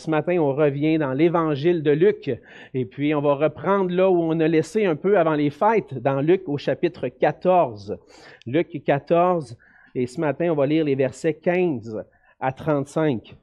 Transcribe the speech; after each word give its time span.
Ce 0.00 0.08
matin, 0.08 0.38
on 0.38 0.54
revient 0.54 0.96
dans 0.96 1.12
l'évangile 1.12 1.82
de 1.82 1.90
Luc 1.90 2.30
et 2.72 2.86
puis 2.86 3.14
on 3.14 3.20
va 3.20 3.34
reprendre 3.34 3.94
là 3.94 4.10
où 4.10 4.18
on 4.18 4.40
a 4.40 4.48
laissé 4.48 4.86
un 4.86 4.96
peu 4.96 5.18
avant 5.18 5.34
les 5.34 5.50
fêtes, 5.50 5.92
dans 5.92 6.22
Luc 6.22 6.48
au 6.48 6.56
chapitre 6.56 7.08
14. 7.08 7.98
Luc 8.46 8.82
14, 8.82 9.58
et 9.94 10.06
ce 10.06 10.18
matin, 10.18 10.48
on 10.52 10.54
va 10.54 10.66
lire 10.66 10.86
les 10.86 10.94
versets 10.94 11.34
15 11.34 12.02
à 12.40 12.52
35. 12.52 13.36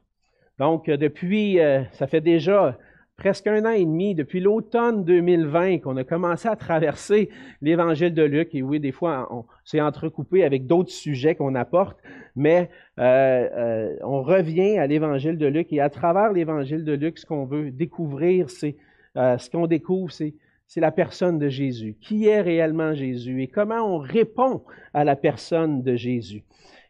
Donc, 0.58 0.86
depuis, 0.86 1.60
euh, 1.60 1.84
ça 1.92 2.08
fait 2.08 2.20
déjà 2.20 2.76
presque 3.18 3.48
un 3.48 3.66
an 3.66 3.70
et 3.70 3.84
demi, 3.84 4.14
depuis 4.14 4.38
l'automne 4.38 5.04
2020, 5.04 5.80
qu'on 5.80 5.96
a 5.96 6.04
commencé 6.04 6.48
à 6.48 6.54
traverser 6.54 7.28
l'évangile 7.60 8.14
de 8.14 8.22
Luc. 8.22 8.54
Et 8.54 8.62
oui, 8.62 8.78
des 8.78 8.92
fois, 8.92 9.28
on 9.30 9.44
s'est 9.64 9.80
entrecoupé 9.80 10.44
avec 10.44 10.66
d'autres 10.66 10.92
sujets 10.92 11.34
qu'on 11.34 11.56
apporte, 11.56 11.98
mais 12.36 12.70
euh, 13.00 13.48
euh, 13.52 13.96
on 14.02 14.22
revient 14.22 14.78
à 14.78 14.86
l'évangile 14.86 15.36
de 15.36 15.46
Luc. 15.46 15.72
Et 15.72 15.80
à 15.80 15.90
travers 15.90 16.32
l'évangile 16.32 16.84
de 16.84 16.92
Luc, 16.92 17.18
ce 17.18 17.26
qu'on 17.26 17.44
veut 17.44 17.72
découvrir, 17.72 18.50
c'est 18.50 18.76
euh, 19.16 19.36
ce 19.36 19.50
qu'on 19.50 19.66
découvre, 19.66 20.12
c'est 20.12 20.34
la 20.76 20.92
personne 20.92 21.40
de 21.40 21.48
Jésus. 21.48 21.96
Qui 22.00 22.28
est 22.28 22.40
réellement 22.40 22.94
Jésus? 22.94 23.42
Et 23.42 23.48
comment 23.48 23.80
on 23.80 23.98
répond 23.98 24.62
à 24.94 25.02
la 25.02 25.16
personne 25.16 25.82
de 25.82 25.96
Jésus? 25.96 26.44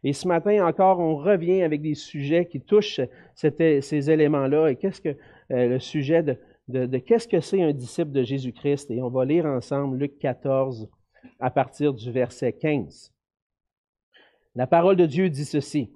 Et 0.05 0.13
ce 0.13 0.29
matin 0.29 0.65
encore, 0.67 1.01
on 1.01 1.17
revient 1.17 1.63
avec 1.63 1.81
des 1.81 1.95
sujets 1.95 2.45
qui 2.45 2.61
touchent 2.61 3.01
ces 3.35 4.11
éléments-là. 4.11 4.69
Et 4.69 4.77
qu'est-ce 4.77 5.01
que 5.01 5.17
le 5.51 5.79
sujet 5.79 6.23
de, 6.69 6.99
qu'est-ce 6.99 7.29
que 7.29 7.41
c'est 7.41 7.63
un 7.63 7.73
disciple 7.73 8.13
de 8.13 8.23
Jésus-Christ. 8.23 8.91
Et 8.91 9.03
on 9.03 9.09
va 9.09 9.25
lire 9.25 9.47
ensemble 9.47 9.99
Luc 9.99 10.19
14 10.19 10.89
à 11.41 11.51
partir 11.51 11.95
du 11.95 12.11
verset 12.11 12.53
15. 12.53 13.13
La 14.55 14.67
parole 14.67 14.97
de 14.97 15.07
Dieu 15.07 15.31
dit 15.31 15.45
ceci. 15.45 15.93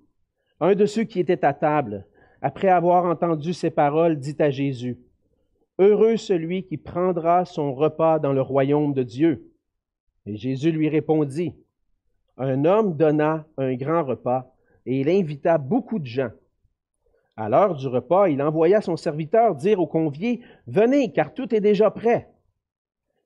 Un 0.61 0.75
de 0.75 0.87
ceux 0.87 1.05
qui 1.05 1.19
étaient 1.19 1.45
à 1.45 1.53
table, 1.53 2.07
après 2.41 2.69
avoir 2.69 3.05
entendu 3.05 3.53
ces 3.53 3.71
paroles, 3.71 4.19
dit 4.19 4.37
à 4.39 4.51
Jésus, 4.51 4.99
Heureux 5.79 6.17
celui 6.17 6.65
qui 6.65 6.77
prendra 6.77 7.45
son 7.45 7.75
repas 7.75 8.19
dans 8.19 8.33
le 8.33 8.43
royaume 8.43 8.93
de 8.93 9.03
Dieu. 9.03 9.51
Et 10.27 10.37
Jésus 10.37 10.71
lui 10.71 10.89
répondit, 10.89 11.55
Un 12.37 12.65
homme 12.65 12.97
donna 12.97 13.47
un 13.57 13.75
grand 13.75 14.05
repas, 14.05 14.55
et 14.87 15.01
il 15.01 15.09
invita 15.09 15.59
beaucoup 15.59 15.99
de 15.99 16.07
gens. 16.07 16.31
À 17.37 17.49
l'heure 17.49 17.77
du 17.77 17.87
repas, 17.87 18.29
il 18.29 18.43
envoya 18.43 18.83
son 18.83 18.97
serviteur 18.97 19.55
dire 19.55 19.81
aux 19.81 19.87
conviés, 19.87 20.41
Venez, 20.67 21.13
car 21.13 21.33
tout 21.33 21.55
est 21.55 21.61
déjà 21.61 21.91
prêt. 21.91 22.29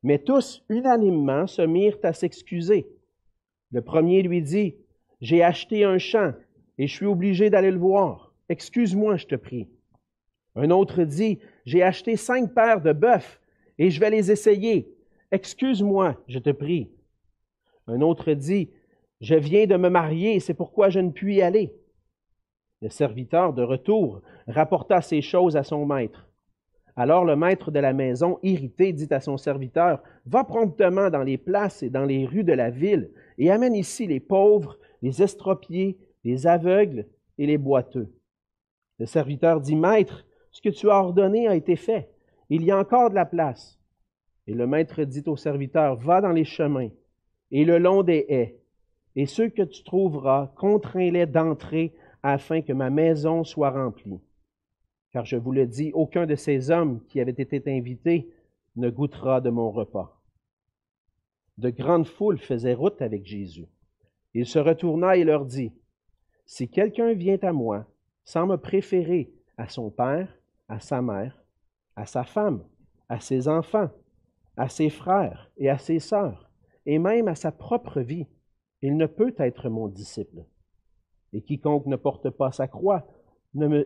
Mais 0.03 0.19
tous, 0.19 0.65
unanimement, 0.69 1.47
se 1.47 1.63
mirent 1.63 1.99
à 2.05 2.13
s'excuser. 2.13 2.87
Le 3.73 3.83
premier 3.83 4.23
lui 4.23 4.43
dit, 4.43 4.77
J'ai 5.21 5.43
acheté 5.43 5.85
un 5.85 5.99
champ 5.99 6.33
et 6.79 6.87
je 6.87 6.95
suis 6.95 7.07
obligé 7.07 7.51
d'aller 7.51 7.73
le 7.73 7.79
voir. 7.79 8.33
Excuse-moi, 8.49 9.17
je 9.17 9.27
te 9.27 9.35
prie. 9.35 9.69
Un 10.55 10.71
autre 10.71 11.03
dit, 11.03 11.41
J'ai 11.65 11.83
acheté 11.83 12.17
cinq 12.17 12.55
paires 12.55 12.81
de 12.81 12.93
bœufs 12.93 13.41
et 13.79 13.91
je 13.91 13.99
vais 13.99 14.11
les 14.11 14.31
essayer. 14.31 14.89
Excuse-moi, 15.33 16.17
je 16.29 16.39
te 16.39 16.51
prie. 16.51 16.93
Un 17.89 18.01
autre 18.03 18.33
dit, 18.35 18.71
Je 19.21 19.35
viens 19.35 19.67
de 19.67 19.77
me 19.77 19.89
marier, 19.89 20.39
c'est 20.39 20.55
pourquoi 20.55 20.91
je 20.91 21.01
ne 21.01 21.11
puis 21.11 21.37
y 21.37 21.43
aller. 21.43 21.75
Le 22.83 22.91
serviteur, 22.91 23.53
de 23.53 23.63
retour, 23.63 24.21
rapporta 24.47 25.01
ces 25.01 25.23
choses 25.23 25.57
à 25.57 25.63
son 25.63 25.87
maître. 25.87 26.29
Alors 26.95 27.25
le 27.25 27.37
maître 27.37 27.71
de 27.71 27.79
la 27.79 27.93
maison, 27.93 28.39
irrité, 28.43 28.93
dit 28.93 29.09
à 29.11 29.21
son 29.21 29.37
serviteur, 29.37 30.03
Va 30.25 30.45
promptement 30.45 31.11
dans 31.11 31.23
les 31.23 31.39
places 31.39 31.83
et 31.83 31.91
dans 31.91 32.05
les 32.05 32.27
rues 32.27 32.45
de 32.45 32.53
la 32.53 32.71
ville, 32.71 33.11
et 33.39 33.51
amène 33.51 33.75
ici 33.75 34.07
les 34.07 34.21
pauvres, 34.21 34.79
les 35.03 35.23
estropiés, 35.23 35.99
les 36.25 36.47
aveugles 36.47 37.07
et 37.39 37.47
les 37.47 37.59
boiteux. 37.59 38.13
Le 38.99 39.07
serviteur 39.07 39.61
dit, 39.61 39.77
Maître, 39.77 40.27
ce 40.51 40.63
que 40.63 40.71
tu 40.71 40.91
as 40.91 40.97
ordonné 40.97 41.49
a 41.49 41.55
été 41.55 41.77
fait. 41.77 42.11
Il 42.49 42.65
y 42.65 42.71
a 42.71 42.79
encore 42.79 43.11
de 43.11 43.15
la 43.15 43.27
place. 43.27 43.79
Et 44.47 44.55
le 44.55 44.67
maître 44.67 45.03
dit 45.03 45.25
au 45.27 45.37
serviteur, 45.37 45.97
Va 45.97 46.21
dans 46.21 46.33
les 46.33 46.45
chemins 46.45 46.89
et 47.51 47.65
le 47.65 47.79
long 47.79 48.03
des 48.03 48.27
haies, 48.29 48.59
et 49.15 49.27
ceux 49.27 49.49
que 49.49 49.63
tu 49.63 49.83
trouveras, 49.83 50.53
contrains-les 50.57 51.27
d'entrer 51.27 51.95
afin 52.23 52.63
que 52.63 52.73
ma 52.73 52.91
maison 52.91 53.45
soit 53.45 53.71
remplie. 53.71 54.21
Car 55.13 55.25
je 55.25 55.37
vous 55.37 55.53
le 55.53 55.67
dis, 55.67 55.93
aucun 55.95 56.27
de 56.27 56.35
ces 56.35 56.71
hommes 56.71 57.01
qui 57.09 57.21
avaient 57.21 57.31
été 57.31 57.63
invités 57.67 58.31
ne 58.77 58.91
goûtera 58.91 59.41
de 59.41 59.51
mon 59.51 59.71
repas. 59.71 60.21
De 61.59 61.71
grandes 61.71 62.07
foules 62.07 62.39
faisaient 62.39 62.75
route 62.75 63.01
avec 63.01 63.25
Jésus. 63.25 63.67
Il 64.35 64.45
se 64.45 64.59
retourna 64.59 65.17
et 65.17 65.25
leur 65.25 65.47
dit, 65.47 65.73
Si 66.45 66.69
quelqu'un 66.69 67.15
vient 67.15 67.39
à 67.43 67.53
moi 67.53 67.87
sans 68.25 68.47
me 68.47 68.57
préférer 68.57 69.33
à 69.57 69.69
son 69.69 69.91
père, 69.91 70.29
à 70.69 70.81
sa 70.81 71.01
mère, 71.01 71.43
à 71.95 72.05
sa 72.05 72.25
femme, 72.25 72.63
à 73.09 73.21
ses 73.21 73.49
enfants, 73.49 73.89
à 74.57 74.69
ses 74.69 74.91
frères 74.91 75.51
et 75.57 75.71
à 75.71 75.79
ses 75.79 75.99
sœurs, 75.99 76.51
et 76.85 76.99
même 76.99 77.29
à 77.29 77.35
sa 77.35 77.53
propre 77.53 78.01
vie, 78.01 78.27
il 78.83 78.97
ne 78.97 79.07
peut 79.07 79.35
être 79.39 79.69
mon 79.69 79.89
disciple. 79.89 80.45
Et 81.37 81.43
quiconque 81.43 81.85
ne 81.85 81.97
porte 81.97 82.31
pas 82.31 82.51
sa 82.51 82.67
croix 82.67 83.07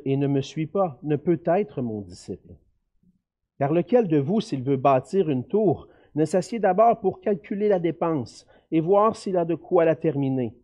et 0.05 0.16
ne 0.16 0.27
me 0.28 0.41
suit 0.41 0.69
pas 0.69 1.00
ne 1.03 1.16
peut 1.16 1.41
être 1.47 1.83
mon 1.83 2.00
disciple. 2.00 2.55
Car 3.59 3.72
lequel 3.72 4.06
de 4.06 4.19
vous, 4.19 4.41
s'il 4.41 4.62
veut 4.62 4.77
bâtir 4.77 5.28
une 5.28 5.44
tour, 5.44 5.89
ne 6.15 6.25
s'assied 6.25 6.60
d'abord 6.60 7.00
pour 7.00 7.21
calculer 7.21 7.69
la 7.69 7.81
dépense 7.81 8.47
et 8.71 8.81
voir 8.81 9.16
s'il 9.16 9.37
a 9.37 9.44
de 9.44 9.56
quoi 9.56 9.84
la 9.84 9.97
terminer, 9.97 10.55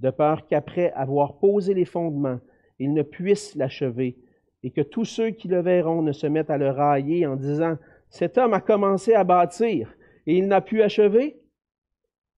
de 0.00 0.10
peur 0.10 0.46
qu'après 0.46 0.92
avoir 0.92 1.38
posé 1.38 1.72
les 1.72 1.86
fondements, 1.86 2.38
il 2.78 2.92
ne 2.92 3.02
puisse 3.02 3.54
l'achever, 3.54 4.18
et 4.62 4.70
que 4.70 4.82
tous 4.82 5.06
ceux 5.06 5.30
qui 5.30 5.48
le 5.48 5.60
verront 5.60 6.02
ne 6.02 6.12
se 6.12 6.26
mettent 6.26 6.50
à 6.50 6.58
le 6.58 6.68
railler 6.68 7.26
en 7.26 7.36
disant 7.36 7.78
Cet 8.10 8.36
homme 8.36 8.52
a 8.52 8.60
commencé 8.60 9.14
à 9.14 9.24
bâtir, 9.24 9.96
et 10.26 10.36
il 10.36 10.48
n'a 10.48 10.60
pu 10.60 10.82
achever? 10.82 11.40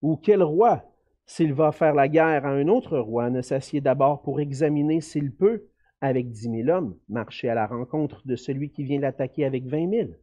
Ou 0.03 0.17
quel 0.17 0.45
roi, 0.45 0.88
s'il 1.29 1.53
va 1.53 1.73
faire 1.73 1.95
la 1.95 2.09
guerre 2.09 2.47
à 2.47 2.49
un 2.49 2.69
autre 2.69 2.99
roi, 2.99 3.29
ne 3.29 3.43
s'assied 3.43 3.83
d'abord 3.83 4.23
pour 4.23 4.41
examiner 4.41 5.03
s'il 5.03 5.31
peut, 5.31 5.67
avec 6.01 6.31
dix 6.31 6.49
mille 6.49 6.71
hommes, 6.71 6.97
marcher 7.11 7.51
à 7.51 7.55
la 7.55 7.67
rencontre 7.67 8.27
de 8.27 8.35
celui 8.35 8.71
qui 8.71 8.83
vient 8.83 8.99
l'attaquer 8.99 9.45
avec 9.45 9.67
vingt 9.67 9.87
mille. 9.87 10.19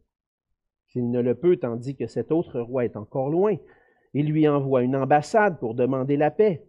S'il 0.88 1.08
ne 1.12 1.20
le 1.20 1.36
peut, 1.36 1.58
tandis 1.58 1.94
que 1.94 2.08
cet 2.08 2.32
autre 2.32 2.60
roi 2.60 2.84
est 2.84 2.96
encore 2.96 3.30
loin, 3.30 3.56
il 4.14 4.26
lui 4.26 4.48
envoie 4.48 4.82
une 4.82 4.96
ambassade 4.96 5.60
pour 5.60 5.76
demander 5.76 6.16
la 6.16 6.32
paix. 6.32 6.66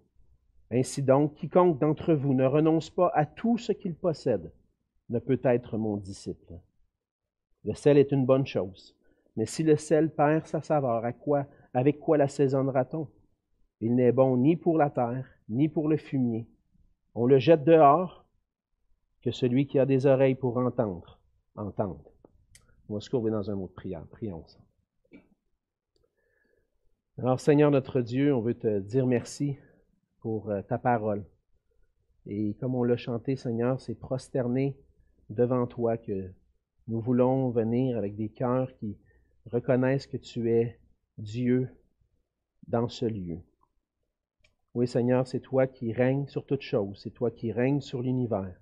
Ainsi 0.70 1.02
donc, 1.02 1.34
quiconque 1.34 1.80
d'entre 1.80 2.14
vous 2.14 2.36
ne 2.36 2.46
renonce 2.46 2.92
pas 2.92 3.12
à 3.16 3.26
tout 3.26 3.58
ce 3.58 3.72
qu'il 3.72 3.96
possède 3.96 4.52
ne 5.10 5.18
peut 5.18 5.42
être 5.46 5.80
mon 5.80 5.98
disciple. 5.98 6.54
Le 7.66 7.74
sel 7.74 7.98
est 7.98 8.12
une 8.12 8.28
bonne 8.28 8.46
chose, 8.46 8.96
mais 9.36 9.48
si 9.48 9.64
le 9.64 9.78
sel 9.78 10.12
perd 10.12 10.46
sa 10.46 10.62
saveur, 10.62 11.04
à 11.04 11.12
quoi, 11.12 11.48
avec 11.74 12.00
quoi 12.00 12.18
l'assaisonnera-t-on? 12.18 13.08
Il 13.82 13.96
n'est 13.96 14.12
bon 14.12 14.38
ni 14.38 14.56
pour 14.56 14.78
la 14.78 14.90
terre, 14.90 15.26
ni 15.50 15.70
pour 15.70 15.88
le 15.88 15.98
fumier. 15.98 16.48
On 17.16 17.26
le 17.26 17.40
jette 17.40 17.64
dehors, 17.64 18.26
que 19.22 19.32
celui 19.32 19.68
qui 19.68 19.80
a 19.80 19.86
des 19.86 20.06
oreilles 20.06 20.36
pour 20.36 20.58
entendre, 20.58 21.20
entende. 21.56 22.02
On 22.90 22.96
va 22.96 23.00
se 23.02 23.10
courber 23.10 23.32
dans 23.32 23.50
un 23.52 23.56
mot 23.56 23.68
de 23.68 23.74
prière. 23.74 24.06
Prions 24.08 24.44
ensemble. 24.44 24.66
Alors, 27.18 27.40
Seigneur 27.40 27.72
notre 27.72 28.02
Dieu, 28.02 28.34
on 28.34 28.42
veut 28.42 28.54
te 28.54 28.80
dire 28.80 29.08
merci 29.08 29.58
pour 30.20 30.50
euh, 30.50 30.62
ta 30.62 30.78
parole. 30.78 31.26
Et 32.26 32.56
comme 32.60 32.76
on 32.76 32.84
l'a 32.84 32.98
chanté, 32.98 33.36
Seigneur, 33.36 33.82
c'est 33.82 33.96
prosterné 33.96 34.78
devant 35.30 35.66
toi 35.66 35.98
que 35.98 36.32
nous 36.88 37.02
voulons 37.02 37.50
venir 37.50 37.98
avec 37.98 38.16
des 38.16 38.30
cœurs 38.30 38.74
qui 38.78 38.98
reconnaissent 39.52 40.08
que 40.08 40.18
tu 40.18 40.52
es 40.52 40.80
Dieu 41.18 41.70
dans 42.68 42.88
ce 42.88 43.06
lieu. 43.06 43.40
Oui, 44.78 44.88
Seigneur, 44.88 45.26
c'est 45.26 45.40
toi 45.40 45.66
qui 45.66 45.92
règnes 45.92 46.28
sur 46.28 46.46
toutes 46.46 46.62
choses, 46.62 47.00
c'est 47.02 47.10
toi 47.10 47.32
qui 47.32 47.52
règnes 47.52 47.82
sur 47.82 48.04
l'univers, 48.04 48.62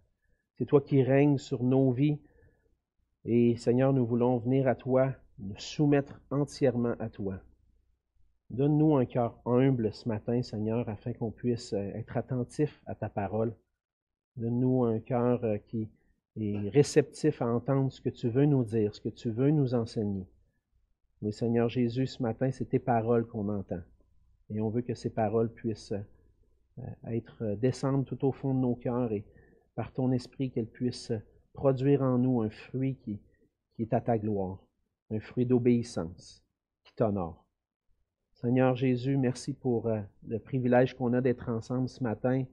c'est 0.58 0.64
toi 0.66 0.80
qui 0.80 1.04
règnes 1.04 1.38
sur 1.38 1.62
nos 1.62 1.92
vies. 1.92 2.22
Et 3.26 3.58
Seigneur, 3.58 3.92
nous 3.92 4.06
voulons 4.06 4.38
venir 4.38 4.70
à 4.70 4.76
toi, 4.76 5.14
nous 5.40 5.58
soumettre 5.58 6.22
entièrement 6.32 6.96
à 7.00 7.10
toi. 7.10 7.42
Donne-nous 8.50 8.96
un 8.96 9.04
cœur 9.04 9.38
humble 9.46 9.92
ce 9.92 10.08
matin, 10.08 10.42
Seigneur, 10.42 10.88
afin 10.88 11.12
qu'on 11.12 11.32
puisse 11.32 11.74
euh, 11.74 11.92
être 11.96 12.16
attentif 12.16 12.82
à 12.86 12.96
ta 12.96 13.10
parole. 13.10 13.54
Donne-nous 14.38 14.86
un 14.86 15.00
cœur 15.02 15.44
euh, 15.44 15.58
qui 15.68 15.90
est 16.38 16.70
réceptif 16.70 17.42
à 17.42 17.48
entendre 17.48 17.92
ce 17.92 18.00
que 18.00 18.08
tu 18.08 18.30
veux 18.30 18.46
nous 18.46 18.64
dire, 18.64 18.96
ce 18.96 19.02
que 19.02 19.10
tu 19.10 19.32
veux 19.32 19.52
nous 19.52 19.76
enseigner. 19.76 20.26
Mais 21.22 21.34
Seigneur 21.34 21.68
Jésus, 21.68 22.08
ce 22.08 22.24
matin, 22.24 22.52
c'est 22.52 22.70
tes 22.70 22.80
paroles 22.80 23.28
qu'on 23.28 23.50
entend. 23.50 23.82
Et 24.50 24.62
on 24.62 24.70
veut 24.70 24.82
que 24.82 24.94
ces 24.94 25.10
paroles 25.10 25.52
puissent 25.52 25.94
euh, 26.80 26.84
être 27.08 27.44
euh, 27.44 27.56
descendre 27.56 28.06
tout 28.06 28.26
au 28.26 28.32
fond 28.32 28.54
de 28.54 28.60
nos 28.60 28.76
cœurs 28.76 29.12
et 29.12 29.26
par 29.76 29.92
ton 29.92 30.12
esprit 30.12 30.52
qu'elles 30.52 30.68
puissent 30.68 31.14
produire 31.54 32.02
en 32.02 32.18
nous 32.18 32.42
un 32.42 32.50
fruit 32.50 32.98
qui, 32.98 33.20
qui 33.76 33.82
est 33.82 33.94
à 33.94 34.02
ta 34.02 34.18
gloire, 34.18 34.60
un 35.10 35.20
fruit 35.20 35.46
d'obéissance 35.46 36.44
qui 36.84 36.94
t'honore. 36.96 37.46
Seigneur 38.34 38.76
Jésus, 38.76 39.18
merci 39.18 39.54
pour 39.54 39.88
euh, 39.88 40.02
le 40.28 40.40
privilège 40.40 40.94
qu'on 40.94 41.14
a 41.14 41.22
d'être 41.22 41.50
ensemble 41.50 41.90
ce 41.90 42.04
matin. 42.04 42.46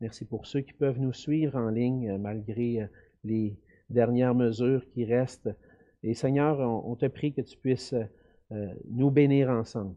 Merci 0.00 0.24
pour 0.24 0.46
ceux 0.46 0.60
qui 0.60 0.72
peuvent 0.72 1.00
nous 1.00 1.12
suivre 1.12 1.56
en 1.56 1.70
ligne 1.70 2.18
malgré 2.18 2.88
les 3.24 3.58
dernières 3.90 4.34
mesures 4.34 4.88
qui 4.90 5.04
restent. 5.04 5.50
Et 6.04 6.14
Seigneur, 6.14 6.60
on, 6.60 6.94
te 6.94 7.06
prie 7.06 7.32
que 7.32 7.40
tu 7.40 7.56
puisses 7.56 7.96
nous 8.88 9.10
bénir 9.10 9.50
ensemble. 9.50 9.96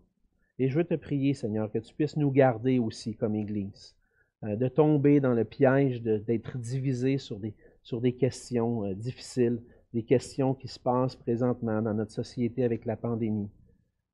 Et 0.62 0.70
je 0.70 0.76
veux 0.76 0.84
te 0.84 0.94
prier, 0.94 1.34
Seigneur, 1.34 1.72
que 1.72 1.80
tu 1.80 1.92
puisses 1.92 2.18
nous 2.18 2.30
garder 2.30 2.78
aussi 2.78 3.16
comme 3.16 3.34
Église, 3.34 3.96
euh, 4.44 4.56
de 4.56 4.68
tomber 4.68 5.20
dans 5.20 5.34
le 5.34 5.44
piège 5.44 6.04
d'être 6.04 6.60
divisé 6.60 7.18
sur 7.18 7.40
des, 7.40 7.56
sur 7.82 8.00
des 8.00 8.14
questions 8.14 8.86
euh, 8.86 8.94
difficiles, 8.94 9.60
des 9.96 10.04
questions 10.04 10.54
qui 10.54 10.68
se 10.68 10.80
passent 10.80 11.16
présentement 11.16 11.82
dans 11.82 11.96
notre 11.96 12.12
société 12.12 12.64
avec 12.64 12.86
la 12.86 12.96
pandémie. 12.96 13.50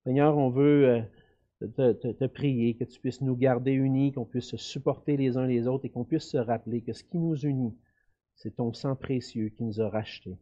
Seigneur, 0.05 0.38
on 0.38 0.49
veut 0.49 1.03
te, 1.59 1.91
te, 1.91 2.25
prier 2.27 2.75
que 2.75 2.85
tu 2.85 2.97
puisses 3.01 3.19
nous 3.19 3.35
garder 3.35 3.73
unis, 3.73 4.13
qu'on 4.13 4.23
puisse 4.23 4.45
se 4.45 4.55
supporter 4.55 5.17
les 5.17 5.35
uns 5.35 5.47
les 5.47 5.67
autres 5.67 5.83
et 5.83 5.89
qu'on 5.89 6.05
puisse 6.05 6.29
se 6.29 6.38
rappeler 6.38 6.79
que 6.79 6.94
ce 6.94 7.03
qui 7.03 7.17
nous 7.17 7.35
unit, 7.35 7.75
c'est 8.35 8.55
ton 8.55 8.71
sang 8.71 8.95
précieux 8.95 9.49
qui 9.49 9.65
nous 9.65 9.81
a 9.81 9.89
rachetés. 9.89 10.38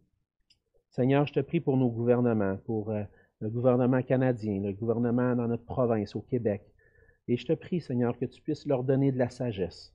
Seigneur, 0.91 1.25
je 1.25 1.33
te 1.33 1.39
prie 1.39 1.61
pour 1.61 1.77
nos 1.77 1.89
gouvernements, 1.89 2.57
pour 2.57 2.91
euh, 2.91 3.01
le 3.41 3.49
gouvernement 3.49 4.01
canadien, 4.01 4.61
le 4.61 4.73
gouvernement 4.73 5.35
dans 5.35 5.47
notre 5.47 5.65
province, 5.65 6.15
au 6.15 6.21
Québec. 6.21 6.61
Et 7.27 7.37
je 7.37 7.45
te 7.45 7.53
prie, 7.53 7.81
Seigneur, 7.81 8.17
que 8.17 8.25
tu 8.25 8.41
puisses 8.41 8.65
leur 8.65 8.83
donner 8.83 9.11
de 9.11 9.17
la 9.17 9.29
sagesse. 9.29 9.93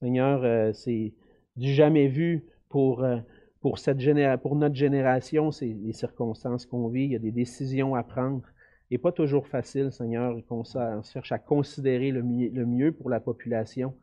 Seigneur, 0.00 0.42
euh, 0.44 0.72
c'est 0.72 1.14
du 1.56 1.72
jamais 1.72 2.08
vu 2.08 2.44
pour, 2.68 3.02
euh, 3.02 3.18
pour, 3.60 3.78
cette 3.78 3.98
pour 4.42 4.56
notre 4.56 4.74
génération, 4.74 5.50
c'est 5.50 5.66
les 5.66 5.92
circonstances 5.92 6.66
qu'on 6.66 6.88
vit. 6.88 7.04
Il 7.04 7.12
y 7.12 7.16
a 7.16 7.20
des 7.20 7.32
décisions 7.32 7.94
à 7.94 8.02
prendre. 8.02 8.42
Et 8.90 8.98
pas 8.98 9.12
toujours 9.12 9.46
facile, 9.46 9.92
Seigneur, 9.92 10.34
qu'on 10.46 10.64
cherche 11.02 11.32
à 11.32 11.38
considérer 11.38 12.10
le 12.10 12.22
mieux 12.22 12.92
pour 12.92 13.10
la 13.10 13.20
population. 13.20 13.94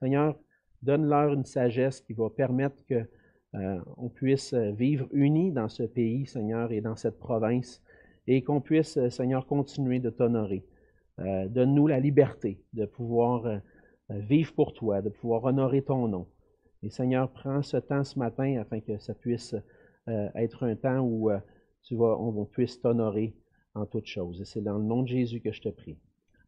Seigneur, 0.00 0.36
Donne-leur 0.84 1.32
une 1.32 1.46
sagesse 1.46 2.02
qui 2.02 2.12
va 2.12 2.28
permettre 2.28 2.76
qu'on 2.86 3.56
euh, 3.58 4.08
puisse 4.14 4.52
vivre 4.52 5.08
unis 5.12 5.50
dans 5.50 5.70
ce 5.70 5.82
pays, 5.82 6.26
Seigneur, 6.26 6.72
et 6.72 6.82
dans 6.82 6.94
cette 6.94 7.18
province, 7.18 7.82
et 8.26 8.42
qu'on 8.42 8.60
puisse, 8.60 8.96
euh, 8.96 9.10
Seigneur, 9.10 9.46
continuer 9.46 9.98
de 10.00 10.10
t'honorer. 10.10 10.64
Euh, 11.20 11.46
donne-nous 11.48 11.86
la 11.86 12.00
liberté 12.00 12.62
de 12.72 12.86
pouvoir 12.86 13.60
vivre 14.10 14.52
pour 14.52 14.74
toi, 14.74 15.00
de 15.00 15.08
pouvoir 15.08 15.44
honorer 15.44 15.82
ton 15.82 16.08
nom. 16.08 16.28
Et 16.82 16.90
Seigneur, 16.90 17.30
prends 17.30 17.62
ce 17.62 17.76
temps 17.78 18.04
ce 18.04 18.18
matin 18.18 18.60
afin 18.60 18.80
que 18.80 18.98
ça 18.98 19.14
puisse 19.14 19.54
être 20.06 20.64
un 20.64 20.76
temps 20.76 21.00
où 21.00 21.30
tu 21.84 21.94
on 21.94 22.44
puisse 22.44 22.80
t'honorer 22.80 23.34
en 23.74 23.86
toutes 23.86 24.06
choses. 24.06 24.40
Et 24.40 24.44
c'est 24.44 24.60
dans 24.60 24.76
le 24.76 24.84
nom 24.84 25.02
de 25.02 25.08
Jésus 25.08 25.40
que 25.40 25.52
je 25.52 25.62
te 25.62 25.68
prie. 25.68 25.96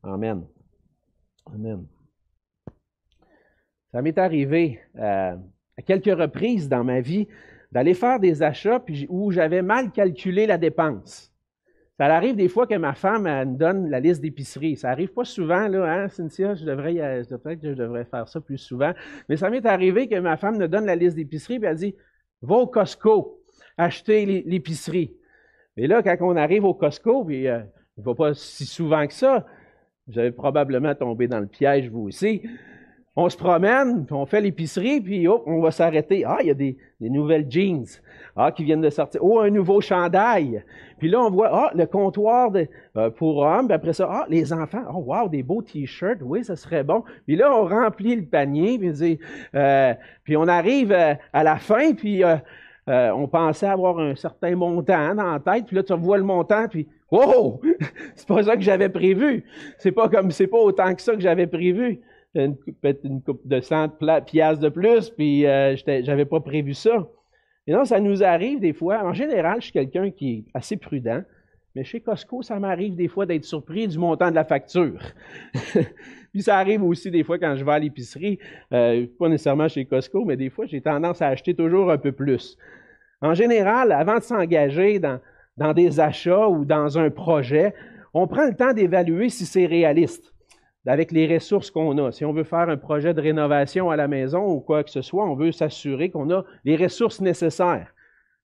Amen. 0.03 0.45
Amen. 1.47 1.87
Ça 3.93 4.03
m'est 4.03 4.19
arrivé 4.19 4.81
euh, 4.97 5.37
à 5.79 5.83
quelques 5.83 6.19
reprises 6.19 6.69
dans 6.69 6.85
ma 6.85 7.01
vie 7.01 7.29
d'aller 7.73 7.95
faire 7.95 8.21
des 8.21 8.43
achats 8.43 8.85
où 9.09 9.31
j'avais 9.31 9.63
mal 9.63 9.91
calculé 9.91 10.47
la 10.47 10.59
dépense. 10.59 11.33
Ça 11.99 12.07
arrive 12.07 12.37
des 12.37 12.49
fois 12.49 12.67
que 12.67 12.75
ma 12.75 12.95
femme 12.95 13.23
me 13.23 13.57
donne 13.57 13.89
la 13.89 14.01
liste 14.01 14.21
d'épicerie. 14.21 14.77
Ça 14.77 14.91
arrive 14.91 15.13
pas 15.15 15.25
souvent, 15.25 15.67
là, 15.67 15.85
hein, 15.91 16.09
Cynthia? 16.09 16.55
Je 16.55 16.65
devrais, 16.65 16.95
peut-être 17.25 17.61
que 17.61 17.71
je 17.71 17.75
devrais 17.75 18.05
faire 18.05 18.29
ça 18.29 18.41
plus 18.41 18.59
souvent. 18.59 18.93
Mais 19.29 19.37
ça 19.39 19.49
m'est 19.49 19.65
arrivé 19.65 20.07
que 20.07 20.19
ma 20.19 20.37
femme 20.37 20.59
me 20.59 20.69
donne 20.69 20.85
la 20.85 20.95
liste 20.95 21.17
d'épicerie 21.17 21.55
et 21.55 21.65
elle 21.65 21.77
dit 21.77 21.95
Va 22.43 22.57
au 22.57 22.67
Costco 22.67 23.41
acheter 23.79 24.27
l'épicerie. 24.45 25.17
Mais 25.77 25.87
là, 25.87 26.03
quand 26.03 26.17
on 26.21 26.37
arrive 26.37 26.65
au 26.65 26.75
Costco, 26.75 27.25
puis 27.25 27.49
euh, 27.49 27.61
il 27.97 28.01
ne 28.01 28.05
va 28.05 28.15
pas 28.15 28.35
si 28.35 28.67
souvent 28.67 29.07
que 29.07 29.15
ça, 29.15 29.47
vous 30.07 30.19
avez 30.19 30.33
probablement 30.33 30.95
tombé 30.95 31.29
dans 31.29 31.41
le 31.41 31.47
piège, 31.47 31.89
vous 31.89 32.03
aussi 32.03 32.43
on 33.19 33.31
se 33.31 33.37
promène, 33.37 34.05
puis 34.05 34.15
on 34.15 34.27
fait 34.27 34.43
l'épicerie, 34.43 35.01
puis 35.01 35.27
hop, 35.27 35.43
on 35.47 35.63
va 35.63 35.71
s'arrêter. 35.71 36.25
Ah, 36.27 36.37
il 36.43 36.49
y 36.49 36.51
a 36.51 36.55
des, 36.55 36.77
nouvelles 37.01 37.47
jeans 37.49 37.87
ah, 38.37 38.53
qui 38.53 38.63
viennent 38.63 38.83
de 38.83 38.91
sortir. 38.91 39.25
Oh, 39.25 39.41
un 39.41 39.49
nouveau 39.49 39.81
chandail. 39.81 40.63
Puis 40.99 41.09
là, 41.09 41.23
on 41.23 41.31
voit 41.31 41.49
ah, 41.51 41.71
le 41.75 41.87
comptoir 41.87 42.51
euh, 42.55 43.11
pour 43.11 43.39
hommes. 43.39 43.69
Puis 43.69 43.75
après 43.75 43.95
ça, 43.95 44.07
ah, 44.11 44.27
les 44.29 44.53
enfants. 44.53 44.83
Oh, 44.93 44.99
wow, 45.07 45.31
des 45.31 45.43
beaux 45.43 45.63
t-shirts. 45.63 46.19
Oui, 46.21 46.45
ça 46.45 46.57
serait 46.57 46.85
bon. 46.85 47.05
Puis 47.27 47.37
là, 47.37 47.51
on 47.55 47.65
remplit 47.67 48.17
le 48.17 48.27
panier. 48.27 48.79
Puis, 48.79 49.19
euh, 49.55 49.95
on 50.29 50.49
arrive 50.49 50.93
euh, 50.93 51.15
à 51.33 51.43
la 51.43 51.57
fin, 51.57 51.95
puis 51.95 52.23
on 52.87 53.29
pensait 53.29 53.67
avoir 53.67 53.99
un 53.99 54.15
certain 54.15 54.55
montant 54.57 55.15
dans 55.15 55.33
la 55.33 55.41
tête. 55.41 55.67
Puis 55.67 55.77
là, 55.77 55.83
tu 55.83 55.95
vois 55.95 56.19
le 56.19 56.25
montant, 56.25 56.69
puis 56.69 56.87
oh, 57.11 57.63
c'est 58.15 58.29
pas 58.29 58.43
ça 58.43 58.57
que 58.57 58.63
j'avais 58.63 58.91
prévu. 58.91 59.45
C'est 59.79 59.93
pas 59.93 60.11
comme, 60.11 60.31
c'est 60.31 60.49
pas 60.49 60.59
autant 60.59 60.95
que 60.95 61.01
ça 61.01 61.15
que 61.15 61.21
j'avais 61.21 61.47
prévu 61.47 62.03
une, 62.45 62.57
une 63.05 63.23
coupe 63.23 63.47
de 63.47 63.61
100 63.61 63.99
piastres 64.27 64.63
de 64.63 64.69
plus, 64.69 65.11
puis 65.11 65.47
euh, 65.47 65.77
j'avais 65.77 66.25
pas 66.25 66.41
prévu 66.41 66.75
ça. 66.75 67.09
Et 67.67 67.73
non, 67.73 67.85
ça 67.85 67.99
nous 68.01 68.23
arrive 68.23 68.61
des 68.61 68.73
fois. 68.73 69.05
En 69.05 69.13
général, 69.13 69.57
je 69.59 69.65
suis 69.65 69.73
quelqu'un 69.73 70.11
qui 70.11 70.33
est 70.33 70.45
assez 70.55 70.77
prudent, 70.77 71.23
mais 71.75 71.85
chez 71.85 72.01
Costco, 72.01 72.43
ça 72.43 72.59
m'arrive 72.59 72.95
des 72.95 73.09
fois 73.09 73.27
d'être 73.27 73.45
surpris 73.45 73.89
du 73.89 73.99
montant 73.99 74.31
de 74.31 74.35
la 74.35 74.45
facture. 74.45 75.01
puis 76.33 76.43
ça 76.43 76.59
arrive 76.59 76.83
aussi 76.85 77.11
des 77.11 77.25
fois 77.25 77.39
quand 77.39 77.57
je 77.57 77.65
vais 77.65 77.73
à 77.73 77.79
l'épicerie, 77.79 78.39
euh, 78.73 79.07
pas 79.19 79.29
nécessairement 79.29 79.69
chez 79.69 79.85
Costco, 79.85 80.25
mais 80.25 80.37
des 80.37 80.51
fois, 80.51 80.67
j'ai 80.67 80.81
tendance 80.81 81.21
à 81.23 81.29
acheter 81.29 81.55
toujours 81.55 81.91
un 81.91 81.99
peu 81.99 82.13
plus. 82.13 82.57
En 83.21 83.35
général, 83.35 83.93
avant 83.93 84.19
de 84.19 84.23
s'engager 84.23 85.01
dans 85.01 85.73
des 85.73 85.99
achats 85.99 86.49
ou 86.49 86.65
dans 86.65 86.99
un 86.99 87.11
projet, 87.11 87.75
on 88.15 88.27
prend 88.27 88.47
le 88.47 88.55
temps 88.55 88.73
d'évaluer 88.73 89.29
si 89.29 89.45
c'est 89.45 89.67
réaliste 89.67 90.36
avec 90.87 91.13
les 91.13 91.33
ressources 91.33 91.71
qu'on 91.71 91.99
a. 91.99 92.13
Si 92.13 92.25
on 92.25 92.33
veut 92.33 92.45
faire 92.45 92.69
un 92.69 92.77
projet 92.77 93.13
de 93.13 93.21
rénovation 93.21 93.91
à 93.91 93.97
la 93.97 94.09
maison 94.09 94.47
ou 94.47 94.61
quoi 94.61 94.85
que 94.85 94.91
ce 94.91 95.03
soit, 95.03 95.29
on 95.29 95.35
veut 95.35 95.53
s'assurer 95.53 96.11
qu'on 96.11 96.31
a 96.31 96.45
les 96.65 96.77
ressources 96.77 97.21
nécessaires. 97.21 97.93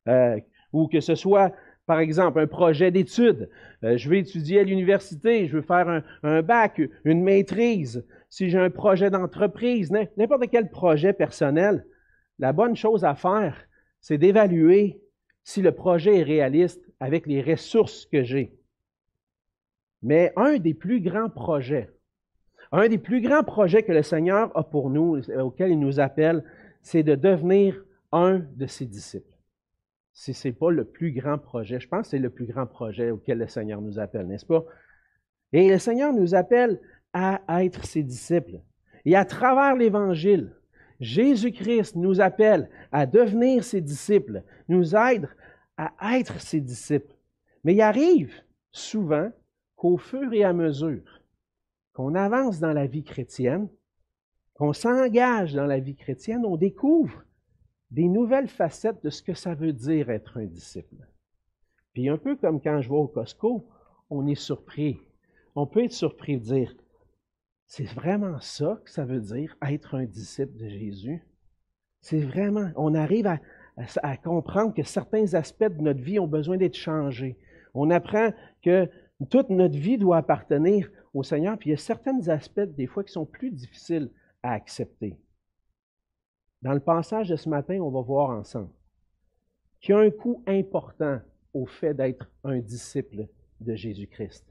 Euh, 0.09 0.39
ou 0.73 0.89
que 0.89 1.00
ce 1.00 1.15
soit, 1.15 1.53
par 1.87 2.00
exemple, 2.00 2.41
un 2.41 2.47
projet 2.47 2.91
d'études. 2.91 3.49
Euh, 3.85 3.97
je 3.97 4.09
veux 4.09 4.17
étudier 4.17 4.61
à 4.61 4.65
l'université, 4.65 5.47
je 5.47 5.56
veux 5.56 5.62
faire 5.62 6.03
un, 6.23 6.43
bac, 6.43 6.81
une 7.05 7.23
maîtrise. 7.23 8.05
Si 8.31 8.49
j'ai 8.49 8.59
un 8.59 8.71
projet 8.71 9.11
d'entreprise, 9.11 9.93
n'importe 10.17 10.49
quel 10.50 10.71
projet 10.71 11.12
personnel, 11.12 11.87
la 12.38 12.53
bonne 12.53 12.77
chose 12.77 13.05
à 13.05 13.15
faire, 13.15 13.56
c'est 14.00 14.19
d'évaluer 14.19 15.00
si 15.45 15.61
le 15.61 15.73
projet 15.73 16.19
est 16.19 16.25
réaliste 16.25 16.83
avec 16.99 17.27
les 17.27 17.43
ressources 17.43 18.06
que 18.06 18.23
j'ai. 18.23 18.56
Mais 20.03 20.33
un 20.37 20.59
des 20.59 20.75
plus 20.75 21.00
grands 21.00 21.31
projets, 21.31 21.91
un 22.73 22.89
des 22.89 22.99
plus 22.99 23.21
grands 23.21 23.45
projets 23.45 23.83
que 23.83 23.93
le 23.93 24.03
Seigneur 24.03 24.51
a 24.57 24.65
pour 24.65 24.91
nous, 24.91 25.21
auquel 25.39 25.71
il 25.71 25.79
nous 25.79 26.01
appelle, 26.01 26.43
c'est 26.81 27.03
de 27.03 27.15
devenir 27.15 27.85
un 28.11 28.39
de 28.57 28.67
ses 28.67 28.87
disciples. 28.87 29.37
Si 30.15 30.35
ce 30.35 30.49
n'est 30.49 30.55
pas 30.55 30.71
le 30.71 30.85
plus 30.85 31.13
grand 31.13 31.39
projet, 31.39 31.81
je 31.81 31.89
pense 31.89 32.03
que 32.03 32.11
c'est 32.11 32.19
le 32.19 32.31
plus 32.31 32.47
grand 32.47 32.67
projet 32.67 33.11
auquel 33.11 33.38
le 33.38 33.47
Seigneur 33.47 33.81
nous 33.81 33.99
appelle, 33.99 34.26
n'est-ce 34.26 34.47
pas? 34.47 34.64
Et 35.52 35.69
le 35.69 35.79
Seigneur 35.79 36.12
nous 36.12 36.35
appelle 36.35 36.81
à 37.12 37.41
être 37.62 37.85
ses 37.85 38.02
disciples. 38.02 38.61
Et 39.05 39.17
à 39.17 39.25
travers 39.25 39.76
l'Évangile, 39.76 40.55
Jésus-Christ 41.00 41.97
nous 41.97 42.21
appelle 42.21 42.71
à 42.91 43.07
devenir 43.07 43.64
ses 43.64 43.81
disciples, 43.81 44.43
nous 44.69 44.95
aide 44.95 45.29
à 45.76 46.19
être 46.19 46.41
ses 46.41 46.61
disciples. 46.61 47.14
Mais 47.64 47.75
il 47.75 47.81
arrive 47.81 48.33
souvent 48.71 49.31
qu'au 49.76 49.99
fur 49.99 50.33
et 50.33 50.45
à 50.45 50.52
mesure 50.52 51.22
qu'on 51.92 52.14
avance 52.14 52.61
dans 52.61 52.72
la 52.72 52.87
vie 52.87 53.04
chrétienne, 53.04 53.68
qu'on 54.54 54.72
s'engage 54.72 55.54
dans 55.54 55.66
la 55.66 55.80
vie 55.80 55.96
chrétienne, 55.96 56.44
on 56.44 56.56
découvre 56.56 57.25
des 57.90 58.08
nouvelles 58.08 58.49
facettes 58.49 59.02
de 59.04 59.11
ce 59.11 59.22
que 59.22 59.34
ça 59.34 59.54
veut 59.54 59.72
dire 59.72 60.11
être 60.11 60.38
un 60.38 60.46
disciple. 60.46 61.06
Puis 61.92 62.08
un 62.08 62.16
peu 62.16 62.37
comme 62.37 62.61
quand 62.61 62.80
je 62.80 62.88
vais 62.88 62.96
au 62.96 63.06
Costco, 63.06 63.68
on 64.08 64.26
est 64.26 64.34
surpris. 64.34 64.99
On 65.54 65.66
peut 65.66 65.84
être 65.84 65.92
surpris 65.92 66.38
de 66.38 66.44
dire, 66.44 66.75
c'est 67.66 67.84
vraiment 67.84 68.40
ça 68.40 68.80
que 68.84 68.90
ça 68.90 69.04
veut 69.04 69.20
dire 69.20 69.56
être 69.66 69.94
un 69.94 70.04
disciple 70.04 70.56
de 70.56 70.68
Jésus? 70.68 71.22
C'est 72.00 72.20
vraiment, 72.20 72.70
on 72.76 72.94
arrive 72.94 73.26
à, 73.26 74.16
comprendre 74.18 74.75
que 74.75 74.82
certains 74.82 75.32
aspects 75.34 75.64
de 75.64 75.80
notre 75.80 76.02
vie 76.02 76.18
ont 76.18 76.26
besoin 76.26 76.58
d'être 76.58 76.76
changés. 76.76 77.38
On 77.72 77.90
apprend 77.90 78.30
que 78.62 78.90
toute 79.30 79.49
notre 79.49 79.78
vie 79.78 79.96
doit 79.96 80.18
appartenir 80.18 80.90
au 81.14 81.23
Seigneur, 81.23 81.59
puis 81.59 81.71
il 81.71 81.73
y 81.73 81.75
a 81.75 81.78
certains 81.78 82.28
aspects, 82.28 82.61
des 82.61 82.87
fois, 82.87 83.04
qui 83.04 83.12
sont 83.12 83.26
plus 83.26 83.50
difficiles 83.50 84.11
à 84.42 84.52
accepter. 84.52 85.16
Dans 86.62 86.73
le 86.73 86.81
passage 86.81 87.28
de 87.28 87.37
ce 87.37 87.49
matin, 87.49 87.78
on 87.81 87.90
va 87.90 88.00
voir 88.00 88.31
ensemble 88.31 88.71
qu'il 89.81 89.95
y 89.95 89.99
a 89.99 90.00
un 90.00 90.11
coût 90.11 90.42
important 90.47 91.21
au 91.52 91.66
fait 91.66 91.92
d'être 91.92 92.31
un 92.45 92.61
disciple 92.61 93.26
de 93.61 93.75
Jésus-Christ. 93.75 94.47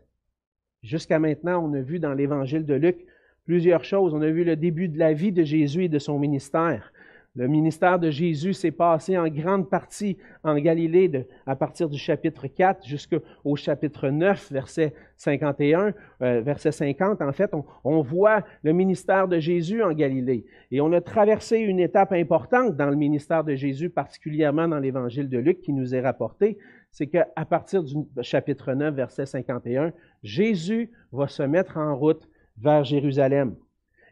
Jusqu'à 0.84 1.20
maintenant, 1.20 1.64
on 1.64 1.74
a 1.74 1.82
vu 1.82 2.00
dans 2.00 2.14
l'évangile 2.14 2.66
de 2.66 2.74
Luc 2.74 3.06
plusieurs 3.46 3.84
choses. 3.84 4.14
On 4.14 4.22
a 4.22 4.30
vu 4.30 4.44
le 4.44 4.56
début 4.56 4.90
de 4.90 5.00
la 5.00 5.14
vie 5.14 5.32
de 5.32 5.44
Jésus 5.44 5.86
et 5.86 5.90
de 5.90 6.00
son 6.00 6.20
ministère. 6.20 6.92
Le 7.34 7.48
ministère 7.48 7.98
de 7.98 8.10
Jésus 8.10 8.54
s'est 8.54 8.72
passé 8.72 9.18
en 9.18 9.30
grande 9.30 9.70
partie 9.70 10.18
en 10.44 10.58
Galilée 10.58 11.10
à 11.46 11.56
partir 11.56 11.88
du 11.88 11.98
chapitre 11.98 12.48
4 12.48 12.86
jusqu'au 12.86 13.56
chapitre 13.56 14.10
9, 14.10 14.52
verset 14.52 14.94
51, 15.16 15.94
euh, 16.22 16.42
verset 16.42 16.74
50. 16.74 17.22
En 17.22 17.32
fait, 17.32 17.54
on, 17.54 17.64
on, 17.86 18.02
voit 18.02 18.44
le 18.64 18.74
ministère 18.74 19.30
de 19.30 19.40
Jésus 19.40 19.82
en 19.82 19.94
Galilée. 19.94 20.46
Et 20.72 20.82
on 20.82 20.92
a 20.92 21.00
traversé 21.00 21.60
une 21.60 21.80
étape 21.80 22.12
importante 22.12 22.76
dans 22.76 22.90
le 22.90 22.98
ministère 22.98 23.46
de 23.46 23.56
Jésus, 23.56 23.90
particulièrement 23.90 24.68
dans 24.68 24.80
l'évangile 24.80 25.30
de 25.30 25.38
Luc 25.38 25.62
qui 25.62 25.72
nous 25.72 25.96
est 25.96 26.02
rapporté. 26.02 26.58
C'est 26.92 27.08
qu'à 27.08 27.26
partir 27.50 27.82
du 27.82 27.96
chapitre 28.24 28.74
9, 28.74 28.94
verset 28.94 29.26
51, 29.26 29.94
Jésus 30.22 30.92
va 31.14 31.30
se 31.30 31.44
mettre 31.44 31.78
en 31.78 31.96
route 31.96 32.28
vers 32.58 32.84
Jérusalem. 32.84 33.56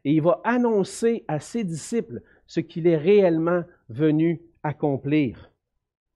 Et 0.05 0.13
il 0.13 0.21
va 0.21 0.39
annoncer 0.45 1.25
à 1.27 1.39
ses 1.39 1.65
disciples 1.65 2.21
ce 2.49 2.59
qu'il 2.59 2.87
est 2.87 2.97
réellement 2.97 3.63
venu 3.89 4.41
accomplir. 4.63 5.51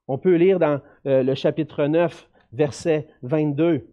On 0.08 0.18
peut 0.18 0.36
lire 0.36 0.60
dans 0.60 0.82
euh, 1.06 1.24
le 1.24 1.36
chapitre 1.36 1.86
9, 1.86 2.30
verset 2.52 3.08
22. 3.22 3.88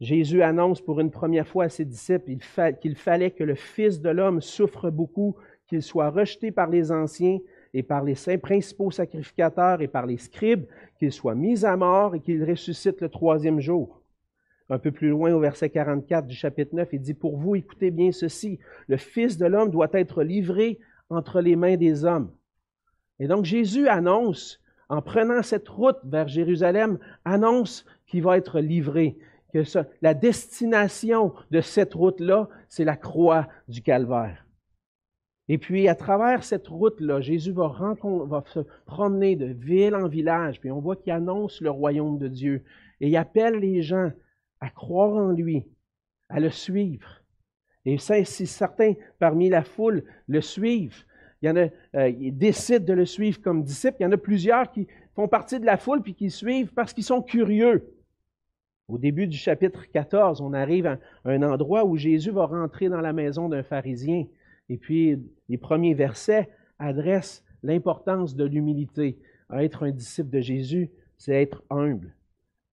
Jésus 0.00 0.42
annonce 0.42 0.80
pour 0.80 0.98
une 0.98 1.10
première 1.10 1.46
fois 1.46 1.64
à 1.64 1.68
ses 1.68 1.84
disciples 1.84 2.32
qu'il 2.80 2.96
fallait 2.96 3.30
que 3.30 3.44
le 3.44 3.54
Fils 3.54 4.00
de 4.00 4.08
l'homme 4.08 4.40
souffre 4.40 4.90
beaucoup, 4.90 5.36
qu'il 5.68 5.82
soit 5.82 6.10
rejeté 6.10 6.50
par 6.50 6.68
les 6.68 6.90
anciens 6.90 7.38
et 7.74 7.82
par 7.82 8.02
les 8.02 8.14
saints 8.14 8.38
principaux 8.38 8.90
sacrificateurs 8.90 9.82
et 9.82 9.88
par 9.88 10.06
les 10.06 10.18
scribes, 10.18 10.64
qu'il 10.98 11.12
soit 11.12 11.34
mis 11.34 11.66
à 11.66 11.76
mort 11.76 12.14
et 12.14 12.20
qu'il 12.20 12.42
ressuscite 12.44 13.02
le 13.02 13.10
troisième 13.10 13.60
jour. 13.60 14.00
Un 14.70 14.78
peu 14.78 14.90
plus 14.90 15.10
loin, 15.10 15.34
au 15.34 15.40
verset 15.40 15.68
44 15.68 16.26
du 16.26 16.34
chapitre 16.34 16.74
9, 16.74 16.88
il 16.94 17.00
dit, 17.00 17.14
Pour 17.14 17.36
vous, 17.36 17.54
écoutez 17.54 17.90
bien 17.90 18.10
ceci, 18.10 18.58
le 18.88 18.96
Fils 18.96 19.36
de 19.36 19.44
l'homme 19.44 19.70
doit 19.70 19.90
être 19.92 20.22
livré 20.22 20.80
entre 21.14 21.40
les 21.40 21.56
mains 21.56 21.76
des 21.76 22.04
hommes. 22.04 22.30
Et 23.18 23.28
donc 23.28 23.44
Jésus 23.44 23.88
annonce, 23.88 24.60
en 24.88 25.02
prenant 25.02 25.42
cette 25.42 25.68
route 25.68 25.98
vers 26.04 26.28
Jérusalem, 26.28 26.98
annonce 27.24 27.86
qu'il 28.06 28.22
va 28.22 28.36
être 28.36 28.60
livré, 28.60 29.16
que 29.52 29.62
la 30.02 30.14
destination 30.14 31.32
de 31.50 31.60
cette 31.60 31.94
route-là, 31.94 32.48
c'est 32.68 32.84
la 32.84 32.96
croix 32.96 33.48
du 33.68 33.82
calvaire. 33.82 34.44
Et 35.48 35.58
puis, 35.58 35.88
à 35.88 35.94
travers 35.94 36.42
cette 36.42 36.68
route-là, 36.68 37.20
Jésus 37.20 37.52
va, 37.52 37.68
va, 37.68 38.44
se 38.46 38.60
promener 38.86 39.36
de 39.36 39.46
ville 39.46 39.94
en 39.94 40.08
village, 40.08 40.58
puis 40.58 40.70
on 40.70 40.80
voit 40.80 40.96
qu'il 40.96 41.12
annonce 41.12 41.60
le 41.60 41.70
royaume 41.70 42.18
de 42.18 42.28
Dieu. 42.28 42.64
Et 43.00 43.08
il 43.08 43.16
appelle 43.16 43.56
les 43.56 43.82
gens 43.82 44.10
à 44.60 44.70
croire 44.70 45.12
en 45.12 45.30
lui, 45.30 45.66
à 46.30 46.40
le 46.40 46.50
suivre. 46.50 47.23
Et 47.86 47.98
si 47.98 48.46
certains 48.46 48.94
parmi 49.18 49.48
la 49.48 49.62
foule 49.62 50.04
le 50.26 50.40
suivent, 50.40 51.04
il 51.42 51.48
y 51.48 51.50
en 51.50 51.56
a, 51.56 51.68
euh, 51.96 52.08
ils 52.08 52.36
décident 52.36 52.84
de 52.84 52.94
le 52.94 53.04
suivre 53.04 53.40
comme 53.42 53.62
disciple. 53.62 53.96
Il 54.00 54.04
y 54.04 54.06
en 54.06 54.12
a 54.12 54.16
plusieurs 54.16 54.70
qui 54.72 54.86
font 55.14 55.28
partie 55.28 55.60
de 55.60 55.66
la 55.66 55.76
foule 55.76 56.00
puis 56.00 56.14
qui 56.14 56.30
suivent 56.30 56.72
parce 56.72 56.94
qu'ils 56.94 57.04
sont 57.04 57.20
curieux. 57.20 57.94
Au 58.88 58.98
début 58.98 59.26
du 59.26 59.36
chapitre 59.36 59.84
14, 59.90 60.40
on 60.40 60.52
arrive 60.52 60.86
à 60.86 60.98
un 61.24 61.42
endroit 61.42 61.84
où 61.84 61.96
Jésus 61.96 62.30
va 62.30 62.46
rentrer 62.46 62.88
dans 62.88 63.00
la 63.00 63.12
maison 63.12 63.48
d'un 63.48 63.62
pharisien. 63.62 64.26
Et 64.68 64.76
puis, 64.76 65.18
les 65.48 65.58
premiers 65.58 65.94
versets 65.94 66.48
adressent 66.78 67.44
l'importance 67.62 68.36
de 68.36 68.44
l'humilité. 68.44 69.18
Être 69.52 69.84
un 69.84 69.90
disciple 69.90 70.30
de 70.30 70.40
Jésus, 70.40 70.90
c'est 71.16 71.42
être 71.42 71.62
humble. 71.70 72.14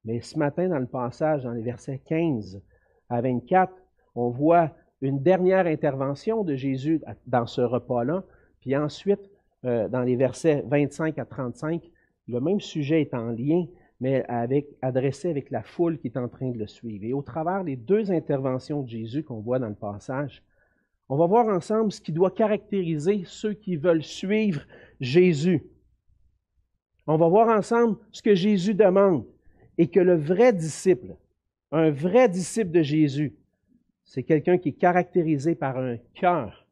Mais 0.03 0.21
ce 0.21 0.37
matin, 0.37 0.67
dans 0.69 0.79
le 0.79 0.87
passage, 0.87 1.43
dans 1.43 1.51
les 1.51 1.61
versets 1.61 2.01
15 2.05 2.61
à 3.09 3.21
24, 3.21 3.73
on 4.15 4.29
voit 4.29 4.71
une 5.01 5.21
dernière 5.21 5.65
intervention 5.65 6.43
de 6.43 6.55
Jésus 6.55 7.01
dans 7.27 7.47
ce 7.47 7.61
repas-là, 7.61 8.23
puis 8.59 8.75
ensuite, 8.75 9.19
euh, 9.65 9.87
dans 9.87 10.01
les 10.01 10.15
versets 10.15 10.63
25 10.67 11.17
à 11.17 11.25
35, 11.25 11.89
le 12.27 12.39
même 12.39 12.59
sujet 12.59 13.01
est 13.01 13.13
en 13.13 13.31
lien, 13.31 13.65
mais 13.99 14.25
adressé 14.81 15.29
avec 15.29 15.51
la 15.51 15.61
foule 15.61 15.99
qui 15.99 16.07
est 16.07 16.17
en 16.17 16.27
train 16.27 16.49
de 16.49 16.57
le 16.57 16.67
suivre. 16.67 17.05
Et 17.05 17.13
au 17.13 17.21
travers 17.21 17.63
des 17.63 17.75
deux 17.75 18.11
interventions 18.11 18.81
de 18.81 18.89
Jésus 18.89 19.23
qu'on 19.23 19.41
voit 19.41 19.59
dans 19.59 19.69
le 19.69 19.75
passage, 19.75 20.43
on 21.09 21.17
va 21.17 21.27
voir 21.27 21.47
ensemble 21.49 21.91
ce 21.91 22.01
qui 22.01 22.11
doit 22.11 22.31
caractériser 22.31 23.23
ceux 23.25 23.53
qui 23.53 23.75
veulent 23.75 24.03
suivre 24.03 24.61
Jésus. 24.99 25.63
On 27.05 27.17
va 27.17 27.27
voir 27.27 27.49
ensemble 27.49 27.97
ce 28.11 28.21
que 28.21 28.33
Jésus 28.33 28.73
demande 28.73 29.25
et 29.77 29.87
que 29.87 29.99
le 29.99 30.15
vrai 30.15 30.53
disciple, 30.53 31.15
un 31.71 31.91
vrai 31.91 32.29
disciple 32.29 32.71
de 32.71 32.81
Jésus, 32.81 33.35
c'est 34.11 34.23
quelqu'un 34.23 34.57
qui 34.57 34.69
est 34.69 34.73
caractérisé 34.73 35.55
par 35.55 35.77
un 35.77 35.95
cœur, 36.15 36.67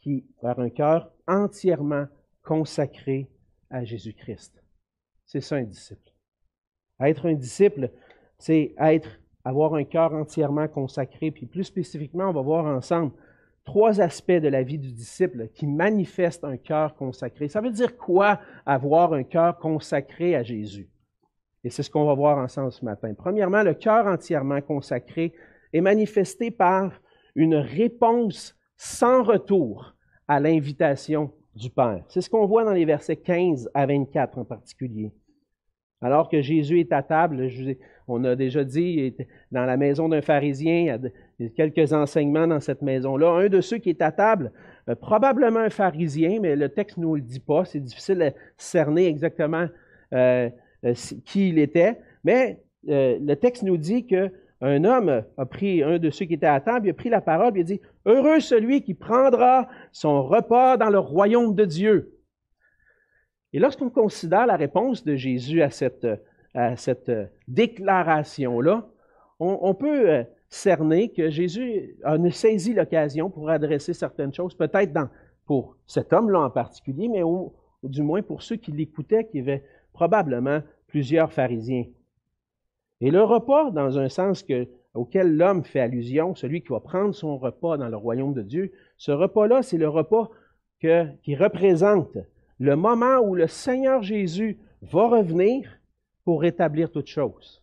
qui, 0.00 0.24
par 0.40 0.60
un 0.60 0.70
cœur 0.70 1.12
entièrement 1.28 2.06
consacré 2.42 3.28
à 3.68 3.84
Jésus-Christ. 3.84 4.64
C'est 5.26 5.42
ça 5.42 5.56
un 5.56 5.64
disciple. 5.64 6.10
Être 6.98 7.28
un 7.28 7.34
disciple, 7.34 7.90
c'est 8.38 8.74
être, 8.78 9.20
avoir 9.44 9.74
un 9.74 9.84
cœur 9.84 10.14
entièrement 10.14 10.68
consacré. 10.68 11.30
Puis 11.30 11.44
plus 11.44 11.64
spécifiquement, 11.64 12.30
on 12.30 12.32
va 12.32 12.40
voir 12.40 12.64
ensemble 12.64 13.12
trois 13.66 14.00
aspects 14.00 14.32
de 14.32 14.48
la 14.48 14.62
vie 14.62 14.78
du 14.78 14.90
disciple 14.90 15.48
qui 15.52 15.66
manifestent 15.66 16.44
un 16.44 16.56
cœur 16.56 16.94
consacré. 16.94 17.48
Ça 17.48 17.60
veut 17.60 17.72
dire 17.72 17.98
quoi 17.98 18.40
avoir 18.64 19.12
un 19.12 19.24
cœur 19.24 19.58
consacré 19.58 20.34
à 20.34 20.42
Jésus? 20.42 20.88
Et 21.62 21.68
c'est 21.68 21.82
ce 21.82 21.90
qu'on 21.90 22.06
va 22.06 22.14
voir 22.14 22.38
ensemble 22.38 22.72
ce 22.72 22.86
matin. 22.86 23.12
Premièrement, 23.12 23.62
le 23.62 23.74
cœur 23.74 24.06
entièrement 24.06 24.62
consacré, 24.62 25.34
est 25.72 25.80
manifesté 25.80 26.50
par 26.50 27.00
une 27.34 27.54
réponse 27.54 28.56
sans 28.76 29.22
retour 29.22 29.94
à 30.28 30.40
l'invitation 30.40 31.32
du 31.54 31.70
Père. 31.70 32.04
C'est 32.08 32.20
ce 32.20 32.30
qu'on 32.30 32.46
voit 32.46 32.64
dans 32.64 32.72
les 32.72 32.84
versets 32.84 33.16
15 33.16 33.70
à 33.74 33.86
24 33.86 34.38
en 34.38 34.44
particulier. 34.44 35.12
Alors 36.02 36.28
que 36.30 36.40
Jésus 36.40 36.80
est 36.80 36.92
à 36.92 37.02
table, 37.02 37.48
on 38.08 38.24
a 38.24 38.34
déjà 38.34 38.64
dit, 38.64 39.14
dans 39.52 39.66
la 39.66 39.76
maison 39.76 40.08
d'un 40.08 40.22
pharisien, 40.22 40.98
il 41.38 41.44
y 41.44 41.46
a 41.46 41.50
quelques 41.50 41.92
enseignements 41.92 42.46
dans 42.46 42.60
cette 42.60 42.80
maison-là. 42.80 43.28
Un 43.28 43.48
de 43.48 43.60
ceux 43.60 43.78
qui 43.78 43.90
est 43.90 44.00
à 44.00 44.10
table, 44.10 44.50
euh, 44.88 44.94
probablement 44.94 45.60
un 45.60 45.70
pharisien, 45.70 46.38
mais 46.40 46.56
le 46.56 46.70
texte 46.70 46.96
ne 46.96 47.02
nous 47.02 47.16
le 47.16 47.20
dit 47.20 47.40
pas, 47.40 47.66
c'est 47.66 47.80
difficile 47.80 48.18
de 48.18 48.32
cerner 48.56 49.06
exactement 49.08 49.66
euh, 50.14 50.48
euh, 50.84 50.94
qui 51.26 51.50
il 51.50 51.58
était, 51.58 51.98
mais 52.24 52.60
le 52.82 53.34
texte 53.34 53.62
nous 53.62 53.76
dit 53.76 54.06
que 54.06 54.32
un 54.60 54.84
homme 54.84 55.24
a 55.36 55.46
pris, 55.46 55.82
un 55.82 55.98
de 55.98 56.10
ceux 56.10 56.26
qui 56.26 56.34
étaient 56.34 56.46
à 56.46 56.60
table, 56.60 56.86
il 56.86 56.90
a 56.90 56.94
pris 56.94 57.08
la 57.08 57.20
parole, 57.20 57.56
et 57.56 57.60
a 57.60 57.64
dit, 57.64 57.80
Heureux 58.04 58.40
celui 58.40 58.82
qui 58.82 58.94
prendra 58.94 59.68
son 59.92 60.22
repas 60.22 60.76
dans 60.76 60.90
le 60.90 60.98
royaume 60.98 61.54
de 61.54 61.64
Dieu. 61.64 62.18
Et 63.52 63.58
lorsqu'on 63.58 63.90
considère 63.90 64.46
la 64.46 64.56
réponse 64.56 65.04
de 65.04 65.16
Jésus 65.16 65.62
à 65.62 65.70
cette, 65.70 67.10
déclaration-là, 67.48 68.86
on, 69.38 69.74
peut 69.74 70.10
euh, 70.10 70.24
cerner 70.50 71.10
que 71.10 71.30
Jésus 71.30 71.96
a 72.04 72.18
saisi 72.30 72.74
l'occasion 72.74 73.30
pour 73.30 73.48
adresser 73.48 73.94
certaines 73.94 74.34
choses, 74.34 74.54
peut-être 74.54 74.92
pour 75.46 75.76
cet 75.86 76.12
homme-là 76.12 76.40
en 76.40 76.50
particulier, 76.50 77.08
mais 77.08 77.22
du 77.82 78.02
moins 78.02 78.22
pour 78.22 78.42
ceux 78.42 78.56
qui 78.56 78.70
l'écoutaient, 78.70 79.24
qui 79.24 79.40
avaient 79.40 79.64
probablement 79.92 80.60
plusieurs 80.86 81.32
pharisiens. 81.32 81.84
Et 83.00 83.10
le 83.10 83.22
repas, 83.22 83.70
dans 83.70 83.98
un 83.98 84.08
sens 84.08 84.44
auquel 84.94 85.36
l'homme 85.36 85.64
fait 85.64 85.80
allusion, 85.80 86.34
celui 86.34 86.62
qui 86.62 86.68
va 86.68 86.80
prendre 86.80 87.14
son 87.14 87.38
repas 87.38 87.78
dans 87.78 87.88
le 87.88 87.96
royaume 87.96 88.34
de 88.34 88.42
Dieu, 88.42 88.72
ce 88.96 89.10
repas-là, 89.10 89.62
c'est 89.62 89.78
le 89.78 89.88
repas 89.88 90.30
qui 90.80 91.36
représente 91.36 92.18
le 92.58 92.76
moment 92.76 93.18
où 93.18 93.34
le 93.34 93.46
Seigneur 93.46 94.02
Jésus 94.02 94.58
va 94.82 95.08
revenir 95.08 95.78
pour 96.24 96.42
rétablir 96.42 96.90
toutes 96.90 97.06
choses. 97.06 97.62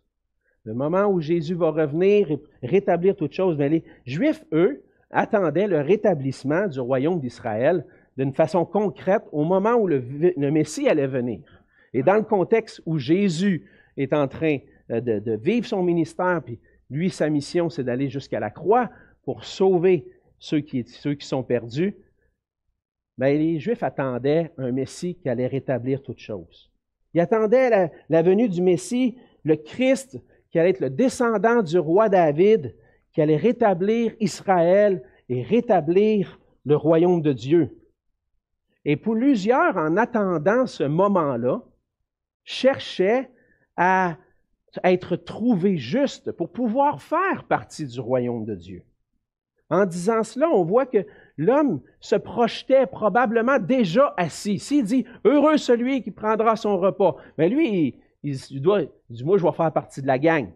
Le 0.64 0.74
moment 0.74 1.06
où 1.06 1.22
Jésus 1.22 1.54
va 1.54 1.70
revenir 1.72 2.32
et 2.32 2.68
rétablir 2.68 3.16
toutes 3.16 3.34
choses. 3.34 3.58
Mais 3.58 3.70
les 3.70 3.84
Juifs, 4.06 4.44
eux, 4.52 4.84
attendaient 5.12 5.68
le 5.68 5.82
rétablissement 5.82 6.68
du 6.68 6.80
royaume 6.80 7.20
d'Israël 7.20 7.86
d'une 8.18 8.34
façon 8.34 8.66
concrète 8.66 9.24
au 9.32 9.46
moment 9.46 9.76
où 9.76 9.88
le, 9.88 10.04
le 10.36 10.52
Messie 10.52 10.90
allait 10.90 11.08
venir. 11.08 11.40
Et 11.94 12.04
dans 12.04 12.16
le 12.16 12.24
contexte 12.24 12.82
où 12.86 12.98
Jésus 12.98 13.70
est 13.96 14.14
en 14.14 14.28
train 14.28 14.58
euh, 14.92 15.02
de, 15.02 15.36
vivre 15.36 15.66
son 15.66 15.84
ministère, 15.84 16.42
puis 16.44 16.60
lui, 16.90 17.10
sa 17.10 17.30
mission, 17.30 17.70
c'est 17.70 17.84
d'aller 17.84 18.10
jusqu'à 18.10 18.40
la 18.40 18.50
croix 18.50 18.90
pour 19.24 19.44
sauver 19.44 20.08
ceux 20.40 20.62
qui, 20.62 20.86
sont 21.20 21.44
perdus. 21.44 21.96
Mais 23.18 23.34
ben, 23.34 23.40
les 23.40 23.60
Juifs 23.60 23.84
attendaient 23.84 24.54
un 24.58 24.72
Messie 24.72 25.16
qui 25.16 25.28
allait 25.28 25.48
rétablir 25.48 26.02
toutes 26.04 26.20
choses. 26.20 26.72
Ils 27.14 27.20
attendaient 27.20 27.70
la, 27.70 27.90
la, 28.10 28.22
venue 28.22 28.48
du 28.48 28.62
Messie, 28.62 29.18
le 29.44 29.56
Christ, 29.56 30.22
qui 30.50 30.60
allait 30.60 30.70
être 30.70 30.80
le 30.80 30.90
descendant 30.90 31.62
du 31.62 31.78
roi 31.80 32.10
David, 32.10 32.76
qui 33.12 33.22
allait 33.22 33.38
rétablir 33.38 34.16
Israël 34.20 35.04
et 35.28 35.42
rétablir 35.42 36.40
le 36.66 36.76
royaume 36.76 37.22
de 37.22 37.34
Dieu. 37.34 37.78
Et 38.86 38.96
pour 38.96 39.16
plusieurs, 39.16 39.76
en 39.76 39.98
attendant 39.98 40.66
ce 40.66 40.84
moment-là, 40.84 41.62
cherchaient 42.46 43.30
à 43.76 44.18
être 44.84 45.16
trouvé 45.16 45.78
juste 45.78 46.32
pour 46.32 46.50
pouvoir 46.50 47.02
faire 47.02 47.44
partie 47.46 47.86
du 47.86 48.00
royaume 48.00 48.46
de 48.46 48.56
Dieu. 48.56 48.84
En 49.70 49.86
disant 49.86 50.24
cela, 50.24 50.50
on 50.50 50.64
voit 50.64 50.86
que 50.86 51.06
l'homme 51.38 51.82
se 52.00 52.16
projetait 52.16 52.88
probablement 52.88 53.60
déjà 53.60 54.14
assis. 54.18 54.60
S'il 54.60 54.86
dit 54.86 55.06
Heureux 55.26 55.58
celui 55.58 56.02
qui 56.02 56.12
prendra 56.12 56.56
son 56.56 56.78
repas, 56.78 57.18
mais 57.38 57.50
lui, 57.50 57.96
il, 58.24 58.62
doit, 58.62 58.84
dit 59.10 59.24
Moi, 59.24 59.38
je 59.38 59.44
vais 59.44 59.52
faire 59.52 59.74
partie 59.74 60.02
de 60.02 60.08
la 60.08 60.20
gang. 60.20 60.50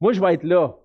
Moi, 0.00 0.12
je 0.12 0.20
vais 0.20 0.34
être 0.34 0.44
là. 0.44 0.76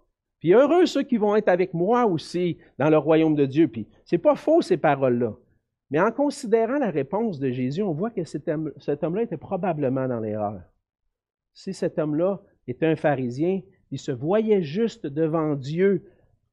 Puis 0.41 0.53
heureux 0.53 0.87
ceux 0.87 1.03
qui 1.03 1.17
vont 1.17 1.35
être 1.35 1.49
avec 1.49 1.73
moi 1.73 2.05
aussi 2.05 2.57
dans 2.79 2.89
le 2.89 2.97
royaume 2.97 3.35
de 3.35 3.45
Dieu. 3.45 3.67
Puis 3.67 3.87
c'est 4.03 4.17
pas 4.17 4.35
faux 4.35 4.61
ces 4.61 4.77
paroles-là. 4.77 5.33
Mais 5.91 5.99
en 5.99 6.11
considérant 6.11 6.79
la 6.79 6.89
réponse 6.89 7.39
de 7.39 7.51
Jésus, 7.51 7.83
on 7.83 7.93
voit 7.93 8.09
que 8.09 8.23
cet 8.23 8.47
homme-là 8.47 9.21
était 9.21 9.37
probablement 9.37 10.07
dans 10.07 10.19
l'erreur. 10.19 10.61
Si 11.53 11.73
cet 11.73 11.99
homme-là 11.99 12.41
était 12.67 12.85
un 12.85 12.95
pharisien, 12.95 13.61
il 13.91 13.99
se 13.99 14.11
voyait 14.11 14.63
juste 14.63 15.05
devant 15.07 15.55
Dieu 15.55 16.05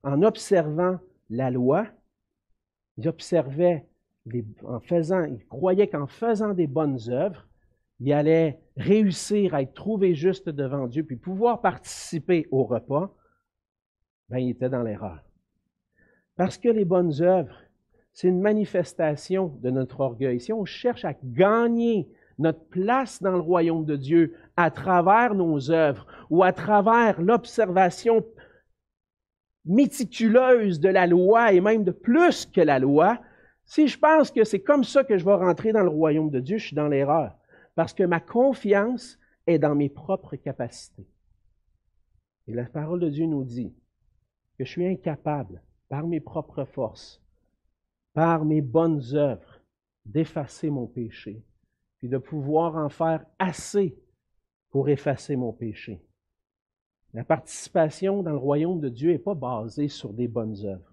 en 0.02 0.22
observant 0.22 0.98
la 1.30 1.50
loi, 1.50 1.86
il 2.96 3.08
en 4.64 4.80
faisant, 4.80 5.24
il 5.24 5.44
croyait 5.46 5.88
qu'en 5.88 6.06
faisant 6.06 6.52
des 6.52 6.66
bonnes 6.66 6.98
œuvres, 7.08 7.46
il 8.00 8.12
allait 8.12 8.60
réussir 8.76 9.54
à 9.54 9.62
être 9.62 9.74
trouvé 9.74 10.14
juste 10.14 10.48
devant 10.48 10.86
Dieu, 10.86 11.04
puis 11.04 11.16
pouvoir 11.16 11.60
participer 11.60 12.46
au 12.50 12.64
repas, 12.64 13.14
ben, 14.28 14.38
il 14.38 14.50
était 14.50 14.68
dans 14.68 14.82
l'erreur. 14.82 15.22
Parce 16.36 16.58
que 16.58 16.68
les 16.68 16.84
bonnes 16.84 17.22
œuvres, 17.22 17.56
c'est 18.12 18.28
une 18.28 18.40
manifestation 18.40 19.58
de 19.60 19.70
notre 19.70 20.00
orgueil. 20.00 20.40
Si 20.40 20.52
on 20.52 20.64
cherche 20.64 21.04
à 21.04 21.14
gagner 21.22 22.08
notre 22.38 22.64
place 22.66 23.22
dans 23.22 23.32
le 23.32 23.40
royaume 23.40 23.84
de 23.84 23.96
Dieu 23.96 24.34
à 24.58 24.72
travers 24.72 25.36
nos 25.36 25.70
œuvres 25.70 26.04
ou 26.30 26.42
à 26.42 26.52
travers 26.52 27.22
l'observation 27.22 28.26
méticuleuse 29.64 30.80
de 30.80 30.88
la 30.88 31.06
loi 31.06 31.52
et 31.52 31.60
même 31.60 31.84
de 31.84 31.92
plus 31.92 32.44
que 32.44 32.60
la 32.60 32.80
loi, 32.80 33.20
si 33.64 33.86
je 33.86 33.96
pense 33.96 34.32
que 34.32 34.42
c'est 34.42 34.60
comme 34.60 34.82
ça 34.82 35.04
que 35.04 35.16
je 35.16 35.24
vais 35.24 35.34
rentrer 35.34 35.70
dans 35.70 35.84
le 35.84 35.88
royaume 35.88 36.30
de 36.30 36.40
Dieu, 36.40 36.58
je 36.58 36.66
suis 36.66 36.74
dans 36.74 36.88
l'erreur. 36.88 37.36
Parce 37.76 37.92
que 37.92 38.02
ma 38.02 38.18
confiance 38.18 39.16
est 39.46 39.60
dans 39.60 39.76
mes 39.76 39.88
propres 39.88 40.34
capacités. 40.34 41.06
Et 42.48 42.52
la 42.52 42.64
parole 42.64 42.98
de 42.98 43.10
Dieu 43.10 43.26
nous 43.26 43.44
dit 43.44 43.72
que 44.58 44.64
je 44.64 44.70
suis 44.70 44.88
incapable, 44.88 45.62
par 45.88 46.04
mes 46.04 46.20
propres 46.20 46.64
forces, 46.64 47.22
par 48.12 48.44
mes 48.44 48.60
bonnes 48.60 49.14
œuvres, 49.14 49.60
d'effacer 50.04 50.68
mon 50.68 50.88
péché, 50.88 51.44
puis 51.98 52.08
de 52.08 52.18
pouvoir 52.18 52.74
en 52.74 52.88
faire 52.88 53.24
assez 53.38 53.96
pour 54.70 54.88
effacer 54.88 55.36
mon 55.36 55.52
péché. 55.52 56.00
La 57.14 57.24
participation 57.24 58.22
dans 58.22 58.32
le 58.32 58.36
royaume 58.36 58.80
de 58.80 58.88
Dieu 58.88 59.12
n'est 59.12 59.18
pas 59.18 59.34
basée 59.34 59.88
sur 59.88 60.12
des 60.12 60.28
bonnes 60.28 60.56
œuvres. 60.64 60.92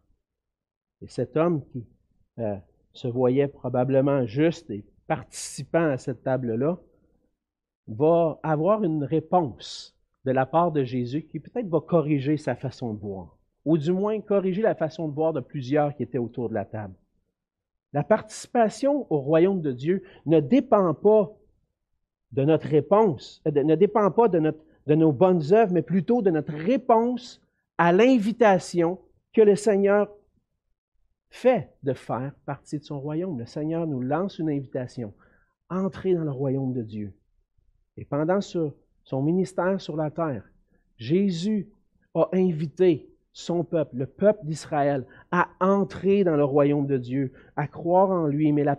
Et 1.01 1.07
cet 1.07 1.35
homme 1.35 1.63
qui 1.65 1.85
euh, 2.39 2.55
se 2.93 3.07
voyait 3.07 3.49
probablement 3.49 4.25
juste 4.25 4.69
et 4.69 4.85
participant 5.07 5.89
à 5.89 5.97
cette 5.97 6.23
table-là 6.23 6.79
va 7.87 8.39
avoir 8.43 8.83
une 8.83 9.03
réponse 9.03 9.95
de 10.23 10.31
la 10.31 10.45
part 10.45 10.71
de 10.71 10.83
Jésus 10.83 11.23
qui 11.23 11.39
peut-être 11.39 11.67
va 11.67 11.81
corriger 11.81 12.37
sa 12.37 12.55
façon 12.55 12.93
de 12.93 12.99
voir, 12.99 13.37
ou 13.63 13.77
du 13.77 13.91
moins 13.91 14.19
corriger 14.21 14.61
la 14.61 14.73
façon 14.73 15.07
de 15.07 15.13
voir 15.13 15.33
de 15.33 15.41
plusieurs 15.41 15.95
qui 15.95 16.03
étaient 16.03 16.17
autour 16.17 16.49
de 16.49 16.55
la 16.55 16.65
table. 16.65 16.95
La 17.93 18.03
participation 18.03 19.05
au 19.11 19.19
royaume 19.19 19.61
de 19.61 19.71
Dieu 19.71 20.03
ne 20.25 20.39
dépend 20.39 20.93
pas 20.93 21.31
de 22.31 22.43
notre 22.43 22.67
réponse, 22.67 23.41
euh, 23.47 23.63
ne 23.63 23.75
dépend 23.75 24.09
pas 24.11 24.27
de, 24.27 24.53
nos 24.87 25.11
bonnes 25.11 25.53
œuvres, 25.53 25.73
mais 25.73 25.81
plutôt 25.81 26.21
de 26.21 26.29
notre 26.29 26.53
réponse 26.53 27.41
à 27.77 27.91
l'invitation 27.91 28.99
que 29.33 29.41
le 29.41 29.55
Seigneur 29.55 30.09
fait 31.29 31.69
de 31.83 31.93
faire 31.93 32.33
partie 32.45 32.79
de 32.79 32.83
son 32.83 32.99
royaume. 32.99 33.39
Le 33.39 33.45
Seigneur 33.45 33.87
nous 33.87 34.01
lance 34.01 34.39
une 34.39 34.49
invitation. 34.49 35.13
Entrez 35.69 36.13
dans 36.13 36.23
le 36.23 36.31
royaume 36.31 36.73
de 36.73 36.81
Dieu. 36.81 37.13
Et 37.97 38.05
pendant 38.05 38.39
son 38.41 39.23
ministère 39.23 39.81
sur 39.81 39.95
la 39.95 40.11
terre, 40.11 40.43
Jésus 40.97 41.69
a 42.13 42.29
invité 42.33 43.09
son 43.33 43.65
peuple, 43.65 43.97
le 43.97 44.05
peuple 44.05 44.45
d'Israël, 44.45 45.05
à 45.31 45.49
entrer 45.59 46.23
dans 46.23 46.37
le 46.37 46.45
royaume 46.45 46.87
de 46.87 46.97
Dieu, 46.97 47.33
à 47.57 47.67
croire 47.67 48.09
en 48.09 48.27
lui. 48.27 48.53
Mais 48.53 48.63
la 48.63 48.77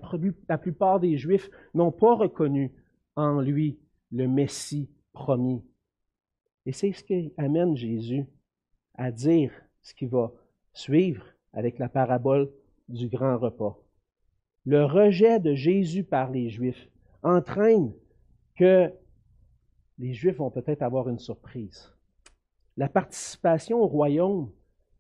plupart 0.58 1.00
des 1.00 1.18
Juifs 1.18 1.50
n'ont 1.74 1.92
pas 1.92 2.14
reconnu 2.14 2.72
en 3.16 3.40
lui 3.40 3.78
le 4.12 4.28
Messie 4.28 4.88
promis. 5.12 5.64
Et 6.66 6.72
c'est 6.72 6.92
ce 6.92 7.02
qui 7.02 7.32
amène 7.36 7.76
Jésus 7.76 8.26
à 8.94 9.10
dire 9.10 9.52
ce 9.82 9.94
qui 9.94 10.06
va 10.06 10.32
suivre 10.72 11.24
avec 11.52 11.78
la 11.78 11.88
parabole 11.88 12.50
du 12.88 13.08
grand 13.08 13.38
repas. 13.38 13.78
Le 14.64 14.84
rejet 14.84 15.40
de 15.40 15.54
Jésus 15.54 16.04
par 16.04 16.30
les 16.30 16.50
Juifs 16.50 16.88
entraîne 17.22 17.92
que 18.56 18.92
les 19.98 20.12
Juifs 20.12 20.36
vont 20.36 20.50
peut-être 20.50 20.82
avoir 20.82 21.08
une 21.08 21.18
surprise. 21.18 21.92
La 22.76 22.88
participation 22.88 23.80
au 23.80 23.86
royaume 23.86 24.50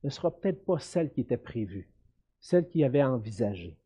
ne 0.04 0.08
sera 0.08 0.30
peut-être 0.30 0.64
pas 0.64 0.78
celle 0.78 1.10
qui 1.10 1.20
était 1.20 1.36
prévue, 1.36 1.90
celle 2.40 2.68
qui 2.68 2.84
avait 2.84 3.02
envisagée. 3.02 3.76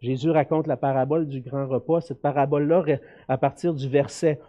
Jésus 0.00 0.30
raconte 0.30 0.66
la 0.66 0.76
parabole 0.76 1.26
du 1.26 1.40
grand 1.40 1.66
repas. 1.66 2.00
Cette 2.00 2.22
parabole-là, 2.22 2.84
à 3.26 3.38
partir 3.38 3.74
du 3.74 3.88
verset 3.88 4.40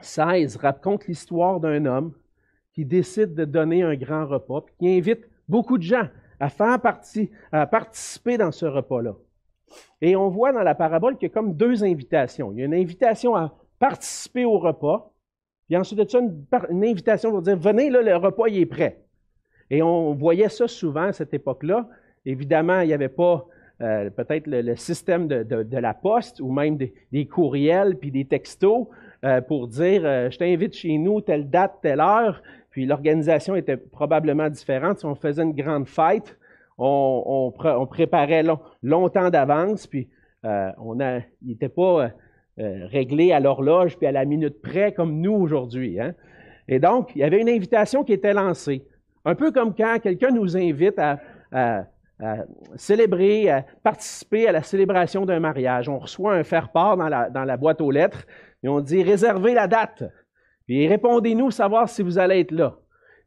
16, 0.00 0.56
euh, 0.56 0.58
raconte 0.60 1.06
l'histoire 1.06 1.58
d'un 1.58 1.84
homme 1.86 2.12
qui 2.72 2.84
décide 2.84 3.34
de 3.34 3.44
donner 3.44 3.82
un 3.82 3.94
grand 3.94 4.26
repas, 4.26 4.62
puis 4.62 4.74
qui 4.78 4.98
invite 4.98 5.28
beaucoup 5.48 5.78
de 5.78 5.82
gens 5.82 6.08
à 6.40 6.48
faire 6.48 6.80
partie, 6.80 7.30
à 7.52 7.66
participer 7.66 8.36
dans 8.36 8.52
ce 8.52 8.66
repas-là. 8.66 9.14
Et 10.00 10.16
on 10.16 10.28
voit 10.28 10.52
dans 10.52 10.62
la 10.62 10.74
parabole 10.74 11.16
qu'il 11.16 11.28
y 11.28 11.30
a 11.30 11.34
comme 11.34 11.54
deux 11.54 11.84
invitations. 11.84 12.52
Il 12.52 12.58
y 12.58 12.62
a 12.62 12.66
une 12.66 12.74
invitation 12.74 13.34
à 13.34 13.54
participer 13.78 14.44
au 14.44 14.58
repas, 14.58 15.12
puis 15.66 15.76
ensuite 15.76 15.98
de 15.98 16.08
ça, 16.08 16.20
une, 16.20 16.84
invitation 16.84 17.30
pour 17.30 17.42
dire 17.42 17.56
Venez, 17.56 17.90
là, 17.90 18.02
le 18.02 18.16
repas 18.16 18.48
il 18.48 18.58
est 18.58 18.66
prêt. 18.66 19.04
Et 19.70 19.82
on 19.82 20.12
voyait 20.12 20.48
ça 20.48 20.68
souvent 20.68 21.04
à 21.04 21.12
cette 21.12 21.32
époque-là. 21.32 21.88
Évidemment, 22.26 22.80
il 22.80 22.88
n'y 22.88 22.92
avait 22.92 23.08
pas 23.08 23.46
euh, 23.82 24.08
peut-être 24.10 24.46
le, 24.46 24.76
système 24.76 25.26
de, 25.26 25.76
la 25.76 25.94
poste 25.94 26.40
ou 26.40 26.52
même 26.52 26.76
des, 26.76 27.26
courriels 27.26 27.96
puis 27.98 28.12
des 28.12 28.24
textos 28.24 28.86
euh, 29.24 29.40
pour 29.40 29.66
dire 29.66 30.02
euh, 30.04 30.30
je 30.30 30.38
t'invite 30.38 30.74
chez 30.74 30.96
nous, 30.96 31.20
telle 31.20 31.50
date, 31.50 31.78
telle 31.82 32.00
heure. 32.00 32.40
Puis 32.70 32.86
l'organisation 32.86 33.56
était 33.56 33.76
probablement 33.76 34.48
différente. 34.48 35.00
Si 35.00 35.04
on 35.06 35.16
faisait 35.16 35.42
une 35.42 35.54
grande 35.54 35.88
fête, 35.88 36.38
on, 36.78 37.52
préparait 37.88 38.44
longtemps 38.82 39.30
d'avance, 39.30 39.86
puis 39.86 40.08
on 40.42 40.96
n'était 41.42 41.68
pas 41.68 42.10
réglé 42.56 43.30
à 43.30 43.38
l'horloge 43.38 43.96
puis 43.96 44.08
à 44.08 44.12
la 44.12 44.24
minute 44.24 44.60
près 44.60 44.92
comme 44.92 45.20
nous 45.20 45.32
aujourd'hui. 45.32 46.00
Hein. 46.00 46.14
Et 46.66 46.80
donc, 46.80 47.14
il 47.14 47.20
y 47.20 47.24
avait 47.24 47.40
une 47.40 47.48
invitation 47.48 48.02
qui 48.02 48.12
était 48.12 48.34
lancée. 48.34 48.84
Un 49.24 49.36
peu 49.36 49.52
comme 49.52 49.74
quand 49.74 49.98
quelqu'un 50.02 50.30
nous 50.30 50.56
invite 50.56 50.98
à, 50.98 51.86
célébrer, 52.76 53.50
à 53.50 53.64
participer 53.82 54.48
à 54.48 54.52
la 54.52 54.62
célébration 54.62 55.26
d'un 55.26 55.40
mariage. 55.40 55.88
On 55.88 55.98
reçoit 55.98 56.34
un 56.34 56.44
faire-part 56.44 56.96
dans 56.96 57.08
la, 57.08 57.28
dans 57.28 57.44
la 57.44 57.56
boîte 57.56 57.80
aux 57.80 57.90
lettres 57.90 58.26
et 58.62 58.68
on 58.68 58.80
dit 58.80 59.02
réservez 59.02 59.54
la 59.54 59.66
date. 59.66 60.04
Puis 60.66 60.86
répondez-nous 60.88 61.50
savoir 61.50 61.88
si 61.88 62.02
vous 62.02 62.18
allez 62.18 62.40
être 62.40 62.52
là. 62.52 62.78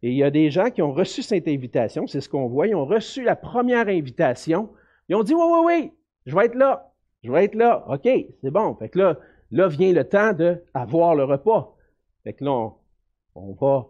Et 0.04 0.12
il 0.12 0.17
y 0.17 0.23
a 0.23 0.32
des 0.32 0.52
gens 0.52 0.69
qui 0.69 0.82
ont 0.82 0.93
reçu 0.93 1.21
cette 1.21 1.47
invitation, 1.47 2.06
c'est 2.08 2.21
ce 2.21 2.30
qu'on 2.30 2.47
voit, 2.47 2.67
ils 2.67 2.76
ont 2.76 2.86
reçu 2.86 3.23
la 3.23 3.36
première 3.36 3.88
invitation, 3.88 4.69
ils 5.10 5.15
ont 5.15 5.23
dit 5.23 5.34
Oui, 5.34 5.41
oui, 5.43 5.60
oui, 5.65 5.91
je 6.26 6.36
vais 6.36 6.45
être 6.45 6.56
là, 6.56 6.93
je 7.23 7.32
vais 7.32 7.45
être 7.45 7.56
là, 7.56 7.84
OK, 7.89 8.08
c'est 8.41 8.52
bon. 8.52 8.76
Fait 8.76 8.89
que 8.89 9.00
là, 9.00 9.17
là 9.52 9.67
vient 9.67 9.91
le 9.93 10.04
temps 10.04 10.34
d'avoir 10.34 11.15
le 11.15 11.23
repas. 11.23 11.76
Fait 12.23 12.34
que 12.34 12.43
là, 12.43 12.69
on, 13.36 13.54
va, 13.54 13.88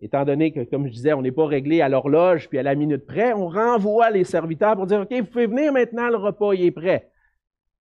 étant 0.00 0.24
donné 0.24 0.52
que, 0.52 0.60
comme 0.64 0.86
je 0.86 0.92
disais, 0.92 1.12
on 1.12 1.22
n'est 1.22 1.32
pas 1.32 1.46
réglé 1.46 1.80
à 1.80 1.88
l'horloge 1.88 2.48
puis 2.48 2.58
à 2.58 2.62
la 2.62 2.74
minute 2.74 3.06
près, 3.06 3.32
on 3.32 3.48
renvoie 3.48 4.10
les 4.10 4.24
serviteurs 4.24 4.76
pour 4.76 4.86
dire 4.86 5.00
OK, 5.00 5.12
vous 5.12 5.26
pouvez 5.26 5.46
venir 5.46 5.72
maintenant, 5.72 6.08
le 6.08 6.16
repas 6.16 6.52
est 6.52 6.70
prêt. 6.70 7.10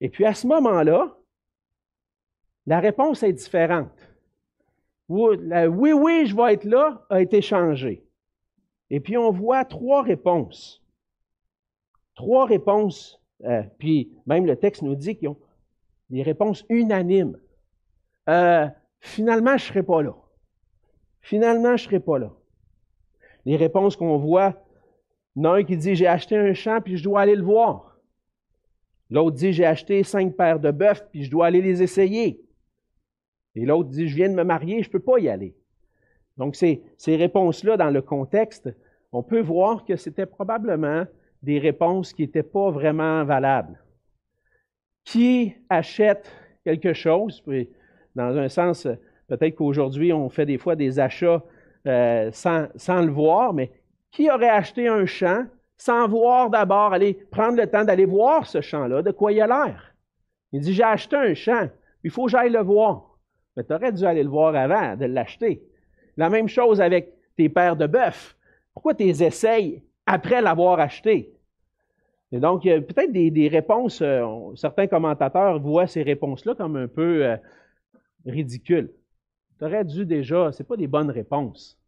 Et 0.00 0.08
puis 0.08 0.24
à 0.24 0.34
ce 0.34 0.46
moment-là, 0.46 1.16
la 2.66 2.80
réponse 2.80 3.22
est 3.22 3.32
différente 3.32 4.08
oui, 5.08 5.92
oui, 5.92 6.26
je 6.26 6.36
vais 6.36 6.54
être 6.54 6.64
là, 6.64 7.04
a 7.08 7.20
été 7.20 7.40
changé. 7.40 8.04
Et 8.90 9.00
puis 9.00 9.16
on 9.16 9.30
voit 9.30 9.64
trois 9.64 10.02
réponses. 10.02 10.82
Trois 12.14 12.46
réponses. 12.46 13.20
Euh, 13.44 13.62
puis 13.78 14.12
même 14.26 14.46
le 14.46 14.56
texte 14.56 14.82
nous 14.82 14.94
dit 14.94 15.16
qu'ils 15.16 15.28
ont 15.28 15.38
des 16.10 16.22
réponses 16.22 16.64
unanimes. 16.68 17.38
Euh, 18.28 18.66
finalement, 19.00 19.56
je 19.56 19.64
ne 19.64 19.68
serai 19.68 19.82
pas 19.82 20.02
là. 20.02 20.14
Finalement, 21.28 21.76
je 21.76 21.84
ne 21.84 21.88
serai 21.88 22.00
pas 22.00 22.18
là. 22.18 22.32
Les 23.44 23.56
réponses 23.56 23.96
qu'on 23.96 24.16
voit, 24.16 24.64
il 25.36 25.42
y 25.42 25.46
en 25.46 25.52
a 25.52 25.58
un 25.58 25.62
qui 25.62 25.76
dit 25.76 25.94
J'ai 25.94 26.06
acheté 26.06 26.38
un 26.38 26.54
champ, 26.54 26.80
puis 26.80 26.96
je 26.96 27.04
dois 27.04 27.20
aller 27.20 27.36
le 27.36 27.42
voir. 27.42 27.98
L'autre 29.10 29.36
dit 29.36 29.52
J'ai 29.52 29.66
acheté 29.66 30.02
cinq 30.04 30.34
paires 30.38 30.58
de 30.58 30.70
bœufs, 30.70 31.06
puis 31.10 31.24
je 31.24 31.30
dois 31.30 31.48
aller 31.48 31.60
les 31.60 31.82
essayer. 31.82 32.40
Et 33.54 33.66
l'autre 33.66 33.90
dit, 33.90 34.08
je 34.08 34.16
viens 34.16 34.30
de 34.30 34.34
me 34.34 34.42
marier, 34.42 34.82
je 34.82 34.88
ne 34.88 34.92
peux 34.92 35.00
pas 35.00 35.18
y 35.18 35.28
aller. 35.28 35.54
Donc, 36.38 36.56
ces, 36.56 36.82
ces 36.96 37.16
réponses-là, 37.16 37.76
dans 37.76 37.90
le 37.90 38.00
contexte, 38.00 38.70
on 39.12 39.22
peut 39.22 39.42
voir 39.42 39.84
que 39.84 39.96
c'était 39.96 40.26
probablement 40.26 41.04
des 41.42 41.58
réponses 41.58 42.14
qui 42.14 42.22
n'étaient 42.22 42.42
pas 42.42 42.70
vraiment 42.70 43.22
valables. 43.24 43.82
Qui 45.04 45.52
achète 45.68 46.32
quelque 46.64 46.94
chose, 46.94 47.44
dans 48.14 48.38
un 48.38 48.48
sens, 48.48 48.88
peut-être 49.28 49.54
qu'aujourd'hui, 49.56 50.12
on 50.12 50.28
fait 50.28 50.46
des 50.46 50.58
fois 50.58 50.74
des 50.76 50.98
achats 50.98 51.42
euh, 51.86 52.30
sans, 52.32 52.66
sans 52.76 53.02
le 53.02 53.12
voir, 53.12 53.52
mais 53.52 53.70
qui 54.10 54.30
aurait 54.30 54.48
acheté 54.48 54.88
un 54.88 55.06
champ 55.06 55.44
sans 55.76 56.08
voir 56.08 56.50
d'abord, 56.50 56.92
aller 56.92 57.14
prendre 57.30 57.56
le 57.56 57.66
temps 57.66 57.84
d'aller 57.84 58.04
voir 58.04 58.46
ce 58.46 58.60
champ-là, 58.60 59.02
de 59.02 59.12
quoi 59.12 59.32
il 59.32 59.40
a 59.40 59.46
l'air? 59.46 59.94
Il 60.52 60.60
dit, 60.60 60.72
j'ai 60.72 60.82
acheté 60.82 61.16
un 61.16 61.34
champ, 61.34 61.68
il 62.02 62.10
faut 62.10 62.24
que 62.24 62.32
j'aille 62.32 62.50
le 62.50 62.62
voir. 62.62 63.16
Mais 63.56 63.64
tu 63.64 63.72
aurais 63.72 63.92
dû 63.92 64.04
aller 64.04 64.22
le 64.22 64.28
voir 64.28 64.54
avant 64.56 64.96
de 64.96 65.04
l'acheter. 65.04 65.62
La 66.16 66.30
même 66.30 66.48
chose 66.48 66.80
avec 66.80 67.12
tes 67.36 67.48
paires 67.48 67.76
de 67.76 67.86
bœuf. 67.86 68.36
Pourquoi 68.74 68.94
tu 68.94 69.04
les 69.04 69.22
essayes 69.22 69.82
après 70.06 70.42
l'avoir 70.42 70.80
acheté? 70.80 71.32
Et 72.32 72.40
donc, 72.40 72.64
il 72.64 72.68
y 72.68 72.72
a 72.72 72.80
peut-être 72.80 73.12
des, 73.12 73.48
réponses, 73.48 74.02
euh, 74.02 74.26
certains 74.54 74.86
commentateurs 74.86 75.60
voient 75.60 75.86
ces 75.86 76.02
réponses-là 76.02 76.54
comme 76.54 76.76
un 76.76 76.88
peu 76.88 77.24
euh, 77.24 77.36
ridicules. 78.26 78.90
Tu 79.58 79.64
aurais 79.64 79.84
dû 79.84 80.06
déjà, 80.06 80.52
ce 80.52 80.62
pas 80.62 80.76
des 80.76 80.86
bonnes 80.86 81.10
réponses. 81.10 81.78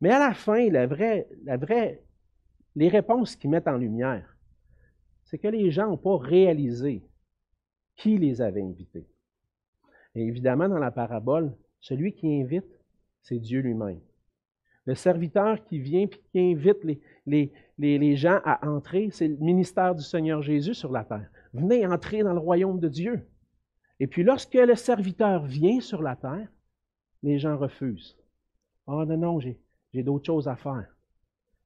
Mais 0.00 0.10
à 0.10 0.18
la 0.18 0.34
fin, 0.34 0.68
la 0.70 0.86
vraie, 0.86 1.28
la 1.44 1.56
vraie, 1.56 2.02
les 2.74 2.88
réponses 2.88 3.36
qu'ils 3.36 3.50
mettent 3.50 3.68
en 3.68 3.76
lumière, 3.76 4.36
c'est 5.24 5.38
que 5.38 5.48
les 5.48 5.70
gens 5.70 5.88
n'ont 5.88 5.96
pas 5.96 6.16
réalisé 6.16 7.02
qui 7.96 8.18
les 8.18 8.40
avait 8.40 8.62
invités. 8.62 9.06
Et 10.14 10.26
évidemment, 10.26 10.68
dans 10.68 10.78
la 10.78 10.90
parabole, 10.90 11.54
celui 11.80 12.12
qui 12.12 12.40
invite, 12.40 12.66
c'est 13.22 13.38
Dieu 13.38 13.60
lui-même. 13.60 14.00
Le 14.84 14.94
serviteur 14.94 15.64
qui 15.64 15.78
vient 15.78 16.02
et 16.02 16.08
qui 16.08 16.40
invite 16.40 16.82
les, 16.84 17.00
les, 17.78 17.98
les, 17.98 18.16
gens 18.16 18.40
à 18.44 18.68
entrer, 18.68 19.10
c'est 19.12 19.28
le 19.28 19.36
ministère 19.36 19.94
du 19.94 20.02
Seigneur 20.02 20.42
Jésus 20.42 20.74
sur 20.74 20.90
la 20.90 21.04
terre. 21.04 21.30
Venez 21.54 21.86
entrer 21.86 22.22
dans 22.22 22.32
le 22.32 22.40
royaume 22.40 22.80
de 22.80 22.88
Dieu. 22.88 23.28
Et 24.00 24.08
puis 24.08 24.24
lorsque 24.24 24.54
le 24.54 24.74
serviteur 24.74 25.44
vient 25.44 25.80
sur 25.80 26.02
la 26.02 26.16
terre, 26.16 26.48
les 27.22 27.38
gens 27.38 27.56
refusent. 27.56 28.16
oh, 28.86 29.04
non, 29.04 29.16
non, 29.16 29.40
j'ai, 29.40 29.58
d'autres 30.02 30.26
choses 30.26 30.48
à 30.48 30.56
faire. 30.56 30.86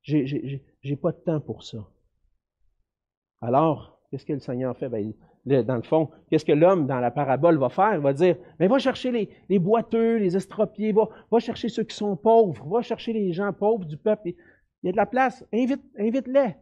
J'ai, 0.03 0.97
pas 1.01 1.13
de 1.13 1.19
temps 1.19 1.41
pour 1.41 1.65
ça. 1.65 1.79
Alors, 3.41 4.01
qu'est-ce 4.11 4.25
que 4.25 4.33
le 4.33 4.41
Seigneur 4.41 4.77
fait? 4.77 4.89
Ben, 4.89 5.13
dans 5.45 5.77
le 5.77 5.83
fond, 5.83 6.11
qu'est-ce 6.29 6.45
que 6.45 6.53
l'homme 6.53 6.87
dans 6.87 7.01
la 7.01 7.11
parabole 7.11 7.59
va 7.59 7.69
faire? 7.69 7.95
Il 7.95 8.01
va 8.01 8.13
dire, 8.13 8.37
mais 8.59 8.69
va 8.69 8.79
chercher 8.79 9.31
les, 9.49 9.59
boiteux, 9.59 10.17
les 10.17 10.37
estropiés, 10.37 10.93
va, 10.93 11.09
va, 11.31 11.39
chercher 11.39 11.69
ceux 11.69 11.85
qui 11.85 11.97
sont 11.97 12.17
pauvres, 12.17 12.67
va 12.69 12.83
chercher 12.83 13.13
les 13.13 13.33
gens 13.33 13.53
pauvres 13.53 13.85
du 13.85 13.97
peuple. 13.97 14.29
Il 14.29 14.37
y 14.85 14.89
a 14.89 14.93
de 14.93 14.97
la 14.97 15.07
place, 15.07 15.45
invite, 15.53 15.83
invite-les. 15.99 16.57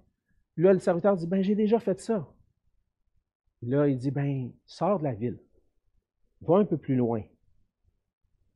Là, 0.57 0.73
le 0.73 0.79
serviteur 0.79 1.17
dit, 1.17 1.27
ben 1.27 1.43
j'ai 1.43 1.55
déjà 1.55 1.81
fait 1.81 1.99
ça. 1.99 2.29
Là, 3.63 3.89
il 3.89 3.99
dit, 3.99 4.11
ben 4.11 4.53
sors 4.67 4.99
de 4.99 5.05
la 5.05 5.15
ville, 5.15 5.39
va 6.43 6.59
un 6.59 6.65
peu 6.65 6.77
plus 6.77 6.97
loin. 6.97 7.23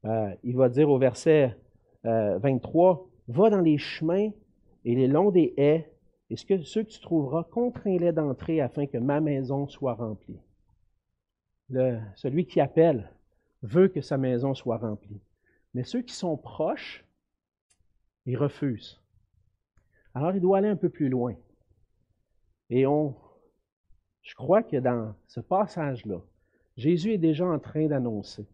Euh, 0.05 0.35
il 0.45 0.57
va 0.57 0.69
dire 0.69 0.89
au 0.91 0.99
verset 0.99 1.57
23, 2.05 2.93
euh, 2.95 3.33
va 3.33 3.51
dans 3.51 3.61
les 3.61 3.79
chemins 3.79 4.31
et 4.85 4.95
les 4.95 5.09
longs 5.09 5.31
des 5.31 5.55
haies 5.57 5.91
et 6.31 6.37
ce 6.37 6.45
que, 6.45 6.63
ceux 6.63 6.83
que 6.83 6.91
tu 6.91 7.01
trouveras, 7.01 7.45
contrains-les 7.45 8.13
d'entrer 8.13 8.61
afin 8.61 8.87
que 8.87 8.99
ma 8.99 9.21
maison 9.21 9.67
soit 9.67 9.95
remplie. 9.95 10.39
Celui 12.17 12.47
qui 12.47 12.61
appelle 12.61 13.11
veut 13.63 13.89
que 13.89 14.01
sa 14.01 14.17
maison 14.19 14.55
soit 14.55 14.79
remplie. 14.79 15.21
Mais 15.75 15.85
ceux 15.85 16.03
qui 16.03 16.15
sont 16.15 16.37
proches, 16.37 17.05
ils 18.27 18.37
refusent. 18.37 19.01
Alors 20.15 20.35
il 20.35 20.41
doit 20.41 20.59
aller 20.59 20.69
un 20.69 20.77
peu 20.77 20.89
plus 20.89 21.09
loin. 21.09 21.35
Et 22.71 22.87
on, 22.87 23.15
je 24.23 24.35
crois 24.35 24.63
que 24.63 24.77
dans 24.77 25.15
ce 25.27 25.41
passage-là, 25.41 26.21
Jésus 26.77 27.13
est 27.13 27.19
déjà 27.19 27.47
en 27.47 27.59
train 27.59 27.87
d'annoncer 27.87 28.47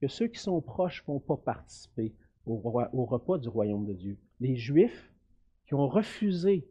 que 0.00 0.08
ceux 0.08 0.28
qui 0.28 0.38
sont 0.38 0.60
proches 0.60 1.02
ne 1.02 1.14
vont 1.14 1.20
pas 1.20 1.36
participer 1.36 2.14
au, 2.46 2.56
repas 2.58 3.38
du 3.38 3.48
royaume 3.48 3.86
de 3.86 3.92
Dieu. 3.92 4.18
Les 4.40 4.56
Juifs 4.56 5.12
qui 5.66 5.74
ont 5.74 5.88
refusé 5.88 6.68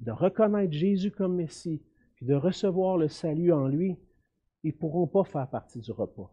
de 0.00 0.10
reconnaître 0.10 0.72
Jésus 0.72 1.10
comme 1.10 1.36
Messie, 1.36 1.82
puis 2.16 2.26
de 2.26 2.34
recevoir 2.34 2.96
le 2.96 3.08
salut 3.08 3.52
en 3.52 3.68
lui, 3.68 3.96
ils 4.62 4.72
ne 4.72 4.78
pourront 4.78 5.06
pas 5.06 5.24
faire 5.24 5.48
partie 5.48 5.80
du 5.80 5.92
repas. 5.92 6.30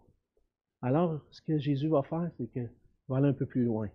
Alors, 0.81 1.21
ce 1.29 1.41
que 1.41 1.57
Jésus 1.57 1.87
va 1.87 2.03
faire, 2.03 2.29
c'est 2.37 2.47
qu'il 2.47 2.71
va 3.07 3.17
aller 3.17 3.27
un 3.27 3.33
peu 3.33 3.45
plus 3.45 3.63
loin. 3.63 3.89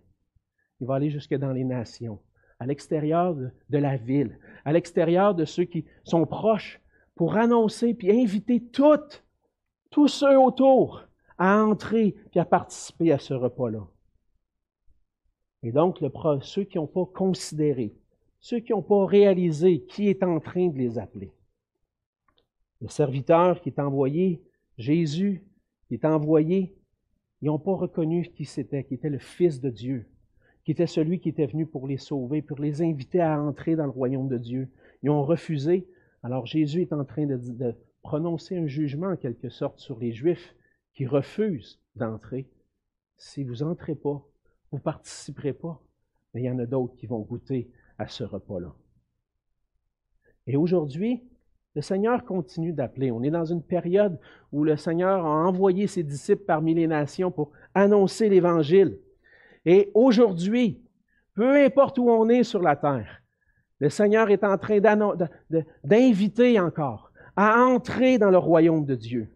Il 0.79 0.87
va 0.87 0.95
aller 0.95 1.09
jusque 1.09 1.35
dans 1.35 1.51
les 1.51 1.63
nations, 1.63 2.19
à 2.59 2.65
l'extérieur 2.65 3.35
de, 3.35 3.77
la 3.77 3.97
ville, 3.97 4.37
à 4.65 4.73
l'extérieur 4.73 5.35
de 5.35 5.45
ceux 5.45 5.65
qui 5.65 5.85
sont 6.03 6.25
proches, 6.25 6.81
pour 7.15 7.35
annoncer 7.35 7.93
puis 7.93 8.11
inviter 8.11 8.63
tous 9.91 10.07
ceux 10.07 10.39
autour 10.39 11.03
à 11.37 11.63
entrer 11.63 12.15
puis 12.31 12.39
à 12.39 12.45
participer 12.45 13.11
à 13.11 13.19
ce 13.19 13.33
repas-là. 13.33 13.87
Et 15.63 15.71
donc, 15.71 16.03
ceux 16.41 16.63
qui 16.63 16.77
n'ont 16.77 16.87
pas 16.87 17.05
considéré 17.05 17.95
ceux 18.43 18.59
qui 18.59 18.73
n'ont 18.73 18.81
pas 18.81 19.05
réalisé 19.05 19.85
qui 19.85 20.09
est 20.09 20.21
en 20.21 20.41
train 20.41 20.67
de 20.67 20.77
les 20.77 20.99
appeler. 20.99 21.31
Le 22.81 22.89
serviteur 22.89 23.61
qui 23.61 23.69
est 23.69 23.79
envoyé, 23.79 24.41
Jésus 24.77 25.45
qui 25.87 25.93
est 25.93 26.03
envoyé, 26.03 26.75
ils 27.41 27.45
n'ont 27.45 27.57
pas 27.57 27.73
reconnu 27.73 28.27
qui 28.35 28.43
c'était, 28.43 28.83
qui 28.83 28.95
était 28.95 29.09
le 29.09 29.17
Fils 29.17 29.61
de 29.61 29.69
Dieu, 29.69 30.07
qui 30.65 30.71
était 30.71 30.87
celui 30.87 31.21
qui 31.21 31.29
était 31.29 31.45
venu 31.45 31.65
pour 31.65 31.87
les 31.87 31.95
sauver, 31.95 32.41
pour 32.41 32.59
les 32.59 32.81
inviter 32.81 33.21
à 33.21 33.41
entrer 33.41 33.77
dans 33.77 33.85
le 33.85 33.91
royaume 33.91 34.27
de 34.27 34.37
Dieu. 34.37 34.67
Ils 35.03 35.09
ont 35.09 35.23
refusé. 35.23 35.87
Alors 36.21 36.45
Jésus 36.45 36.81
est 36.81 36.91
en 36.91 37.05
train 37.05 37.25
de 37.25 37.75
prononcer 38.01 38.57
un 38.57 38.67
jugement 38.67 39.07
en 39.07 39.15
quelque 39.15 39.47
sorte 39.47 39.79
sur 39.79 39.97
les 39.99 40.11
Juifs 40.11 40.53
qui 40.93 41.05
refusent 41.05 41.79
d'entrer. 41.95 42.47
Si 43.17 43.43
vous 43.43 43.63
n'entrez 43.63 43.95
pas, 43.95 44.23
vous 44.71 44.77
ne 44.77 44.81
participerez 44.81 45.53
pas. 45.53 45.81
Mais 46.33 46.41
il 46.41 46.45
y 46.45 46.49
en 46.49 46.59
a 46.59 46.65
d'autres 46.65 46.95
qui 46.95 47.05
vont 47.05 47.19
goûter 47.19 47.69
à 47.97 48.07
ce 48.07 48.23
repas-là. 48.23 48.73
Et 50.47 50.57
aujourd'hui, 50.57 51.23
le 51.75 51.81
Seigneur 51.81 52.23
continue 52.25 52.73
d'appeler. 52.73 53.11
On 53.11 53.23
est 53.23 53.31
dans 53.31 53.45
une 53.45 53.63
période 53.63 54.19
où 54.51 54.63
le 54.63 54.77
Seigneur 54.77 55.25
a 55.25 55.47
envoyé 55.47 55.87
ses 55.87 56.03
disciples 56.03 56.43
parmi 56.45 56.73
les 56.73 56.87
nations 56.87 57.31
pour 57.31 57.51
annoncer 57.73 58.29
l'Évangile. 58.29 58.99
Et 59.65 59.89
aujourd'hui, 59.93 60.81
peu 61.33 61.55
importe 61.63 61.97
où 61.97 62.09
on 62.09 62.29
est 62.29 62.43
sur 62.43 62.61
la 62.61 62.75
terre, 62.75 63.21
le 63.79 63.89
Seigneur 63.89 64.29
est 64.29 64.43
en 64.43 64.57
train 64.57 64.79
d'inviter 65.83 66.59
encore 66.59 67.11
à 67.35 67.59
entrer 67.59 68.19
dans 68.19 68.29
le 68.29 68.37
royaume 68.37 68.85
de 68.85 68.95
Dieu. 68.95 69.32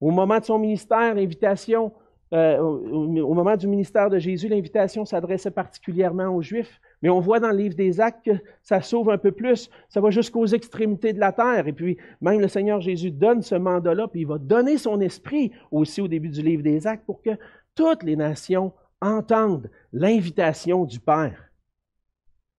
Au 0.00 0.10
moment 0.10 0.38
de 0.38 0.44
son 0.44 0.58
ministère, 0.58 1.14
l'invitation, 1.14 1.92
euh, 2.32 2.58
au 2.58 3.34
moment 3.34 3.56
du 3.56 3.66
ministère 3.66 4.10
de 4.10 4.18
Jésus, 4.18 4.48
l'invitation 4.48 5.04
s'adressait 5.04 5.50
particulièrement 5.50 6.28
aux 6.28 6.42
Juifs, 6.42 6.80
mais 7.00 7.08
on 7.08 7.20
voit 7.20 7.38
dans 7.38 7.50
le 7.50 7.56
livre 7.56 7.74
des 7.74 8.00
Actes 8.00 8.24
que 8.24 8.32
ça 8.62 8.82
s'ouvre 8.82 9.12
un 9.12 9.18
peu 9.18 9.32
plus, 9.32 9.70
ça 9.88 10.00
va 10.00 10.10
jusqu'aux 10.10 10.46
extrémités 10.46 11.12
de 11.12 11.20
la 11.20 11.32
terre. 11.32 11.68
Et 11.68 11.72
puis, 11.72 11.96
même 12.20 12.40
le 12.40 12.48
Seigneur 12.48 12.80
Jésus 12.80 13.10
donne 13.10 13.42
ce 13.42 13.54
mandat-là, 13.54 14.08
puis 14.08 14.22
il 14.22 14.26
va 14.26 14.38
donner 14.38 14.78
son 14.78 15.00
esprit 15.00 15.52
aussi 15.70 16.00
au 16.00 16.08
début 16.08 16.30
du 16.30 16.42
livre 16.42 16.62
des 16.62 16.86
Actes 16.86 17.06
pour 17.06 17.22
que 17.22 17.38
toutes 17.74 18.02
les 18.02 18.16
nations 18.16 18.72
entendent 19.00 19.70
l'invitation 19.92 20.84
du 20.84 20.98
Père. 20.98 21.50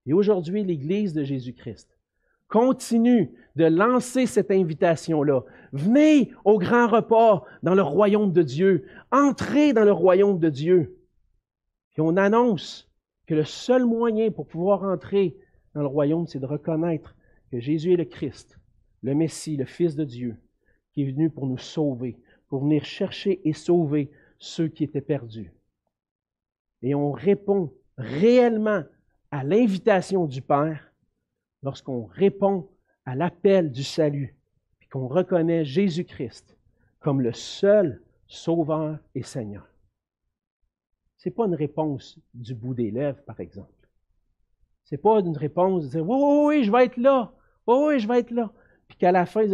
Et 0.05 0.13
aujourd'hui, 0.13 0.63
l'Église 0.63 1.13
de 1.13 1.23
Jésus-Christ 1.23 1.94
continue 2.47 3.31
de 3.55 3.65
lancer 3.65 4.25
cette 4.25 4.51
invitation-là. 4.51 5.41
Venez 5.71 6.31
au 6.43 6.59
grand 6.59 6.87
repas 6.87 7.45
dans 7.63 7.75
le 7.75 7.81
royaume 7.81 8.31
de 8.31 8.41
Dieu. 8.41 8.85
Entrez 9.11 9.73
dans 9.73 9.85
le 9.85 9.91
royaume 9.91 10.39
de 10.39 10.49
Dieu. 10.49 10.97
Puis 11.91 12.01
on 12.01 12.17
annonce 12.17 12.89
que 13.25 13.33
le 13.33 13.45
seul 13.45 13.85
moyen 13.85 14.31
pour 14.31 14.47
pouvoir 14.47 14.83
entrer 14.83 15.37
dans 15.73 15.81
le 15.81 15.87
royaume, 15.87 16.27
c'est 16.27 16.39
de 16.39 16.45
reconnaître 16.45 17.15
que 17.51 17.59
Jésus 17.59 17.93
est 17.93 17.97
le 17.97 18.05
Christ, 18.05 18.59
le 19.01 19.15
Messie, 19.15 19.57
le 19.57 19.65
Fils 19.65 19.95
de 19.95 20.03
Dieu, 20.03 20.37
qui 20.91 21.03
est 21.03 21.11
venu 21.11 21.29
pour 21.29 21.47
nous 21.47 21.57
sauver, 21.57 22.17
pour 22.47 22.61
venir 22.61 22.83
chercher 22.85 23.41
et 23.47 23.53
sauver 23.53 24.11
ceux 24.37 24.67
qui 24.67 24.83
étaient 24.83 25.01
perdus. 25.01 25.51
Et 26.81 26.93
on 26.95 27.11
répond 27.11 27.73
réellement 27.97 28.83
à 29.31 29.43
l'invitation 29.43 30.25
du 30.25 30.41
Père 30.41 30.93
lorsqu'on 31.65 32.05
répond 32.05 32.69
à 33.05 33.15
l'appel 33.15 33.71
du 33.71 33.83
salut, 33.83 34.37
et 34.81 34.85
qu'on 34.85 35.07
reconnaît 35.07 35.65
Jésus-Christ 35.65 36.55
comme 36.99 37.21
le 37.21 37.33
seul 37.33 38.01
Sauveur 38.27 38.99
et 39.15 39.23
Seigneur. 39.23 39.67
Ce 41.17 41.27
n'est 41.27 41.33
pas 41.35 41.45
une 41.45 41.55
réponse 41.55 42.19
du 42.33 42.53
bout 42.53 42.75
des 42.75 42.91
lèvres, 42.91 43.21
par 43.25 43.39
exemple. 43.39 43.89
Ce 44.83 44.93
n'est 44.93 45.01
pas 45.01 45.19
une 45.19 45.37
réponse 45.37 45.85
de 45.85 45.89
dire 45.89 46.07
Oui, 46.07 46.17
oui, 46.19 46.45
oui, 46.45 46.63
je 46.63 46.71
vais 46.71 46.85
être 46.85 46.97
là. 46.97 47.33
Oui, 47.67 47.75
oui, 47.87 47.99
je 47.99 48.07
vais 48.07 48.19
être 48.19 48.31
là. 48.31 48.51
Puis 48.87 48.97
qu'à 48.97 49.11
la 49.11 49.25
fin, 49.25 49.45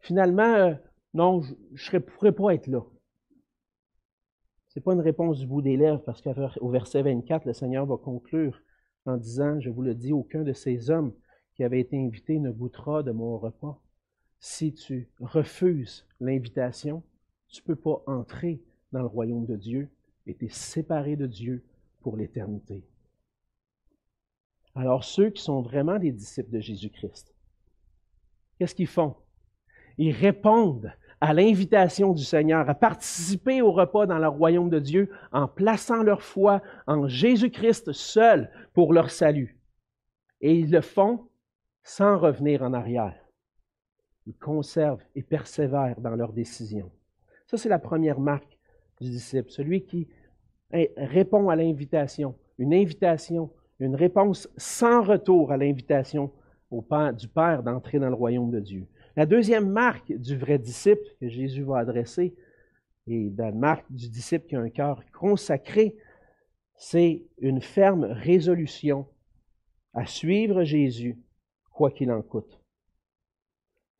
finalement, 0.00 0.42
euh, 0.42 0.74
non, 1.14 1.40
je 1.72 1.96
ne 1.96 1.98
pourrais 2.00 2.32
pas 2.32 2.54
être 2.54 2.66
là. 2.66 2.82
Ce 4.68 4.78
n'est 4.78 4.82
pas 4.82 4.92
une 4.92 5.00
réponse 5.00 5.38
du 5.38 5.46
bout 5.46 5.62
des 5.62 5.78
lèvres, 5.78 6.02
parce 6.04 6.20
qu'au 6.20 6.68
verset 6.68 7.02
24, 7.02 7.46
le 7.46 7.54
Seigneur 7.54 7.86
va 7.86 7.96
conclure 7.96 8.60
en 9.06 9.16
disant 9.16 9.58
Je 9.60 9.70
vous 9.70 9.82
le 9.82 9.94
dis, 9.94 10.12
aucun 10.12 10.42
de 10.42 10.52
ces 10.52 10.90
hommes 10.90 11.14
qui 11.56 11.64
avait 11.64 11.80
été 11.80 11.98
invité 11.98 12.38
ne 12.38 12.50
goûtera 12.50 13.02
de 13.02 13.12
mon 13.12 13.38
repas. 13.38 13.80
Si 14.38 14.74
tu 14.74 15.08
refuses 15.20 16.06
l'invitation, 16.20 17.02
tu 17.48 17.62
ne 17.62 17.66
peux 17.66 17.76
pas 17.76 18.02
entrer 18.06 18.60
dans 18.92 19.00
le 19.00 19.06
royaume 19.06 19.46
de 19.46 19.56
Dieu 19.56 19.88
et 20.26 20.34
tu 20.34 20.44
es 20.44 20.50
séparé 20.50 21.16
de 21.16 21.26
Dieu 21.26 21.64
pour 22.02 22.16
l'éternité. 22.16 22.84
Alors 24.74 25.02
ceux 25.02 25.30
qui 25.30 25.42
sont 25.42 25.62
vraiment 25.62 25.98
des 25.98 26.12
disciples 26.12 26.50
de 26.50 26.60
Jésus-Christ, 26.60 27.34
qu'est-ce 28.58 28.74
qu'ils 28.74 28.86
font? 28.86 29.16
Ils 29.96 30.12
répondent 30.12 30.92
à 31.22 31.32
l'invitation 31.32 32.12
du 32.12 32.22
Seigneur 32.22 32.68
à 32.68 32.74
participer 32.74 33.62
au 33.62 33.72
repas 33.72 34.04
dans 34.04 34.18
le 34.18 34.28
royaume 34.28 34.68
de 34.68 34.78
Dieu 34.78 35.10
en 35.32 35.48
plaçant 35.48 36.02
leur 36.02 36.20
foi 36.20 36.60
en 36.86 37.08
Jésus-Christ 37.08 37.92
seul 37.92 38.50
pour 38.74 38.92
leur 38.92 39.10
salut. 39.10 39.58
Et 40.42 40.54
ils 40.54 40.70
le 40.70 40.82
font 40.82 41.30
sans 41.86 42.18
revenir 42.18 42.64
en 42.64 42.72
arrière. 42.72 43.14
Ils 44.26 44.36
conservent 44.36 45.04
et 45.14 45.22
persévèrent 45.22 46.00
dans 46.00 46.16
leurs 46.16 46.32
décisions. 46.32 46.90
Ça, 47.46 47.56
c'est 47.56 47.68
la 47.68 47.78
première 47.78 48.18
marque 48.18 48.58
du 49.00 49.08
disciple, 49.08 49.48
celui 49.50 49.84
qui 49.84 50.08
répond 50.72 51.48
à 51.48 51.54
l'invitation, 51.54 52.34
une 52.58 52.74
invitation, 52.74 53.52
une 53.78 53.94
réponse 53.94 54.48
sans 54.56 55.00
retour 55.00 55.52
à 55.52 55.56
l'invitation 55.56 56.32
du 56.72 57.28
Père 57.28 57.62
d'entrer 57.62 58.00
dans 58.00 58.08
le 58.08 58.14
royaume 58.14 58.50
de 58.50 58.58
Dieu. 58.58 58.88
La 59.14 59.24
deuxième 59.24 59.70
marque 59.70 60.12
du 60.12 60.36
vrai 60.36 60.58
disciple 60.58 61.06
que 61.20 61.28
Jésus 61.28 61.62
va 61.62 61.78
adresser, 61.78 62.34
et 63.06 63.32
la 63.38 63.52
marque 63.52 63.86
du 63.90 64.10
disciple 64.10 64.46
qui 64.48 64.56
a 64.56 64.60
un 64.60 64.70
cœur 64.70 65.04
consacré, 65.16 65.96
c'est 66.74 67.22
une 67.38 67.60
ferme 67.60 68.06
résolution 68.06 69.06
à 69.94 70.04
suivre 70.04 70.64
Jésus, 70.64 71.16
quoi 71.76 71.90
qu'il 71.90 72.10
en 72.10 72.22
coûte. 72.22 72.60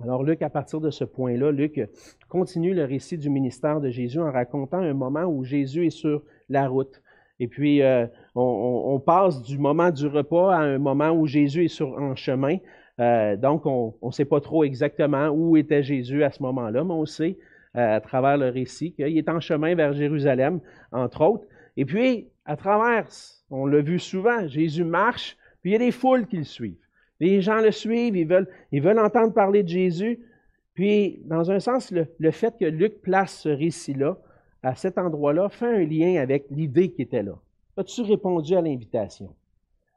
Alors 0.03 0.25
Luc, 0.25 0.43
à 0.43 0.51
partir 0.51 0.81
de 0.81 0.91
ce 0.91 1.05
point-là, 1.05 1.53
Luc 1.53 1.81
continue 2.29 2.75
le 2.75 2.85
récit 2.85 3.17
du 3.17 3.31
ministère 3.31 3.81
de 3.81 3.91
Jésus 3.91 4.21
en 4.21 4.33
racontant 4.33 4.79
un 4.79 4.95
moment 4.95 5.25
où 5.25 5.45
Jésus 5.45 5.87
est 5.87 5.91
sur 5.91 6.23
la 6.49 6.69
route. 6.69 7.03
Et 7.39 7.49
puis, 7.49 7.83
euh, 7.83 8.07
on, 8.35 8.99
passe 8.99 9.43
du 9.43 9.59
moment 9.59 9.91
du 9.91 10.07
repas 10.07 10.55
à 10.55 10.61
un 10.61 10.79
moment 10.79 11.11
où 11.11 11.27
Jésus 11.27 11.67
est 11.67 11.69
sur, 11.69 11.93
en 11.99 12.15
chemin. 12.17 12.57
Euh, 12.99 13.37
donc, 13.37 13.67
on 13.67 13.95
ne 14.03 14.11
sait 14.11 14.25
pas 14.25 14.41
trop 14.41 14.65
exactement 14.65 15.29
où 15.29 15.57
était 15.59 15.83
Jésus 15.83 16.25
à 16.25 16.31
ce 16.31 16.43
moment-là, 16.43 16.83
mais 16.83 16.95
on 16.95 17.05
sait 17.05 17.37
euh, 17.77 17.97
à 17.97 18.01
travers 18.01 18.39
le 18.39 18.49
récit 18.49 18.95
qu'il 18.95 19.19
est 19.19 19.29
en 19.29 19.41
chemin 19.41 19.75
vers 19.75 19.93
Jérusalem, 19.93 20.61
entre 20.93 21.23
autres. 21.23 21.45
Et 21.77 21.85
puis, 21.85 22.29
à 22.47 22.57
travers, 22.57 23.07
on 23.51 23.67
l'a 23.67 23.83
vu 23.83 23.99
souvent, 23.99 24.47
Jésus 24.49 24.85
marche, 24.85 25.37
puis 25.61 25.71
il 25.71 25.73
y 25.75 25.77
a 25.77 25.79
des 25.79 25.93
foules 25.93 26.27
qui 26.27 26.39
le 26.39 26.45
suivent. 26.45 26.86
Les 27.21 27.41
gens 27.41 27.61
le 27.61 27.71
suivent, 27.71 28.17
ils 28.17 28.27
veulent, 28.27 28.49
ils 28.73 28.83
veulent 28.83 28.99
entendre 28.99 29.33
parler 29.33 29.63
de 29.63 29.69
Jésus. 29.69 30.21
Puis, 30.75 31.23
dans 31.25 31.51
un 31.51 31.61
sens, 31.61 31.91
le, 31.91 32.31
fait 32.31 32.57
que 32.59 32.67
Luc 32.67 33.01
place 33.01 33.41
ce 33.41 33.49
récit-là 33.49 34.19
à 34.63 34.75
cet 34.75 34.99
endroit-là 34.99 35.49
fait 35.49 35.67
un 35.67 35.85
lien 35.85 36.21
avec 36.21 36.47
l'idée 36.51 36.93
qui 36.93 37.03
était 37.03 37.23
là. 37.23 37.39
As-tu 37.77 38.03
répondu 38.03 38.55
à 38.55 38.61
l'invitation? 38.61 39.35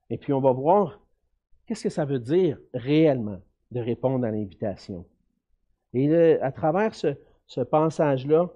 Et 0.10 0.18
puis, 0.18 0.32
on 0.32 0.40
va 0.40 0.52
voir 0.52 1.02
qu'est-ce 1.66 1.84
que 1.84 1.90
ça 1.90 2.06
veut 2.06 2.20
dire 2.20 2.58
réellement 2.74 3.42
de 3.72 3.80
répondre 3.80 4.26
à 4.26 4.32
l'invitation. 4.32 5.06
Et 5.94 6.14
à 6.42 6.52
travers 6.52 6.96
ce, 6.96 7.16
ce 7.46 7.62
passage-là, 7.62 8.50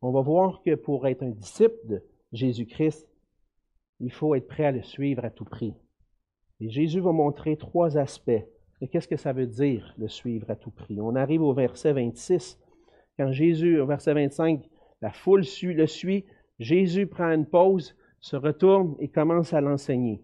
on 0.00 0.10
va 0.12 0.20
voir 0.20 0.62
que 0.62 0.74
pour 0.74 1.06
être 1.06 1.22
un 1.22 1.30
disciple 1.30 1.78
de 1.84 2.02
Jésus-Christ, 2.32 3.08
il 4.00 4.12
faut 4.12 4.34
être 4.34 4.46
prêt 4.46 4.66
à 4.66 4.72
le 4.72 4.82
suivre 4.82 5.24
à 5.24 5.30
tout 5.30 5.44
prix. 5.44 5.74
Et 6.60 6.70
Jésus 6.70 7.00
va 7.00 7.12
montrer 7.12 7.56
trois 7.56 7.96
aspects 7.96 8.44
de 8.80 8.86
qu'est-ce 8.86 9.08
que 9.08 9.16
ça 9.16 9.32
veut 9.32 9.46
dire 9.46 9.94
le 9.98 10.08
suivre 10.08 10.50
à 10.50 10.56
tout 10.56 10.70
prix. 10.70 11.00
On 11.00 11.14
arrive 11.14 11.42
au 11.42 11.52
verset 11.52 11.92
26. 11.92 12.58
Quand 13.16 13.32
Jésus, 13.32 13.80
au 13.80 13.86
verset 13.86 14.14
25, 14.14 14.62
la 15.00 15.12
foule 15.12 15.44
le 15.62 15.86
suit, 15.86 16.24
Jésus 16.58 17.06
prend 17.06 17.30
une 17.30 17.46
pause, 17.46 17.96
se 18.20 18.36
retourne 18.36 18.96
et 18.98 19.08
commence 19.08 19.52
à 19.52 19.60
l'enseigner. 19.60 20.22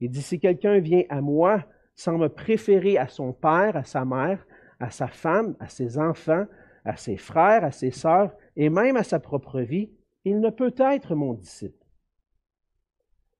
Il 0.00 0.10
dit, 0.10 0.22
si 0.22 0.38
quelqu'un 0.38 0.78
vient 0.78 1.02
à 1.08 1.20
moi 1.20 1.64
sans 1.94 2.16
me 2.16 2.28
préférer 2.28 2.96
à 2.96 3.08
son 3.08 3.32
père, 3.32 3.76
à 3.76 3.82
sa 3.82 4.04
mère, 4.04 4.46
à 4.78 4.90
sa 4.90 5.08
femme, 5.08 5.56
à 5.58 5.68
ses 5.68 5.98
enfants, 5.98 6.46
à 6.84 6.96
ses 6.96 7.16
frères, 7.16 7.64
à 7.64 7.72
ses 7.72 7.90
sœurs, 7.90 8.32
et 8.56 8.70
même 8.70 8.96
à 8.96 9.02
sa 9.02 9.18
propre 9.18 9.60
vie, 9.60 9.90
il 10.24 10.40
ne 10.40 10.50
peut 10.50 10.74
être 10.78 11.16
mon 11.16 11.34
disciple. 11.34 11.77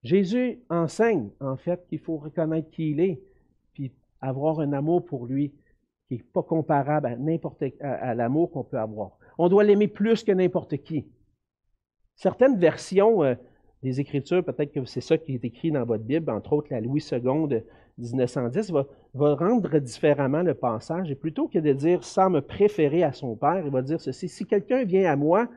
Jésus 0.09 0.59
enseigne, 0.71 1.29
en 1.39 1.59
fait, 1.59 1.87
qu'il 1.87 1.99
faut 1.99 2.17
reconnaître 2.17 2.71
qui 2.71 2.93
il 2.93 3.01
est, 3.01 3.21
puis 3.75 3.93
avoir 4.23 4.59
un 4.61 4.73
amour 4.73 5.05
pour 5.05 5.27
lui 5.27 5.53
qui 6.07 6.15
n'est 6.15 6.23
pas 6.23 6.43
comparable 6.43 7.19
à 7.83 8.15
l'amour 8.15 8.51
qu'on 8.51 8.65
peut 8.65 8.79
avoir. 8.79 9.19
On 9.37 9.51
doit 9.51 9.65
l'aimer 9.65 9.87
plus 9.87 10.25
que 10.25 10.33
n'importe 10.33 10.79
qui. 10.79 11.07
Certaines 12.17 12.57
versions 12.59 13.23
euh, 13.23 13.35
des 13.83 14.01
Écritures, 14.01 14.43
peut-être 14.43 14.73
que 14.73 14.83
c'est 14.87 15.03
ça 15.03 15.19
qui 15.19 15.35
est 15.35 15.45
écrit 15.45 15.71
dans 15.71 15.85
votre 15.85 16.05
Bible, 16.05 16.31
entre 16.31 16.55
autres 16.55 16.69
la 16.71 16.81
Louis 16.81 17.07
II 17.13 17.47
de 17.47 17.63
1910, 17.99 18.71
va, 18.71 18.87
va 19.13 19.35
rendre 19.35 19.79
différemment 19.79 20.43
le 20.43 20.55
passage. 20.55 21.11
Et 21.11 21.17
plutôt 21.17 21.49
que 21.49 21.59
de 21.59 21.75
dire 21.75 22.03
sans 22.03 22.31
me 22.31 22.41
préférer 22.41 23.03
à 23.03 23.13
son 23.13 23.37
Père, 23.37 23.63
il 23.63 23.71
va 23.71 23.83
dire 23.83 24.01
ceci, 24.01 24.31
si 24.31 24.47
quelqu'un 24.47 24.85
vient 24.85 25.13
à 25.13 25.17
moi 25.17 25.49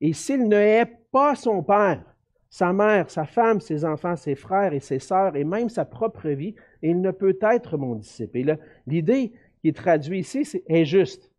et 0.00 0.12
s'il 0.12 0.46
ne 0.46 0.56
hait 0.56 0.86
pas 1.10 1.34
son 1.34 1.64
Père, 1.64 2.11
sa 2.52 2.74
mère, 2.74 3.08
sa 3.08 3.24
femme, 3.24 3.60
ses 3.60 3.86
enfants, 3.86 4.14
ses 4.14 4.34
frères 4.34 4.74
et 4.74 4.80
ses 4.80 4.98
sœurs, 4.98 5.36
et 5.36 5.42
même 5.42 5.70
sa 5.70 5.86
propre 5.86 6.28
vie, 6.28 6.54
il 6.82 7.00
ne 7.00 7.10
peut 7.10 7.38
être 7.40 7.78
mon 7.78 7.94
disciple. 7.94 8.36
Et 8.36 8.46
l'idée 8.86 9.32
qui 9.62 9.68
est 9.68 9.76
traduite 9.76 10.26
ici, 10.26 10.44
c'est 10.44 10.62
injuste. 10.68 11.30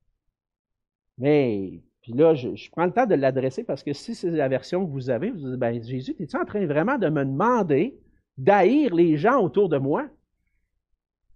Mais, 1.19 1.83
puis 2.01 2.13
là, 2.13 2.33
je, 2.33 2.49
prends 2.71 2.85
le 2.85 2.91
temps 2.91 3.05
de 3.05 3.13
l'adresser 3.13 3.63
parce 3.63 3.83
que 3.83 3.93
si 3.93 4.15
c'est 4.15 4.31
la 4.31 4.47
version 4.47 4.83
que 4.87 4.91
vous 4.91 5.11
avez, 5.11 5.29
vous 5.29 5.37
dites, 5.51 5.59
ben, 5.59 5.83
Jésus, 5.83 6.15
es-tu 6.19 6.35
en 6.35 6.45
train 6.45 6.65
vraiment 6.65 6.97
de 6.97 7.09
me 7.09 7.23
demander 7.23 7.95
d'haïr 8.39 8.95
les 8.95 9.15
gens 9.15 9.39
autour 9.39 9.69
de 9.69 9.77
moi? 9.77 10.07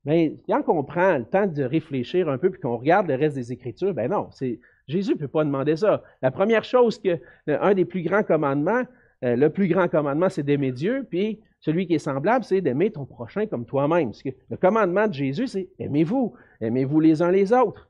Mais 0.06 0.38
quand 0.50 0.64
on 0.70 0.84
prend 0.84 1.20
le 1.20 1.26
temps 1.26 1.46
de 1.46 1.64
réfléchir 1.64 2.30
un 2.30 2.40
peu 2.40 2.50
puis 2.50 2.60
qu'on 2.60 2.78
regarde 2.78 3.08
le 3.08 3.16
reste 3.16 3.36
des 3.36 3.52
Écritures, 3.52 3.94
ben 3.94 4.10
non, 4.10 4.30
c'est, 4.32 4.60
Jésus 4.88 5.12
ne 5.12 5.18
peut 5.18 5.28
pas 5.28 5.44
demander 5.44 5.76
ça. 5.76 6.02
La 6.24 6.32
première 6.32 6.64
chose 6.64 6.98
que, 6.98 7.20
un 7.46 7.76
des 7.76 7.86
plus 7.86 8.02
grands 8.02 8.24
commandements, 8.24 8.82
euh, 9.24 9.36
le 9.36 9.50
plus 9.50 9.68
grand 9.68 9.88
commandement, 9.88 10.30
c'est 10.30 10.44
d'aimer 10.44 10.72
Dieu, 10.72 11.06
puis 11.10 11.40
celui 11.60 11.88
qui 11.88 11.96
est 11.96 12.00
semblable, 12.00 12.46
c'est 12.46 12.62
d'aimer 12.62 12.92
ton 12.92 13.06
prochain 13.06 13.48
comme 13.48 13.66
toi-même. 13.66 14.12
Le 14.50 14.58
commandement 14.58 15.08
de 15.08 15.14
Jésus, 15.14 15.48
c'est 15.48 15.70
aimez-vous, 15.80 16.36
aimez-vous 16.62 17.00
les 17.00 17.22
uns 17.22 17.32
les 17.32 17.52
autres. 17.52 17.90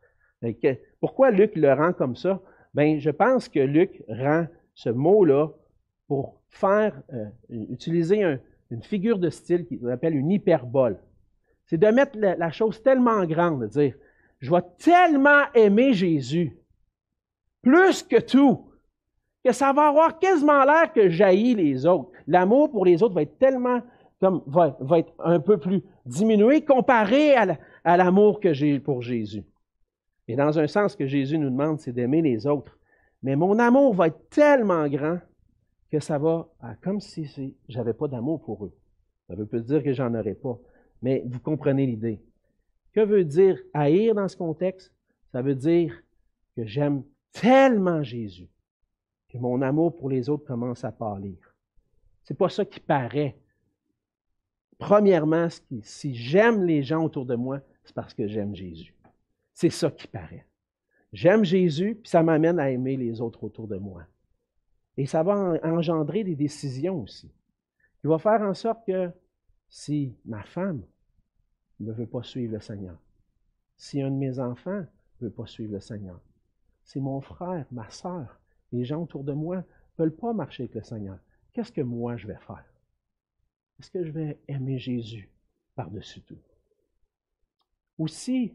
Pourquoi 0.99 1.31
Luc 1.31 1.55
le 1.55 1.73
rend 1.73 1.93
comme 1.93 2.15
ça? 2.15 2.41
Ben, 2.73 2.99
je 2.99 3.09
pense 3.09 3.49
que 3.49 3.59
Luc 3.59 4.03
rend 4.07 4.47
ce 4.73 4.89
mot-là 4.89 5.49
pour 6.07 6.39
faire, 6.49 7.01
euh, 7.13 7.25
utiliser 7.49 8.23
une 8.71 8.83
figure 8.83 9.19
de 9.19 9.29
style 9.29 9.65
qu'il 9.65 9.89
appelle 9.89 10.15
une 10.15 10.31
hyperbole. 10.31 10.97
C'est 11.65 11.77
de 11.77 11.87
mettre 11.87 12.17
la, 12.17 12.35
la, 12.35 12.51
chose 12.51 12.81
tellement 12.81 13.25
grande, 13.25 13.63
de 13.63 13.67
dire, 13.67 13.95
je 14.39 14.51
vais 14.51 14.61
tellement 14.77 15.43
aimer 15.53 15.93
Jésus, 15.93 16.57
plus 17.61 18.03
que 18.03 18.21
tout, 18.21 18.66
que 19.47 19.53
ça 19.53 19.71
va 19.71 19.87
avoir 19.87 20.19
quasiment 20.19 20.65
l'air 20.65 20.91
que 20.91 21.07
jaillit 21.07 21.55
les 21.55 21.85
autres. 21.85 22.11
L'amour 22.27 22.69
pour 22.69 22.83
les 22.83 23.01
autres 23.01 23.15
va 23.15 23.21
être 23.21 23.39
tellement, 23.39 23.79
va, 24.19 24.75
être 24.97 25.13
un 25.19 25.39
peu 25.39 25.57
plus 25.57 25.81
diminué 26.05 26.65
comparé 26.65 27.33
à 27.33 27.95
l'amour 27.97 28.41
que 28.41 28.51
j'ai 28.51 28.77
pour 28.81 29.01
Jésus. 29.01 29.45
Et 30.27 30.35
dans 30.35 30.59
un 30.59 30.67
sens, 30.67 30.91
ce 30.91 30.97
que 30.97 31.07
Jésus 31.07 31.37
nous 31.37 31.49
demande, 31.49 31.79
c'est 31.79 31.93
d'aimer 31.93 32.21
les 32.21 32.45
autres. 32.45 32.77
Mais 33.23 33.37
mon 33.37 33.57
amour 33.57 33.93
va 33.93 34.07
être 34.07 34.29
tellement 34.29 34.85
grand 34.89 35.19
que 35.89 36.01
ça 36.01 36.17
va 36.17 36.49
comme 36.83 36.99
si 36.99 37.55
j'avais 37.69 37.93
pas 37.93 38.09
d'amour 38.09 38.41
pour 38.41 38.65
eux. 38.65 38.75
Ça 39.29 39.35
veut 39.35 39.45
pas 39.45 39.59
dire 39.59 39.81
que 39.81 39.93
j'en 39.93 40.13
aurais 40.13 40.35
pas. 40.35 40.59
Mais 41.01 41.23
vous 41.25 41.39
comprenez 41.39 41.85
l'idée. 41.85 42.21
Que 42.91 42.99
veut 42.99 43.23
dire 43.23 43.57
haïr 43.73 44.13
dans 44.13 44.27
ce 44.27 44.35
contexte? 44.35 44.93
Ça 45.31 45.41
veut 45.41 45.55
dire 45.55 45.93
que 46.57 46.65
j'aime 46.65 47.03
tellement 47.31 48.03
Jésus 48.03 48.49
que 49.29 49.37
mon 49.37 49.61
amour 49.61 49.95
pour 49.95 50.09
les 50.09 50.29
autres 50.29 50.45
commence 50.45 50.83
à 50.83 50.91
pâlir. 50.91 51.55
C'est 52.23 52.37
pas 52.37 52.49
ça 52.49 52.65
qui 52.65 52.79
paraît. 52.79 53.37
Premièrement, 54.77 55.47
si 55.81 56.15
j'aime 56.15 56.63
les 56.63 56.83
gens 56.83 57.03
autour 57.03 57.25
de 57.25 57.35
moi, 57.35 57.61
c'est 57.83 57.95
parce 57.95 58.13
que 58.13 58.27
j'aime 58.27 58.55
Jésus. 58.55 58.93
C'est 59.53 59.69
ça 59.69 59.89
qui 59.89 60.07
paraît. 60.07 60.45
J'aime 61.13 61.43
Jésus, 61.43 61.95
puis 61.95 62.09
ça 62.09 62.21
m'amène 62.21 62.59
à 62.59 62.69
aimer 62.69 62.97
les 62.97 63.21
autres 63.21 63.43
autour 63.43 63.67
de 63.67 63.77
moi. 63.77 64.03
Et 64.97 65.05
ça 65.05 65.23
va 65.23 65.59
engendrer 65.63 66.23
des 66.23 66.35
décisions 66.35 67.01
aussi. 67.01 67.31
Il 68.03 68.09
va 68.09 68.19
faire 68.19 68.41
en 68.41 68.53
sorte 68.53 68.85
que 68.85 69.11
si 69.69 70.15
ma 70.25 70.43
femme 70.43 70.83
ne 71.79 71.91
veut 71.91 72.07
pas 72.07 72.23
suivre 72.23 72.53
le 72.53 72.59
Seigneur, 72.59 72.97
si 73.77 74.01
un 74.01 74.09
de 74.11 74.15
mes 74.15 74.39
enfants 74.39 74.85
ne 75.21 75.27
veut 75.27 75.31
pas 75.31 75.45
suivre 75.45 75.73
le 75.73 75.79
Seigneur, 75.79 76.19
si 76.83 76.99
mon 76.99 77.21
frère, 77.21 77.65
ma 77.71 77.89
soeur 77.89 78.39
les 78.71 78.85
gens 78.85 79.01
autour 79.01 79.23
de 79.23 79.33
moi 79.33 79.57
ne 79.57 79.63
veulent 79.97 80.15
pas 80.15 80.33
marcher 80.33 80.63
avec 80.63 80.75
le 80.75 80.83
Seigneur. 80.83 81.19
Qu'est-ce 81.53 81.71
que 81.71 81.81
moi 81.81 82.17
je 82.17 82.27
vais 82.27 82.37
faire? 82.45 82.65
Est-ce 83.79 83.91
que 83.91 84.03
je 84.03 84.11
vais 84.11 84.39
aimer 84.47 84.79
Jésus 84.79 85.29
par-dessus 85.75 86.21
tout? 86.21 86.39
Aussi, 87.97 88.53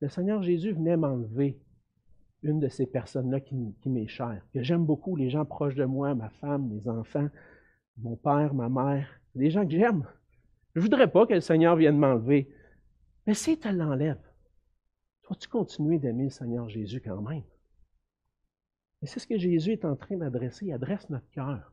le 0.00 0.08
Seigneur 0.08 0.42
Jésus 0.42 0.72
venait 0.72 0.96
m'enlever 0.96 1.58
une 2.42 2.60
de 2.60 2.68
ces 2.68 2.86
personnes-là 2.86 3.40
qui, 3.40 3.56
m'est 3.86 4.06
chère, 4.06 4.42
que 4.52 4.62
j'aime 4.62 4.84
beaucoup, 4.84 5.16
les 5.16 5.30
gens 5.30 5.44
proches 5.44 5.74
de 5.74 5.84
moi, 5.84 6.14
ma 6.14 6.28
femme, 6.28 6.68
mes 6.68 6.86
enfants, 6.86 7.28
mon 7.96 8.16
père, 8.16 8.54
ma 8.54 8.68
mère, 8.68 9.08
des 9.34 9.50
gens 9.50 9.64
que 9.66 9.72
j'aime. 9.72 10.06
Je 10.74 10.80
ne 10.80 10.84
voudrais 10.84 11.10
pas 11.10 11.26
que 11.26 11.34
le 11.34 11.40
Seigneur 11.40 11.76
vienne 11.76 11.98
m'enlever. 11.98 12.48
Mais 13.26 13.34
si 13.34 13.58
tu 13.58 13.72
l'enlèves, 13.72 14.20
dois-tu 15.24 15.48
continuer 15.48 15.98
d'aimer 15.98 16.24
le 16.24 16.30
Seigneur 16.30 16.68
Jésus 16.68 17.00
quand 17.00 17.20
même? 17.22 17.42
Et 19.06 19.08
c'est 19.08 19.20
ce 19.20 19.26
que 19.28 19.38
Jésus 19.38 19.70
est 19.70 19.84
en 19.84 19.94
train 19.94 20.16
d'adresser. 20.16 20.66
Il 20.66 20.72
adresse 20.72 21.08
notre 21.10 21.30
cœur. 21.30 21.72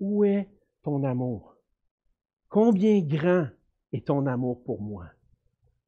Où 0.00 0.24
est 0.24 0.48
ton 0.82 1.04
amour? 1.04 1.54
Combien 2.48 3.02
grand 3.02 3.48
est 3.92 4.06
ton 4.06 4.24
amour 4.24 4.64
pour 4.64 4.80
moi? 4.80 5.04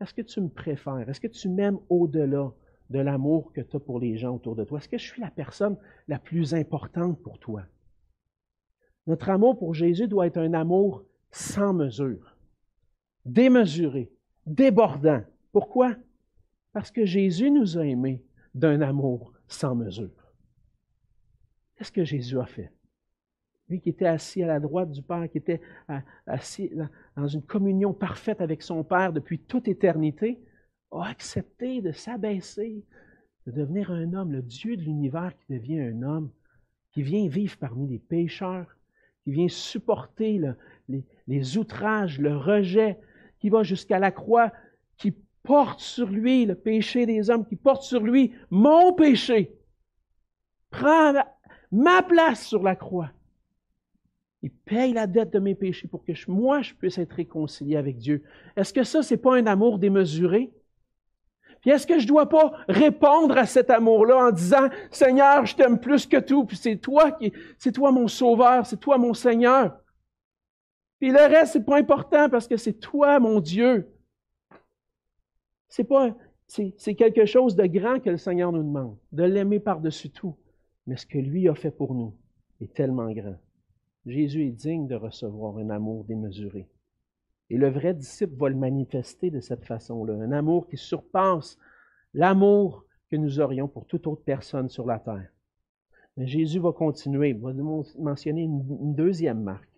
Est-ce 0.02 0.12
que 0.12 0.20
tu 0.20 0.42
me 0.42 0.50
préfères? 0.50 1.08
Est-ce 1.08 1.18
que 1.18 1.28
tu 1.28 1.48
m'aimes 1.48 1.78
au-delà 1.88 2.52
de 2.90 2.98
l'amour 2.98 3.54
que 3.54 3.62
tu 3.62 3.74
as 3.74 3.80
pour 3.80 4.00
les 4.00 4.18
gens 4.18 4.34
autour 4.34 4.54
de 4.54 4.64
toi? 4.64 4.80
Est-ce 4.80 4.88
que 4.90 4.98
je 4.98 5.06
suis 5.06 5.22
la 5.22 5.30
personne 5.30 5.78
la 6.08 6.18
plus 6.18 6.52
importante 6.52 7.18
pour 7.22 7.38
toi? 7.38 7.62
Notre 9.06 9.30
amour 9.30 9.58
pour 9.58 9.72
Jésus 9.72 10.08
doit 10.08 10.26
être 10.26 10.36
un 10.36 10.52
amour 10.52 11.06
sans 11.30 11.72
mesure, 11.72 12.36
démesuré, 13.24 14.12
débordant. 14.44 15.22
Pourquoi? 15.52 15.96
Parce 16.74 16.90
que 16.90 17.06
Jésus 17.06 17.50
nous 17.50 17.78
a 17.78 17.86
aimés 17.86 18.22
d'un 18.54 18.82
amour 18.82 19.32
sans 19.48 19.74
mesure. 19.74 20.21
Qu'est-ce 21.82 21.90
que 21.90 22.04
Jésus 22.04 22.38
a 22.38 22.46
fait? 22.46 22.70
Lui 23.68 23.80
qui 23.80 23.88
était 23.88 24.06
assis 24.06 24.40
à 24.44 24.46
la 24.46 24.60
droite 24.60 24.92
du 24.92 25.02
Père, 25.02 25.28
qui 25.28 25.38
était 25.38 25.60
assis 26.28 26.70
dans 27.16 27.26
une 27.26 27.42
communion 27.42 27.92
parfaite 27.92 28.40
avec 28.40 28.62
son 28.62 28.84
Père 28.84 29.12
depuis 29.12 29.40
toute 29.40 29.66
éternité, 29.66 30.38
a 30.92 31.08
accepté 31.08 31.80
de 31.80 31.90
s'abaisser, 31.90 32.84
de 33.48 33.50
devenir 33.50 33.90
un 33.90 34.12
homme, 34.12 34.30
le 34.30 34.42
Dieu 34.42 34.76
de 34.76 34.82
l'univers 34.82 35.32
qui 35.36 35.54
devient 35.54 35.80
un 35.80 36.02
homme, 36.02 36.30
qui 36.92 37.02
vient 37.02 37.26
vivre 37.26 37.58
parmi 37.58 37.88
les 37.88 37.98
pécheurs, 37.98 38.76
qui 39.24 39.32
vient 39.32 39.48
supporter 39.48 40.40
les, 40.88 41.04
les 41.26 41.58
outrages, 41.58 42.20
le 42.20 42.36
rejet, 42.36 43.00
qui 43.40 43.48
va 43.48 43.64
jusqu'à 43.64 43.98
la 43.98 44.12
croix, 44.12 44.52
qui 44.98 45.16
porte 45.42 45.80
sur 45.80 46.08
lui 46.08 46.46
le 46.46 46.54
péché 46.54 47.06
des 47.06 47.28
hommes, 47.28 47.44
qui 47.44 47.56
porte 47.56 47.82
sur 47.82 48.04
lui 48.04 48.32
mon 48.50 48.92
péché. 48.92 49.58
Prends 50.70 51.14
ma 51.72 52.02
place 52.02 52.46
sur 52.46 52.62
la 52.62 52.76
croix. 52.76 53.10
Il 54.42 54.50
paye 54.50 54.92
la 54.92 55.06
dette 55.06 55.32
de 55.32 55.38
mes 55.38 55.54
péchés 55.54 55.88
pour 55.88 56.04
que 56.04 56.12
moi, 56.28 56.62
je 56.62 56.74
puisse 56.74 56.98
être 56.98 57.12
réconcilié 57.12 57.76
avec 57.76 57.98
Dieu. 57.98 58.22
Est-ce 58.56 58.72
que 58.72 58.84
ça, 58.84 59.02
c'est 59.02 59.16
pas 59.16 59.36
un 59.36 59.46
amour 59.46 59.78
démesuré? 59.78 60.52
Puis 61.62 61.70
est-ce 61.70 61.86
que 61.86 62.00
je 62.00 62.08
dois 62.08 62.28
pas 62.28 62.52
répondre 62.68 63.38
à 63.38 63.46
cet 63.46 63.70
amour-là 63.70 64.16
en 64.16 64.30
disant, 64.32 64.68
Seigneur, 64.90 65.46
je 65.46 65.54
t'aime 65.54 65.78
plus 65.78 66.06
que 66.06 66.16
tout, 66.16 66.44
puis 66.44 66.56
c'est 66.56 66.76
toi 66.76 67.12
qui, 67.12 67.32
c'est 67.56 67.70
toi 67.70 67.92
mon 67.92 68.08
sauveur, 68.08 68.66
c'est 68.66 68.80
toi 68.80 68.98
mon 68.98 69.14
Seigneur. 69.14 69.76
Puis 70.98 71.10
le 71.10 71.18
reste, 71.18 71.52
c'est 71.52 71.64
pas 71.64 71.78
important 71.78 72.28
parce 72.28 72.48
que 72.48 72.56
c'est 72.56 72.74
toi 72.74 73.20
mon 73.20 73.38
Dieu. 73.38 73.88
C'est 75.68 75.84
pas, 75.84 76.16
c'est 76.48 76.94
quelque 76.96 77.26
chose 77.26 77.54
de 77.54 77.66
grand 77.66 78.00
que 78.00 78.10
le 78.10 78.18
Seigneur 78.18 78.50
nous 78.50 78.62
demande, 78.62 78.96
de 79.12 79.22
l'aimer 79.22 79.60
par-dessus 79.60 80.10
tout. 80.10 80.34
Mais 80.86 80.96
ce 80.96 81.06
que 81.06 81.18
lui 81.18 81.48
a 81.48 81.54
fait 81.54 81.70
pour 81.70 81.94
nous 81.94 82.14
est 82.60 82.74
tellement 82.74 83.12
grand. 83.12 83.36
Jésus 84.06 84.46
est 84.46 84.52
digne 84.52 84.88
de 84.88 84.96
recevoir 84.96 85.58
un 85.58 85.70
amour 85.70 86.04
démesuré. 86.04 86.68
Et 87.50 87.56
le 87.56 87.68
vrai 87.68 87.94
disciple 87.94 88.34
va 88.36 88.48
le 88.48 88.56
manifester 88.56 89.30
de 89.30 89.40
cette 89.40 89.64
façon-là, 89.64 90.14
un 90.14 90.32
amour 90.32 90.66
qui 90.66 90.76
surpasse 90.76 91.58
l'amour 92.14 92.84
que 93.10 93.16
nous 93.16 93.40
aurions 93.40 93.68
pour 93.68 93.86
toute 93.86 94.06
autre 94.06 94.22
personne 94.24 94.68
sur 94.68 94.86
la 94.86 94.98
terre. 94.98 95.30
Mais 96.16 96.26
Jésus 96.26 96.58
va 96.58 96.72
continuer, 96.72 97.32
va 97.32 97.52
mentionner 97.98 98.42
une, 98.42 98.94
deuxième 98.94 99.42
marque 99.42 99.68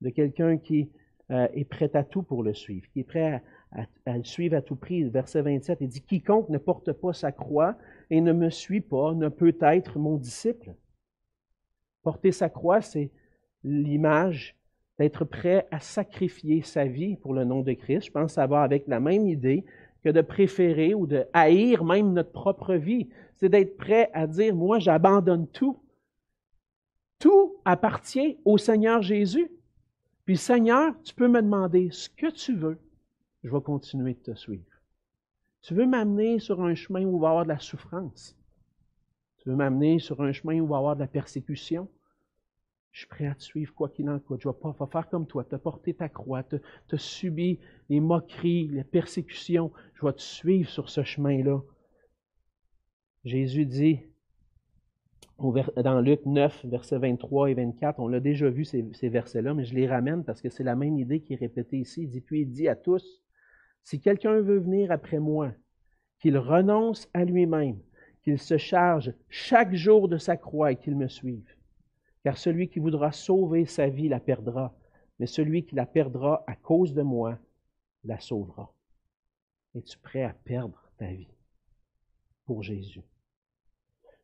de 0.00 0.10
quelqu'un 0.10 0.58
qui 0.58 0.90
euh, 1.30 1.48
est 1.52 1.64
prêt 1.64 1.90
à 1.94 2.04
tout 2.04 2.22
pour 2.22 2.42
le 2.42 2.54
suivre, 2.54 2.86
qui 2.92 3.00
est 3.00 3.04
prêt 3.04 3.42
à, 3.74 3.82
à, 4.06 4.14
à 4.14 4.62
tout 4.62 4.76
prix. 4.76 5.04
Verset 5.04 5.42
27, 5.42 5.78
il 5.80 5.88
dit, 5.88 6.00
Quiconque 6.02 6.48
ne 6.48 6.58
porte 6.58 6.92
pas 6.92 7.12
sa 7.12 7.32
croix 7.32 7.76
et 8.10 8.20
ne 8.20 8.32
me 8.32 8.50
suit 8.50 8.80
pas 8.80 9.14
ne 9.14 9.28
peut 9.28 9.56
être 9.60 9.98
mon 9.98 10.16
disciple. 10.16 10.74
Porter 12.02 12.32
sa 12.32 12.48
croix, 12.48 12.80
c'est 12.80 13.10
l'image 13.62 14.56
d'être 14.98 15.24
prêt 15.24 15.66
à 15.70 15.80
sacrifier 15.80 16.62
sa 16.62 16.84
vie 16.84 17.16
pour 17.16 17.34
le 17.34 17.44
nom 17.44 17.62
de 17.62 17.72
Christ. 17.72 18.06
Je 18.06 18.10
pense 18.12 18.26
que 18.26 18.34
ça 18.34 18.46
va 18.46 18.62
avec 18.62 18.86
la 18.86 19.00
même 19.00 19.26
idée 19.26 19.64
que 20.04 20.10
de 20.10 20.20
préférer 20.20 20.94
ou 20.94 21.06
de 21.06 21.24
haïr 21.32 21.84
même 21.84 22.12
notre 22.12 22.32
propre 22.32 22.74
vie. 22.74 23.08
C'est 23.36 23.48
d'être 23.48 23.76
prêt 23.76 24.10
à 24.12 24.26
dire, 24.26 24.54
moi, 24.54 24.78
j'abandonne 24.78 25.48
tout. 25.48 25.80
Tout 27.18 27.56
appartient 27.64 28.38
au 28.44 28.58
Seigneur 28.58 29.02
Jésus. 29.02 29.50
Puis, 30.26 30.36
Seigneur, 30.36 30.94
tu 31.02 31.14
peux 31.14 31.28
me 31.28 31.42
demander 31.42 31.88
ce 31.90 32.08
que 32.08 32.30
tu 32.30 32.54
veux. 32.54 32.78
Je 33.44 33.50
vais 33.50 33.60
continuer 33.60 34.14
de 34.14 34.32
te 34.32 34.34
suivre. 34.34 34.64
Tu 35.60 35.74
veux 35.74 35.86
m'amener 35.86 36.38
sur 36.38 36.62
un 36.62 36.74
chemin 36.74 37.04
où 37.04 37.16
il 37.16 37.20
va 37.20 37.28
y 37.28 37.30
avoir 37.30 37.44
de 37.44 37.50
la 37.50 37.58
souffrance? 37.58 38.36
Tu 39.38 39.50
veux 39.50 39.56
m'amener 39.56 39.98
sur 39.98 40.22
un 40.22 40.32
chemin 40.32 40.54
où 40.54 40.64
il 40.64 40.68
va 40.68 40.76
y 40.76 40.78
avoir 40.78 40.96
de 40.96 41.00
la 41.00 41.06
persécution? 41.06 41.88
Je 42.92 43.00
suis 43.00 43.08
prêt 43.08 43.26
à 43.26 43.34
te 43.34 43.42
suivre 43.42 43.74
quoi 43.74 43.88
qu'il 43.88 44.08
en 44.08 44.18
coûte. 44.18 44.40
Je 44.40 44.48
ne 44.48 44.52
vais 44.52 44.58
pas 44.78 44.86
faire 44.86 45.08
comme 45.08 45.26
toi, 45.26 45.44
te 45.44 45.56
porter 45.56 45.94
ta 45.94 46.08
croix, 46.08 46.42
te, 46.42 46.56
te 46.88 46.96
subir 46.96 47.58
les 47.88 48.00
moqueries, 48.00 48.68
les 48.68 48.84
persécutions. 48.84 49.72
Je 49.94 50.06
vais 50.06 50.12
te 50.12 50.22
suivre 50.22 50.70
sur 50.70 50.88
ce 50.88 51.02
chemin-là. 51.02 51.60
Jésus 53.24 53.66
dit 53.66 54.00
dans 55.38 56.00
Luc 56.00 56.24
9, 56.24 56.66
versets 56.66 56.98
23 56.98 57.50
et 57.50 57.54
24, 57.54 57.98
on 57.98 58.08
l'a 58.08 58.20
déjà 58.20 58.48
vu 58.48 58.64
ces, 58.64 58.82
versets-là, 59.02 59.52
mais 59.52 59.64
je 59.64 59.74
les 59.74 59.86
ramène 59.86 60.24
parce 60.24 60.40
que 60.40 60.48
c'est 60.48 60.62
la 60.62 60.76
même 60.76 60.98
idée 60.98 61.20
qui 61.20 61.34
est 61.34 61.36
répétée 61.36 61.78
ici. 61.78 62.02
Il 62.04 62.10
dit, 62.10 62.20
puis 62.20 62.42
il 62.42 62.50
dit 62.50 62.68
à 62.68 62.76
tous, 62.76 63.23
si 63.84 64.00
quelqu'un 64.00 64.40
veut 64.40 64.58
venir 64.58 64.90
après 64.90 65.18
moi, 65.18 65.52
qu'il 66.18 66.38
renonce 66.38 67.08
à 67.12 67.24
lui-même, 67.24 67.78
qu'il 68.22 68.38
se 68.38 68.56
charge 68.56 69.12
chaque 69.28 69.74
jour 69.74 70.08
de 70.08 70.16
sa 70.16 70.36
croix 70.38 70.72
et 70.72 70.76
qu'il 70.76 70.96
me 70.96 71.06
suive. 71.06 71.54
Car 72.24 72.38
celui 72.38 72.68
qui 72.68 72.78
voudra 72.78 73.12
sauver 73.12 73.66
sa 73.66 73.88
vie 73.88 74.08
la 74.08 74.20
perdra, 74.20 74.74
mais 75.18 75.26
celui 75.26 75.64
qui 75.64 75.74
la 75.74 75.84
perdra 75.84 76.42
à 76.46 76.56
cause 76.56 76.94
de 76.94 77.02
moi 77.02 77.38
la 78.04 78.18
sauvera. 78.18 78.72
Es-tu 79.74 79.98
prêt 79.98 80.22
à 80.22 80.32
perdre 80.32 80.90
ta 80.96 81.06
vie 81.06 81.28
pour 82.46 82.62
Jésus? 82.62 83.02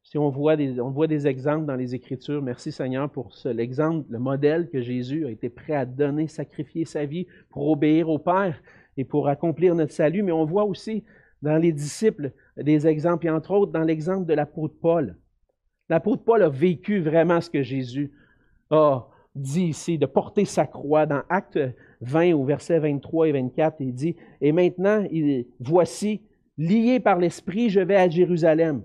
Si 0.03 0.17
on 0.17 0.31
voit 0.31 0.57
des, 0.57 0.81
on 0.81 0.91
voit 0.91 1.07
des 1.07 1.27
exemples 1.27 1.67
dans 1.67 1.77
les 1.77 1.95
Écritures, 1.95 2.41
merci 2.41 2.73
Seigneur 2.73 3.11
pour 3.11 3.35
l'exemple, 3.45 4.07
le 4.11 4.19
modèle 4.19 4.71
que 4.71 4.81
Jésus 4.81 5.27
a 5.27 5.31
été 5.31 5.51
prêt 5.51 5.75
à 5.75 5.85
donner, 5.85 6.27
sacrifier 6.27 6.87
sa 6.87 7.05
vie 7.05 7.27
pour 7.51 7.69
obéir 7.69 8.09
au 8.09 8.19
Père 8.19 8.63
et 8.97 9.05
pour 9.05 9.29
accomplir 9.29 9.75
notre 9.75 9.93
salut, 9.93 10.23
mais 10.23 10.33
on 10.33 10.45
voit 10.45 10.65
aussi 10.65 11.05
dans 11.43 11.57
les 11.57 11.73
disciples 11.73 12.33
des 12.57 12.87
exemples, 12.87 13.27
et 13.27 13.31
entre 13.31 13.53
autres 13.53 13.73
dans 13.73 13.83
l'exemple 13.83 14.27
de 14.27 14.35
l'apôtre 14.35 14.75
Paul. 14.81 15.17
L'apôtre 15.89 16.23
Paul 16.23 16.43
a 16.43 16.49
vécu 16.49 17.01
vraiment 17.01 17.41
ce 17.41 17.51
que 17.51 17.63
Jésus 17.63 18.13
a 18.71 19.09
dit 19.35 19.67
ici, 19.69 19.99
de 19.99 20.07
porter 20.07 20.45
sa 20.45 20.67
croix. 20.67 21.07
Dans 21.07 21.23
Acte 21.29 21.59
20 22.03 22.35
au 22.35 22.45
verset 22.45 22.79
23 22.79 23.29
et 23.29 23.33
24, 23.33 23.77
il 23.81 23.95
dit, 23.95 24.17
Et 24.41 24.53
maintenant, 24.53 25.05
voici, 25.61 26.23
lié 26.59 27.01
par 27.01 27.19
l'Esprit, 27.19 27.71
je 27.71 27.81
vais 27.81 27.97
à 27.97 28.09
Jérusalem, 28.09 28.83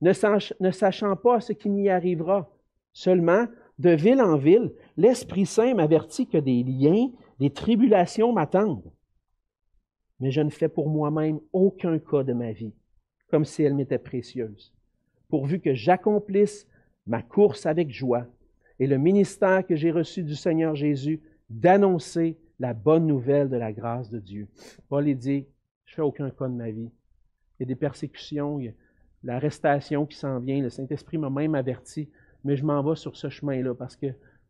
ne, 0.00 0.12
ne 0.60 0.70
sachant 0.70 1.16
pas 1.16 1.40
ce 1.40 1.52
qui 1.52 1.68
m'y 1.68 1.88
arrivera. 1.88 2.50
Seulement, 2.92 3.46
de 3.78 3.90
ville 3.90 4.20
en 4.20 4.36
ville, 4.36 4.72
l'Esprit 4.96 5.46
Saint 5.46 5.74
m'avertit 5.74 6.26
que 6.26 6.38
des 6.38 6.62
liens, 6.62 7.10
des 7.38 7.50
tribulations 7.50 8.32
m'attendent. 8.32 8.90
Mais 10.20 10.30
je 10.30 10.40
ne 10.40 10.50
fais 10.50 10.68
pour 10.68 10.88
moi-même 10.88 11.40
aucun 11.52 11.98
cas 11.98 12.24
de 12.24 12.32
ma 12.32 12.52
vie, 12.52 12.74
comme 13.30 13.44
si 13.44 13.62
elle 13.62 13.74
m'était 13.74 13.98
précieuse 13.98 14.72
pourvu 15.28 15.60
que 15.60 15.74
j'accomplisse 15.74 16.66
ma 17.06 17.22
course 17.22 17.66
avec 17.66 17.90
joie 17.90 18.26
et 18.80 18.86
le 18.86 18.98
ministère 18.98 19.66
que 19.66 19.76
j'ai 19.76 19.90
reçu 19.90 20.22
du 20.22 20.34
Seigneur 20.34 20.74
Jésus 20.74 21.20
d'annoncer 21.50 22.38
la 22.58 22.74
bonne 22.74 23.06
nouvelle 23.06 23.48
de 23.48 23.56
la 23.56 23.72
grâce 23.72 24.10
de 24.10 24.18
Dieu. 24.18 24.48
Paul 24.88 25.04
dit, 25.14 25.46
je 25.84 25.94
fais 25.94 26.02
aucun 26.02 26.30
cas 26.30 26.48
de 26.48 26.54
ma 26.54 26.70
vie. 26.70 26.90
Il 27.58 27.60
y 27.60 27.62
a 27.62 27.66
des 27.66 27.76
persécutions, 27.76 28.58
il 28.58 28.66
y 28.66 28.68
a 28.68 28.72
l'arrestation 29.22 30.06
qui 30.06 30.16
s'en 30.16 30.38
vient. 30.38 30.60
Le 30.60 30.70
Saint-Esprit 30.70 31.18
m'a 31.18 31.30
même 31.30 31.54
averti, 31.54 32.08
mais 32.44 32.56
je 32.56 32.64
m'en 32.64 32.82
vais 32.82 32.96
sur 32.96 33.16
ce 33.16 33.28
chemin-là 33.28 33.74
parce 33.74 33.96
que 33.96 34.06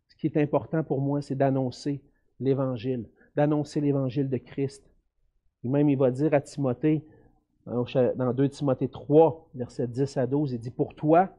ce 0.09 0.17
qui 0.17 0.27
est 0.27 0.37
important 0.37 0.83
pour 0.83 1.01
moi, 1.01 1.23
c'est 1.23 1.37
d'annoncer 1.37 2.03
l'Évangile, 2.41 3.09
d'annoncer 3.37 3.81
l'Évangile 3.81 4.29
de 4.29 4.39
Christ. 4.39 4.85
Et 5.65 5.69
même, 5.69 5.89
il 5.89 5.99
va 5.99 6.11
dire 6.11 6.35
à 6.35 6.41
Timothée, 6.41 7.05
dans 7.67 8.33
2 8.33 8.49
Timothée 8.49 8.89
3, 8.89 9.49
versets 9.55 9.87
10 9.87 10.17
à 10.17 10.27
12, 10.27 10.53
il 10.53 10.59
dit, 10.59 10.71
Pour 10.71 10.95
toi, 10.95 11.31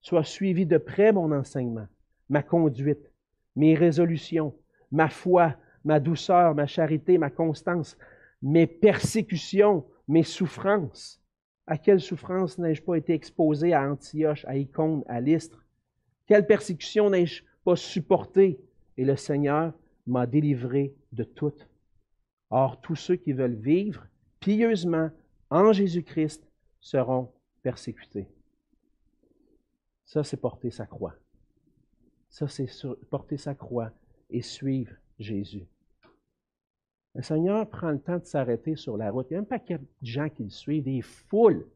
sois 0.00 0.24
suivi 0.24 0.66
de 0.66 0.78
près 0.78 1.12
mon 1.12 1.30
enseignement, 1.32 1.86
ma 2.28 2.42
conduite, 2.42 3.12
mes 3.56 3.74
résolutions, 3.74 4.54
ma 4.90 5.08
foi, 5.08 5.54
ma 5.84 6.00
douceur, 6.00 6.54
ma 6.54 6.66
charité, 6.66 7.18
ma 7.18 7.30
constance, 7.30 7.96
mes 8.42 8.66
persécutions 8.66 9.84
mes 10.08 10.22
souffrances. 10.22 11.22
À 11.66 11.76
quelle 11.76 12.00
souffrance 12.00 12.58
n'ai-je 12.58 12.82
pas 12.82 12.96
été 12.96 13.12
exposé 13.12 13.74
à 13.74 13.88
Antioche, 13.88 14.44
à 14.46 14.56
Icône, 14.56 15.04
à 15.06 15.20
Lystre? 15.20 15.64
Quelle 16.26 16.46
persécution 16.46 17.10
n'ai-je 17.10 17.44
pas 17.62 17.76
supportée? 17.76 18.58
Et 18.96 19.04
le 19.04 19.16
Seigneur 19.16 19.72
m'a 20.06 20.26
délivré 20.26 20.94
de 21.12 21.24
toutes. 21.24 21.68
Or, 22.50 22.80
tous 22.80 22.96
ceux 22.96 23.16
qui 23.16 23.32
veulent 23.32 23.54
vivre 23.54 24.06
pieusement 24.40 25.10
en 25.50 25.72
Jésus-Christ 25.72 26.46
seront 26.80 27.32
persécutés. 27.62 28.28
Ça, 30.04 30.24
c'est 30.24 30.38
porter 30.38 30.70
sa 30.70 30.86
croix. 30.86 31.14
Ça, 32.30 32.48
c'est 32.48 32.66
porter 33.10 33.36
sa 33.36 33.54
croix 33.54 33.92
et 34.30 34.42
suivre 34.42 34.94
Jésus. 35.18 35.66
Le 37.14 37.22
Seigneur 37.22 37.68
prend 37.68 37.90
le 37.90 38.00
temps 38.00 38.18
de 38.18 38.24
s'arrêter 38.24 38.76
sur 38.76 38.96
la 38.96 39.10
route. 39.10 39.26
Il 39.30 39.34
y 39.34 39.36
a 39.36 39.40
un 39.40 39.44
paquet 39.44 39.78
de 39.78 39.86
gens 40.02 40.28
qui 40.28 40.44
le 40.44 40.50
suivent, 40.50 40.84
des 40.84 41.02
foules, 41.02 41.66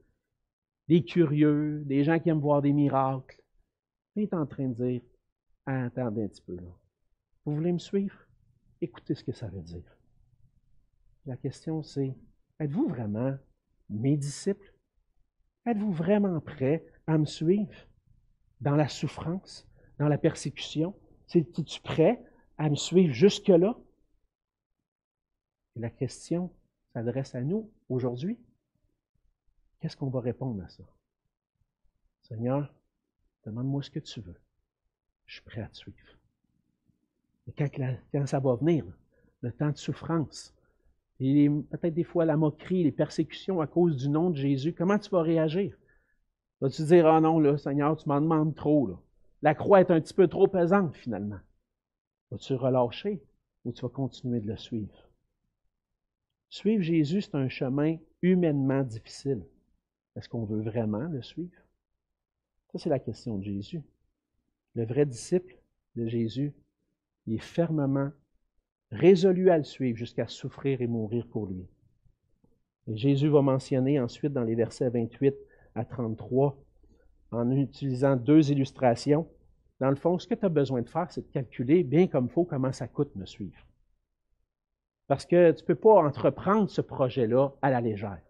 des 0.88 1.04
curieux, 1.04 1.82
des 1.84 2.04
gens 2.04 2.18
qui 2.18 2.28
aiment 2.28 2.40
voir 2.40 2.62
des 2.62 2.72
miracles. 2.72 3.42
Il 4.14 4.22
est 4.22 4.34
en 4.34 4.46
train 4.46 4.68
de 4.68 4.74
dire 4.74 5.02
Attendez 5.64 6.24
un 6.24 6.28
petit 6.28 6.42
peu 6.42 6.56
là. 6.56 6.62
Vous 7.44 7.54
voulez 7.54 7.72
me 7.72 7.78
suivre? 7.78 8.16
Écoutez 8.80 9.14
ce 9.14 9.24
que 9.24 9.32
ça 9.32 9.48
veut 9.48 9.62
dire. 9.62 9.96
La 11.26 11.36
question, 11.36 11.82
c'est 11.82 12.16
êtes-vous 12.58 12.88
vraiment 12.88 13.36
mes 13.88 14.16
disciples? 14.16 14.74
Êtes-vous 15.66 15.92
vraiment 15.92 16.40
prêts 16.40 16.84
à 17.06 17.18
me 17.18 17.26
suivre 17.26 17.72
dans 18.60 18.74
la 18.74 18.88
souffrance, 18.88 19.68
dans 19.98 20.08
la 20.08 20.18
persécution? 20.18 20.98
Es-tu 21.34 21.80
prêt 21.80 22.22
à 22.58 22.68
me 22.68 22.74
suivre 22.74 23.14
jusque-là? 23.14 23.78
Et 25.76 25.80
la 25.80 25.90
question 25.90 26.52
s'adresse 26.92 27.34
à 27.34 27.40
nous 27.40 27.70
aujourd'hui. 27.88 28.38
Qu'est-ce 29.80 29.96
qu'on 29.96 30.10
va 30.10 30.20
répondre 30.20 30.62
à 30.62 30.68
ça? 30.68 30.84
Seigneur, 32.22 32.74
demande-moi 33.44 33.82
ce 33.82 33.90
que 33.90 34.00
tu 34.00 34.20
veux. 34.20 34.40
Je 35.26 35.34
suis 35.34 35.44
prêt 35.44 35.62
à 35.62 35.68
te 35.68 35.76
suivre. 35.76 36.18
Et 37.46 37.52
quand, 37.52 38.26
ça 38.26 38.40
va 38.40 38.54
venir, 38.56 38.84
le 39.40 39.52
temps 39.52 39.70
de 39.70 39.76
souffrance, 39.76 40.54
et 41.20 41.48
peut-être 41.48 41.94
des 41.94 42.04
fois 42.04 42.24
la 42.24 42.36
moquerie, 42.36 42.84
les 42.84 42.92
persécutions 42.92 43.60
à 43.60 43.66
cause 43.66 43.96
du 43.96 44.08
nom 44.08 44.30
de 44.30 44.36
Jésus, 44.36 44.72
comment 44.72 44.98
tu 44.98 45.10
vas 45.10 45.22
réagir? 45.22 45.76
Vas-tu 46.60 46.84
dire, 46.84 47.06
ah 47.06 47.20
non, 47.20 47.38
là, 47.38 47.58
Seigneur, 47.58 47.96
tu 47.96 48.08
m'en 48.08 48.20
demandes 48.20 48.54
trop. 48.54 48.90
La 49.42 49.54
croix 49.54 49.80
est 49.80 49.90
un 49.90 50.00
petit 50.00 50.14
peu 50.14 50.28
trop 50.28 50.46
pesante 50.46 50.96
finalement. 50.96 51.40
Vas-tu 52.30 52.54
relâcher 52.54 53.22
ou 53.64 53.72
tu 53.72 53.82
vas 53.82 53.88
continuer 53.88 54.40
de 54.40 54.46
le 54.46 54.56
suivre? 54.56 55.08
Suivre 56.48 56.82
Jésus, 56.82 57.22
c'est 57.22 57.34
un 57.34 57.48
chemin 57.48 57.96
humainement 58.20 58.82
difficile. 58.82 59.44
Est-ce 60.16 60.28
qu'on 60.28 60.44
veut 60.44 60.62
vraiment 60.62 61.08
le 61.08 61.22
suivre? 61.22 61.56
Ça, 62.70 62.78
c'est 62.78 62.90
la 62.90 62.98
question 62.98 63.38
de 63.38 63.44
Jésus. 63.44 63.82
Le 64.74 64.84
vrai 64.84 65.06
disciple 65.06 65.58
de 65.96 66.06
Jésus, 66.06 66.54
il 67.26 67.34
est 67.34 67.42
fermement 67.42 68.10
résolu 68.92 69.50
à 69.50 69.58
le 69.58 69.64
suivre 69.64 69.98
jusqu'à 69.98 70.28
souffrir 70.28 70.80
et 70.80 70.86
mourir 70.86 71.26
pour 71.26 71.46
lui. 71.46 71.66
Et 72.86 72.96
Jésus 72.96 73.28
va 73.28 73.42
mentionner 73.42 73.98
ensuite 73.98 74.32
dans 74.32 74.44
les 74.44 74.54
versets 74.54 74.90
28 74.90 75.34
à 75.74 75.84
33, 75.84 76.56
en 77.30 77.50
utilisant 77.50 78.16
deux 78.16 78.50
illustrations, 78.50 79.26
dans 79.82 79.90
le 79.90 79.96
fond, 79.96 80.16
ce 80.16 80.28
que 80.28 80.34
tu 80.34 80.46
as 80.46 80.48
besoin 80.48 80.80
de 80.80 80.88
faire, 80.88 81.10
c'est 81.10 81.22
de 81.22 81.32
calculer 81.32 81.82
bien 81.82 82.06
comme 82.06 82.26
il 82.26 82.30
faut 82.30 82.44
comment 82.44 82.70
ça 82.70 82.86
coûte 82.86 83.16
me 83.16 83.26
suivre. 83.26 83.66
Parce 85.08 85.26
que 85.26 85.50
tu 85.50 85.62
ne 85.62 85.66
peux 85.66 85.74
pas 85.74 86.04
entreprendre 86.04 86.70
ce 86.70 86.80
projet-là 86.80 87.50
à 87.60 87.68
la 87.68 87.80
légère. 87.80 88.22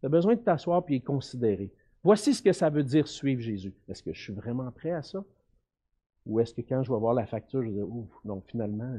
Tu 0.00 0.06
as 0.06 0.08
besoin 0.08 0.34
de 0.34 0.40
t'asseoir 0.40 0.82
et 0.88 1.00
considérer. 1.00 1.72
Voici 2.02 2.34
ce 2.34 2.42
que 2.42 2.52
ça 2.52 2.70
veut 2.70 2.82
dire 2.82 3.06
suivre 3.06 3.40
Jésus. 3.40 3.72
Est-ce 3.88 4.02
que 4.02 4.12
je 4.12 4.20
suis 4.20 4.32
vraiment 4.32 4.68
prêt 4.72 4.90
à 4.90 5.02
ça? 5.02 5.24
Ou 6.26 6.40
est-ce 6.40 6.52
que 6.52 6.62
quand 6.62 6.82
je 6.82 6.92
vais 6.92 6.98
voir 6.98 7.14
la 7.14 7.26
facture, 7.26 7.62
je 7.62 7.68
vais 7.68 7.74
dire, 7.74 7.88
ouf, 7.88 8.10
non, 8.24 8.42
finalement, 8.48 8.98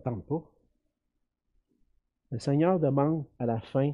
pas. 0.00 0.42
Le 2.30 2.38
Seigneur 2.38 2.80
demande 2.80 3.24
à 3.38 3.46
la 3.46 3.60
fin, 3.60 3.92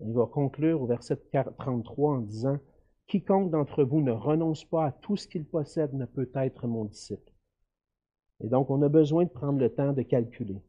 il 0.00 0.12
va 0.12 0.26
conclure 0.26 0.80
au 0.80 0.86
verset 0.86 1.16
33 1.56 2.14
en 2.14 2.20
disant, 2.20 2.58
Quiconque 3.06 3.50
d'entre 3.50 3.84
vous 3.84 4.00
ne 4.00 4.12
renonce 4.12 4.64
pas 4.64 4.86
à 4.86 4.92
tout 4.92 5.16
ce 5.16 5.26
qu'il 5.26 5.44
possède 5.44 5.94
ne 5.94 6.04
peut 6.04 6.30
être 6.34 6.66
mon 6.66 6.84
disciple. 6.84 7.32
Et 8.40 8.48
donc, 8.48 8.70
on 8.70 8.82
a 8.82 8.88
besoin 8.88 9.24
de 9.24 9.30
prendre 9.30 9.58
le 9.58 9.74
temps 9.74 9.92
de 9.92 10.02
calculer 10.02 10.62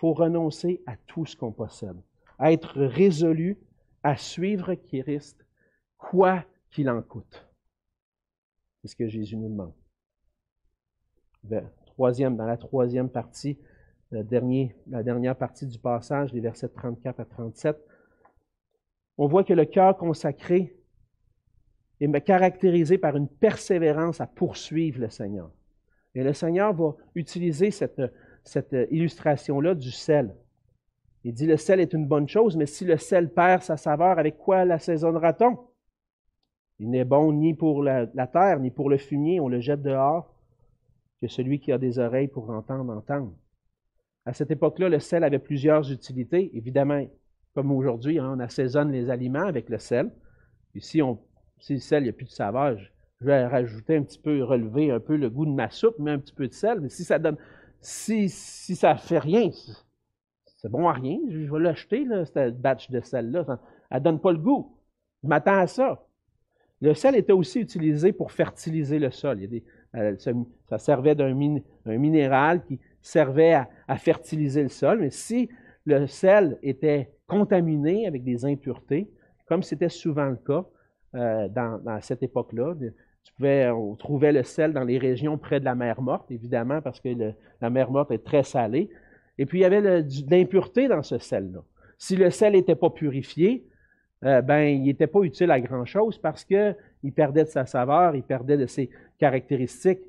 faut 0.00 0.14
renoncer 0.14 0.82
à 0.86 0.96
tout 0.96 1.26
ce 1.26 1.36
qu'on 1.36 1.52
possède, 1.52 2.00
être 2.40 2.80
résolu 2.80 3.58
à 4.02 4.16
suivre 4.16 4.74
Christ, 4.74 5.44
quoi 5.98 6.42
qu'il 6.70 6.88
en 6.88 7.02
coûte. 7.02 7.46
C'est 8.80 8.88
ce 8.88 8.96
que 8.96 9.08
Jésus 9.08 9.36
nous 9.36 9.50
demande. 9.50 9.74
Troisième, 11.84 12.34
dans 12.34 12.46
la 12.46 12.56
troisième 12.56 13.10
partie, 13.10 13.58
la 14.10 14.22
dernière 14.22 15.36
partie 15.36 15.66
du 15.66 15.78
passage, 15.78 16.32
les 16.32 16.40
versets 16.40 16.68
34 16.68 17.20
à 17.20 17.24
37, 17.24 17.76
on 19.18 19.26
voit 19.26 19.44
que 19.44 19.52
le 19.52 19.66
cœur 19.66 19.96
consacré 19.96 20.74
est 22.00 22.20
caractérisé 22.22 22.98
par 22.98 23.16
une 23.16 23.28
persévérance 23.28 24.20
à 24.20 24.26
poursuivre 24.26 25.00
le 25.00 25.10
Seigneur. 25.10 25.50
Et 26.14 26.24
le 26.24 26.32
Seigneur 26.32 26.72
va 26.72 26.96
utiliser 27.14 27.70
cette, 27.70 28.00
illustration-là 28.90 29.74
du 29.74 29.90
sel. 29.90 30.34
Il 31.22 31.34
dit 31.34 31.46
le 31.46 31.58
sel 31.58 31.80
est 31.80 31.92
une 31.92 32.06
bonne 32.06 32.28
chose, 32.28 32.56
mais 32.56 32.66
si 32.66 32.84
le 32.84 32.96
sel 32.96 33.32
perd 33.32 33.62
sa 33.62 33.76
saveur, 33.76 34.18
avec 34.18 34.38
quoi 34.38 34.64
l'assaisonnera-t-on? 34.64 35.58
Il 36.78 36.90
n'est 36.90 37.04
bon 37.04 37.32
ni 37.32 37.52
pour 37.52 37.82
la, 37.82 38.06
terre, 38.06 38.58
ni 38.58 38.70
pour 38.70 38.88
le 38.88 38.96
fumier, 38.96 39.38
on 39.38 39.48
le 39.48 39.60
jette 39.60 39.82
dehors, 39.82 40.34
que 41.20 41.28
celui 41.28 41.60
qui 41.60 41.72
a 41.72 41.78
des 41.78 41.98
oreilles 41.98 42.28
pour 42.28 42.48
entendre, 42.48 42.96
entendre. 42.96 43.34
À 44.26 44.32
cette 44.32 44.50
époque-là, 44.50 44.88
le 44.88 44.98
sel 44.98 45.24
avait 45.24 45.38
plusieurs 45.38 45.90
utilités. 45.90 46.50
Évidemment, 46.56 47.06
comme 47.54 47.72
aujourd'hui, 47.72 48.18
hein, 48.18 48.34
on 48.36 48.40
assaisonne 48.40 48.92
les 48.92 49.10
aliments 49.10 49.46
avec 49.46 49.68
le 49.68 49.78
sel. 49.78 50.10
Puis 50.72 50.82
si, 50.82 51.02
on, 51.02 51.18
si 51.58 51.74
le 51.74 51.80
sel, 51.80 52.02
il 52.02 52.04
n'y 52.04 52.10
a 52.10 52.12
plus 52.12 52.26
de 52.26 52.30
saveur, 52.30 52.78
je 53.20 53.26
vais 53.26 53.46
rajouter 53.46 53.96
un 53.96 54.02
petit 54.02 54.18
peu, 54.18 54.42
relever 54.44 54.90
un 54.90 55.00
peu 55.00 55.16
le 55.16 55.28
goût 55.28 55.46
de 55.46 55.52
ma 55.52 55.70
soupe, 55.70 55.96
mais 55.98 56.12
un 56.12 56.18
petit 56.18 56.34
peu 56.34 56.46
de 56.46 56.52
sel. 56.52 56.80
Mais 56.80 56.88
si 56.88 57.04
ça 57.04 57.18
donne, 57.18 57.36
si, 57.80 58.28
ça 58.28 58.96
fait 58.96 59.18
rien, 59.18 59.50
c'est 60.56 60.70
bon 60.70 60.88
à 60.88 60.92
rien, 60.92 61.18
je 61.28 61.50
vais 61.50 61.58
l'acheter, 61.58 62.06
cette 62.26 62.60
batch 62.60 62.90
de 62.90 63.00
sel-là. 63.00 63.58
Elle 63.90 63.98
ne 63.98 64.04
donne 64.04 64.20
pas 64.20 64.32
le 64.32 64.38
goût. 64.38 64.76
Je 65.22 65.28
m'attends 65.28 65.58
à 65.58 65.66
ça. 65.66 66.06
Le 66.82 66.94
sel 66.94 67.14
était 67.14 67.32
aussi 67.32 67.60
utilisé 67.60 68.12
pour 68.12 68.32
fertiliser 68.32 68.98
le 68.98 69.10
sol. 69.10 69.38
Euh, 69.96 70.16
ça 70.68 70.78
servait 70.78 71.14
d'un 71.14 71.34
minéral 71.34 72.64
qui 72.64 72.78
servait 73.02 73.54
à, 73.54 73.96
fertiliser 73.96 74.62
le 74.62 74.68
sol. 74.68 75.00
Mais 75.00 75.10
si 75.10 75.48
le 75.84 76.06
sel 76.06 76.58
était 76.62 77.10
contaminé 77.26 78.06
avec 78.06 78.24
des 78.24 78.44
impuretés, 78.44 79.10
comme 79.46 79.62
c'était 79.62 79.88
souvent 79.88 80.26
le 80.26 80.36
cas 80.36 80.64
euh, 81.14 81.48
dans, 81.48 81.80
cette 82.00 82.22
époque-là, 82.22 82.74
tu 83.22 83.32
pouvais, 83.34 83.68
on 83.70 83.94
trouvait 83.96 84.32
le 84.32 84.42
sel 84.42 84.72
dans 84.72 84.84
les 84.84 84.98
régions 84.98 85.38
près 85.38 85.60
de 85.60 85.64
la 85.64 85.74
mer 85.74 86.00
Morte, 86.00 86.30
évidemment, 86.30 86.80
parce 86.80 87.00
que 87.00 87.08
la 87.60 87.70
mer 87.70 87.90
Morte 87.90 88.10
est 88.10 88.24
très 88.24 88.42
salée. 88.42 88.90
Et 89.38 89.46
puis, 89.46 89.58
il 89.58 89.62
y 89.62 89.64
avait 89.64 89.82
de 89.82 90.30
l'impureté 90.30 90.88
dans 90.88 91.02
ce 91.02 91.18
sel-là. 91.18 91.62
Si 91.98 92.16
le 92.16 92.30
sel 92.30 92.52
n'était 92.52 92.74
pas 92.74 92.90
purifié, 92.90 93.66
euh, 94.24 94.42
ben, 94.42 94.60
il 94.60 94.82
n'était 94.82 95.06
pas 95.06 95.20
utile 95.20 95.50
à 95.50 95.60
grand-chose 95.60 96.18
parce 96.18 96.44
qu'il 96.44 97.12
perdait 97.14 97.44
de 97.44 97.48
sa 97.48 97.64
saveur, 97.64 98.14
il 98.14 98.22
perdait 98.22 98.58
de 98.58 98.66
ses 98.66 98.90
caractéristiques. 99.18 100.00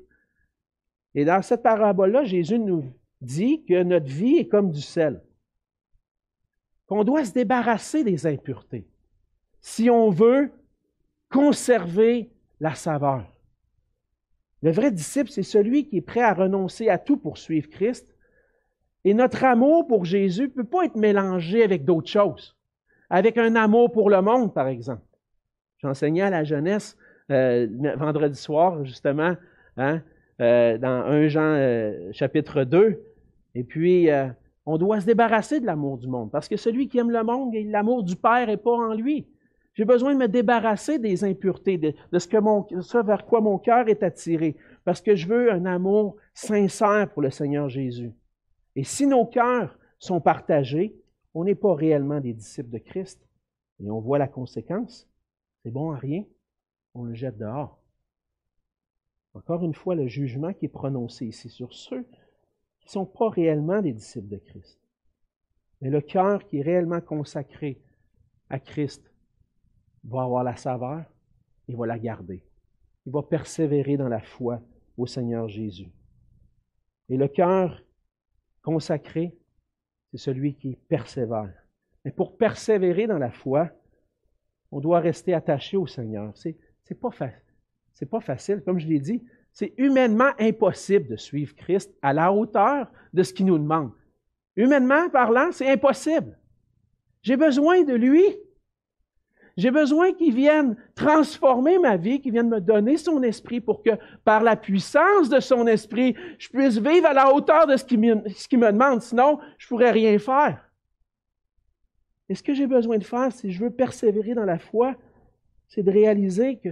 Et 1.14 1.24
dans 1.24 1.42
cette 1.42 1.62
parabole-là, 1.62 2.24
Jésus 2.24 2.58
nous 2.58 2.84
dit 3.20 3.64
que 3.64 3.82
notre 3.82 4.06
vie 4.06 4.38
est 4.38 4.48
comme 4.48 4.70
du 4.70 4.80
sel, 4.80 5.22
qu'on 6.86 7.04
doit 7.04 7.24
se 7.24 7.32
débarrasser 7.32 8.04
des 8.04 8.26
impuretés 8.26 8.86
si 9.62 9.88
on 9.88 10.10
veut 10.10 10.50
conserver 11.30 12.30
la 12.60 12.74
saveur. 12.74 13.24
Le 14.60 14.70
vrai 14.70 14.90
disciple, 14.90 15.30
c'est 15.30 15.42
celui 15.42 15.88
qui 15.88 15.98
est 15.98 16.02
prêt 16.02 16.22
à 16.22 16.34
renoncer 16.34 16.88
à 16.88 16.98
tout 16.98 17.16
pour 17.16 17.38
suivre 17.38 17.68
Christ. 17.68 18.06
Et 19.04 19.14
notre 19.14 19.42
amour 19.44 19.86
pour 19.88 20.04
Jésus 20.04 20.42
ne 20.42 20.48
peut 20.48 20.64
pas 20.64 20.84
être 20.84 20.96
mélangé 20.96 21.64
avec 21.64 21.84
d'autres 21.84 22.10
choses. 22.10 22.56
Avec 23.10 23.38
un 23.38 23.56
amour 23.56 23.90
pour 23.90 24.10
le 24.10 24.22
monde, 24.22 24.54
par 24.54 24.68
exemple. 24.68 25.02
J'enseignais 25.78 26.22
à 26.22 26.30
la 26.30 26.44
jeunesse 26.44 26.96
euh, 27.30 27.66
vendredi 27.96 28.38
soir, 28.38 28.84
justement, 28.84 29.36
hein, 29.76 30.02
euh, 30.40 30.78
dans 30.78 31.04
1 31.04 31.28
Jean 31.28 31.40
euh, 31.42 32.12
chapitre 32.12 32.64
2. 32.64 33.02
Et 33.54 33.64
puis, 33.64 34.08
on 34.64 34.78
doit 34.78 35.00
se 35.00 35.06
débarrasser 35.06 35.60
de 35.60 35.66
l'amour 35.66 35.98
du 35.98 36.08
monde. 36.08 36.30
Parce 36.30 36.48
que 36.48 36.56
celui 36.56 36.88
qui 36.88 36.98
aime 36.98 37.10
le 37.10 37.22
monde, 37.22 37.54
l'amour 37.66 38.02
du 38.02 38.16
Père 38.16 38.46
n'est 38.46 38.56
pas 38.56 38.72
en 38.72 38.94
lui. 38.94 39.26
J'ai 39.74 39.84
besoin 39.84 40.14
de 40.14 40.18
me 40.18 40.28
débarrasser 40.28 40.98
des 40.98 41.24
impuretés, 41.24 41.78
de, 41.78 41.94
ce 42.18 43.04
vers 43.04 43.24
quoi 43.24 43.40
mon 43.40 43.58
cœur 43.58 43.88
est 43.88 44.02
attiré, 44.02 44.56
parce 44.84 45.00
que 45.00 45.14
je 45.14 45.26
veux 45.26 45.50
un 45.50 45.64
amour 45.64 46.16
sincère 46.34 47.10
pour 47.10 47.22
le 47.22 47.30
Seigneur 47.30 47.68
Jésus. 47.68 48.12
Et 48.76 48.84
si 48.84 49.06
nos 49.06 49.24
cœurs 49.24 49.78
sont 49.98 50.20
partagés, 50.20 50.94
on 51.34 51.44
n'est 51.44 51.54
pas 51.54 51.74
réellement 51.74 52.20
des 52.20 52.34
disciples 52.34 52.70
de 52.70 52.78
Christ, 52.78 53.26
et 53.82 53.90
on 53.90 54.00
voit 54.00 54.18
la 54.18 54.28
conséquence, 54.28 55.08
c'est 55.62 55.70
bon 55.70 55.90
à 55.90 55.96
rien, 55.96 56.24
on 56.94 57.04
le 57.04 57.14
jette 57.14 57.38
dehors. 57.38 57.81
Encore 59.34 59.64
une 59.64 59.74
fois, 59.74 59.94
le 59.94 60.06
jugement 60.06 60.52
qui 60.52 60.66
est 60.66 60.68
prononcé 60.68 61.26
ici 61.26 61.48
sur 61.48 61.72
ceux 61.72 62.04
qui 62.80 62.86
ne 62.86 62.90
sont 62.90 63.06
pas 63.06 63.30
réellement 63.30 63.80
des 63.80 63.92
disciples 63.92 64.28
de 64.28 64.36
Christ. 64.36 64.78
Mais 65.80 65.90
le 65.90 66.00
cœur 66.00 66.44
qui 66.44 66.58
est 66.58 66.62
réellement 66.62 67.00
consacré 67.00 67.80
à 68.50 68.60
Christ 68.60 69.10
va 70.04 70.22
avoir 70.22 70.44
la 70.44 70.56
saveur, 70.56 71.04
il 71.68 71.76
va 71.76 71.86
la 71.86 71.98
garder. 71.98 72.44
Il 73.06 73.12
va 73.12 73.22
persévérer 73.22 73.96
dans 73.96 74.08
la 74.08 74.20
foi 74.20 74.60
au 74.96 75.06
Seigneur 75.06 75.48
Jésus. 75.48 75.90
Et 77.08 77.16
le 77.16 77.28
cœur 77.28 77.82
consacré, 78.62 79.36
c'est 80.10 80.18
celui 80.18 80.54
qui 80.54 80.76
persévère. 80.76 81.52
Mais 82.04 82.10
pour 82.10 82.36
persévérer 82.36 83.06
dans 83.06 83.18
la 83.18 83.30
foi, 83.30 83.70
on 84.70 84.80
doit 84.80 85.00
rester 85.00 85.34
attaché 85.34 85.76
au 85.76 85.86
Seigneur. 85.86 86.36
C'est 86.36 86.56
n'est 86.90 86.96
pas, 86.96 87.10
pas 88.10 88.20
facile. 88.20 88.62
Comme 88.64 88.78
je 88.78 88.86
l'ai 88.86 88.98
dit, 88.98 89.22
c'est 89.52 89.74
humainement 89.76 90.30
impossible 90.38 91.08
de 91.08 91.16
suivre 91.16 91.54
Christ 91.54 91.92
à 92.02 92.12
la 92.12 92.32
hauteur 92.32 92.90
de 93.12 93.22
ce 93.22 93.32
qu'il 93.32 93.46
nous 93.46 93.58
demande. 93.58 93.92
Humainement 94.56 95.08
parlant, 95.10 95.50
c'est 95.52 95.70
impossible. 95.70 96.38
J'ai 97.22 97.36
besoin 97.36 97.82
de 97.82 97.94
lui. 97.94 98.24
J'ai 99.56 99.70
besoin 99.70 100.12
qu'il 100.12 100.34
vienne 100.34 100.76
transformer 100.94 101.78
ma 101.78 101.96
vie, 101.96 102.20
qu'il 102.20 102.32
vienne 102.32 102.48
me 102.48 102.60
donner 102.60 102.96
son 102.96 103.22
esprit 103.22 103.60
pour 103.60 103.82
que, 103.82 103.90
par 104.24 104.42
la 104.42 104.56
puissance 104.56 105.28
de 105.28 105.40
son 105.40 105.66
esprit, 105.66 106.16
je 106.38 106.48
puisse 106.48 106.78
vivre 106.78 107.06
à 107.06 107.12
la 107.12 107.32
hauteur 107.32 107.66
de 107.66 107.76
ce 107.76 107.84
qu'il 107.84 108.00
me, 108.00 108.14
me, 108.14 108.72
demande. 108.72 109.02
Sinon, 109.02 109.38
je 109.58 109.66
ne 109.66 109.68
pourrais 109.68 109.90
rien 109.90 110.18
faire. 110.18 110.70
Et 112.30 112.34
ce 112.34 112.42
que 112.42 112.54
j'ai 112.54 112.66
besoin 112.66 112.96
de 112.96 113.04
faire, 113.04 113.30
si 113.30 113.52
je 113.52 113.62
veux 113.62 113.70
persévérer 113.70 114.34
dans 114.34 114.46
la 114.46 114.58
foi, 114.58 114.94
c'est 115.68 115.82
de 115.82 115.90
réaliser 115.90 116.56
que, 116.56 116.70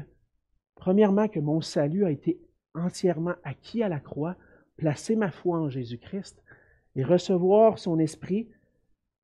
premièrement, 0.81 1.29
que 1.29 1.39
mon 1.39 1.61
salut 1.61 2.05
a 2.05 2.11
été 2.11 2.41
entièrement 2.75 3.35
acquis 3.45 3.83
à 3.83 3.89
la 3.89 4.01
croix, 4.01 4.37
placer 4.77 5.15
ma 5.15 5.31
foi 5.31 5.59
en 5.59 5.69
Jésus-Christ 5.69 6.43
et 6.97 7.05
recevoir 7.05 7.79
son 7.79 7.99
esprit 7.99 8.49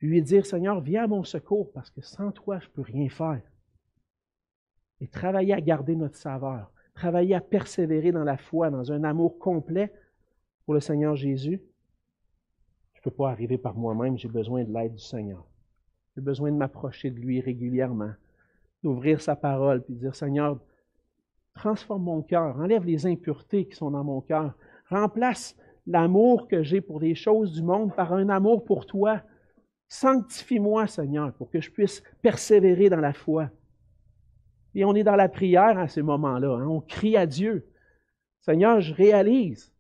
lui 0.01 0.21
dire, 0.23 0.45
Seigneur, 0.45 0.81
viens 0.83 1.05
à 1.05 1.07
mon 1.07 1.25
secours 1.25 1.73
parce 1.73 1.91
que 1.91 2.03
sans 2.03 2.31
toi, 2.31 2.59
je 2.61 2.67
ne 2.67 2.73
peux 2.73 2.83
rien 2.83 3.09
faire. 3.09 3.43
Et 5.01 5.09
travailler 5.09 5.55
à 5.55 5.61
garder 5.61 5.97
notre 5.97 6.17
saveur, 6.17 6.71
travailler 6.95 7.35
à 7.35 7.41
persévérer 7.41 8.13
dans 8.13 8.25
la 8.25 8.37
foi, 8.37 8.71
dans 8.71 8.93
un 8.93 9.03
amour 9.03 9.39
complet 9.39 9.93
pour 10.67 10.75
le 10.75 10.81
Seigneur 10.81 11.17
Jésus. 11.17 11.63
Je 12.93 13.01
ne 13.01 13.03
peux 13.03 13.11
pas 13.11 13.31
arriver 13.31 13.57
par 13.57 13.77
moi-même, 13.77 14.19
j'ai 14.19 14.29
besoin 14.29 14.63
de 14.63 14.73
l'aide 14.73 14.95
du 14.95 15.03
Seigneur. 15.03 15.47
J'ai 16.15 16.23
besoin 16.23 16.53
de 16.53 16.57
m'approcher 16.57 17.11
de 17.11 17.19
lui 17.19 17.41
régulièrement, 17.41 18.13
d'ouvrir 18.83 19.23
sa 19.23 19.37
parole, 19.37 19.83
puis 19.83 19.95
de 19.95 20.01
dire, 20.01 20.15
Seigneur, 20.15 20.61
transforme 21.57 22.05
mon 22.05 22.23
cœur, 22.23 22.57
enlève 22.59 22.85
les 22.85 23.07
impuretés 23.07 23.67
qui 23.67 23.75
sont 23.75 23.91
dans 23.91 24.05
mon 24.05 24.21
cœur, 24.21 24.55
remplace 24.89 25.57
l'amour 25.87 26.47
que 26.47 26.63
j'ai 26.63 26.81
pour 26.81 27.01
les 27.01 27.15
choses 27.15 27.53
du 27.53 27.63
monde 27.63 27.95
par 27.95 28.13
un 28.13 28.29
amour 28.29 28.65
pour 28.65 28.87
toi, 28.87 29.23
Sanctifie-moi, 29.89 30.87
Seigneur, 30.87 31.33
pour 31.35 31.51
que 31.51 31.61
je 31.61 31.71
puisse 31.71 32.03
persévérer 32.23 32.89
dans 32.89 33.01
la 33.01 33.13
foi. 33.13 33.51
Et 34.75 34.85
on 34.85 34.95
est 34.95 35.05
dans 35.05 35.17
la 35.17 35.29
prière 35.29 35.79
à 35.79 35.89
ce 35.89 36.01
moment-là. 36.01 36.57
Hein. 36.57 36.67
On 36.67 36.81
crie 36.81 37.17
à 37.17 37.27
Dieu. 37.27 37.69
Seigneur, 38.41 38.81
je 38.81 38.93
réalise 38.93 39.73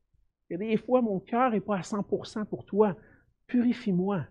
que 0.48 0.54
des 0.54 0.76
fois, 0.76 1.02
mon 1.02 1.20
cœur 1.20 1.50
n'est 1.50 1.60
pas 1.60 1.78
à 1.78 1.80
100% 1.80 2.44
pour 2.46 2.64
toi. 2.64 2.96
Purifie-moi. 3.46 4.24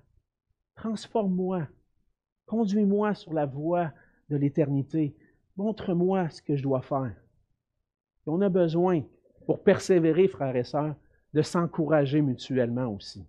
Transforme-moi. 0.75 1.67
Conduis-moi 2.45 3.13
sur 3.13 3.33
la 3.33 3.45
voie 3.45 3.91
de 4.29 4.37
l'éternité. 4.37 5.15
Montre-moi 5.57 6.29
ce 6.29 6.41
que 6.41 6.55
je 6.55 6.63
dois 6.63 6.81
faire. 6.81 7.15
On 8.27 8.41
a 8.41 8.49
besoin, 8.49 9.01
pour 9.45 9.63
persévérer, 9.63 10.27
frères 10.27 10.55
et 10.55 10.63
sœurs, 10.63 10.95
de 11.33 11.41
s'encourager 11.41 12.21
mutuellement 12.21 12.87
aussi 12.87 13.25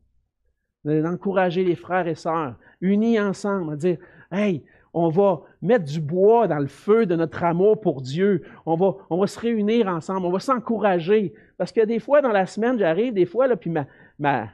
d'encourager 0.86 1.64
les 1.64 1.74
frères 1.74 2.06
et 2.06 2.14
sœurs, 2.14 2.54
unis 2.80 3.18
ensemble, 3.20 3.72
à 3.72 3.76
dire 3.76 3.98
Hey, 4.30 4.64
on 4.92 5.08
va 5.08 5.42
mettre 5.60 5.84
du 5.84 6.00
bois 6.00 6.48
dans 6.48 6.58
le 6.58 6.66
feu 6.66 7.06
de 7.06 7.16
notre 7.16 7.44
amour 7.44 7.80
pour 7.80 8.00
Dieu. 8.00 8.42
On 8.64 8.76
va, 8.76 9.26
se 9.26 9.38
réunir 9.38 9.88
ensemble, 9.88 10.26
on 10.26 10.30
va 10.30 10.40
s'encourager. 10.40 11.34
Parce 11.58 11.72
que 11.72 11.84
des 11.84 11.98
fois, 11.98 12.22
dans 12.22 12.32
la 12.32 12.46
semaine, 12.46 12.78
j'arrive, 12.78 13.12
des 13.12 13.26
fois, 13.26 13.46
là, 13.46 13.56
puis 13.56 13.70
ma, 13.70 13.86
ma, 14.18 14.48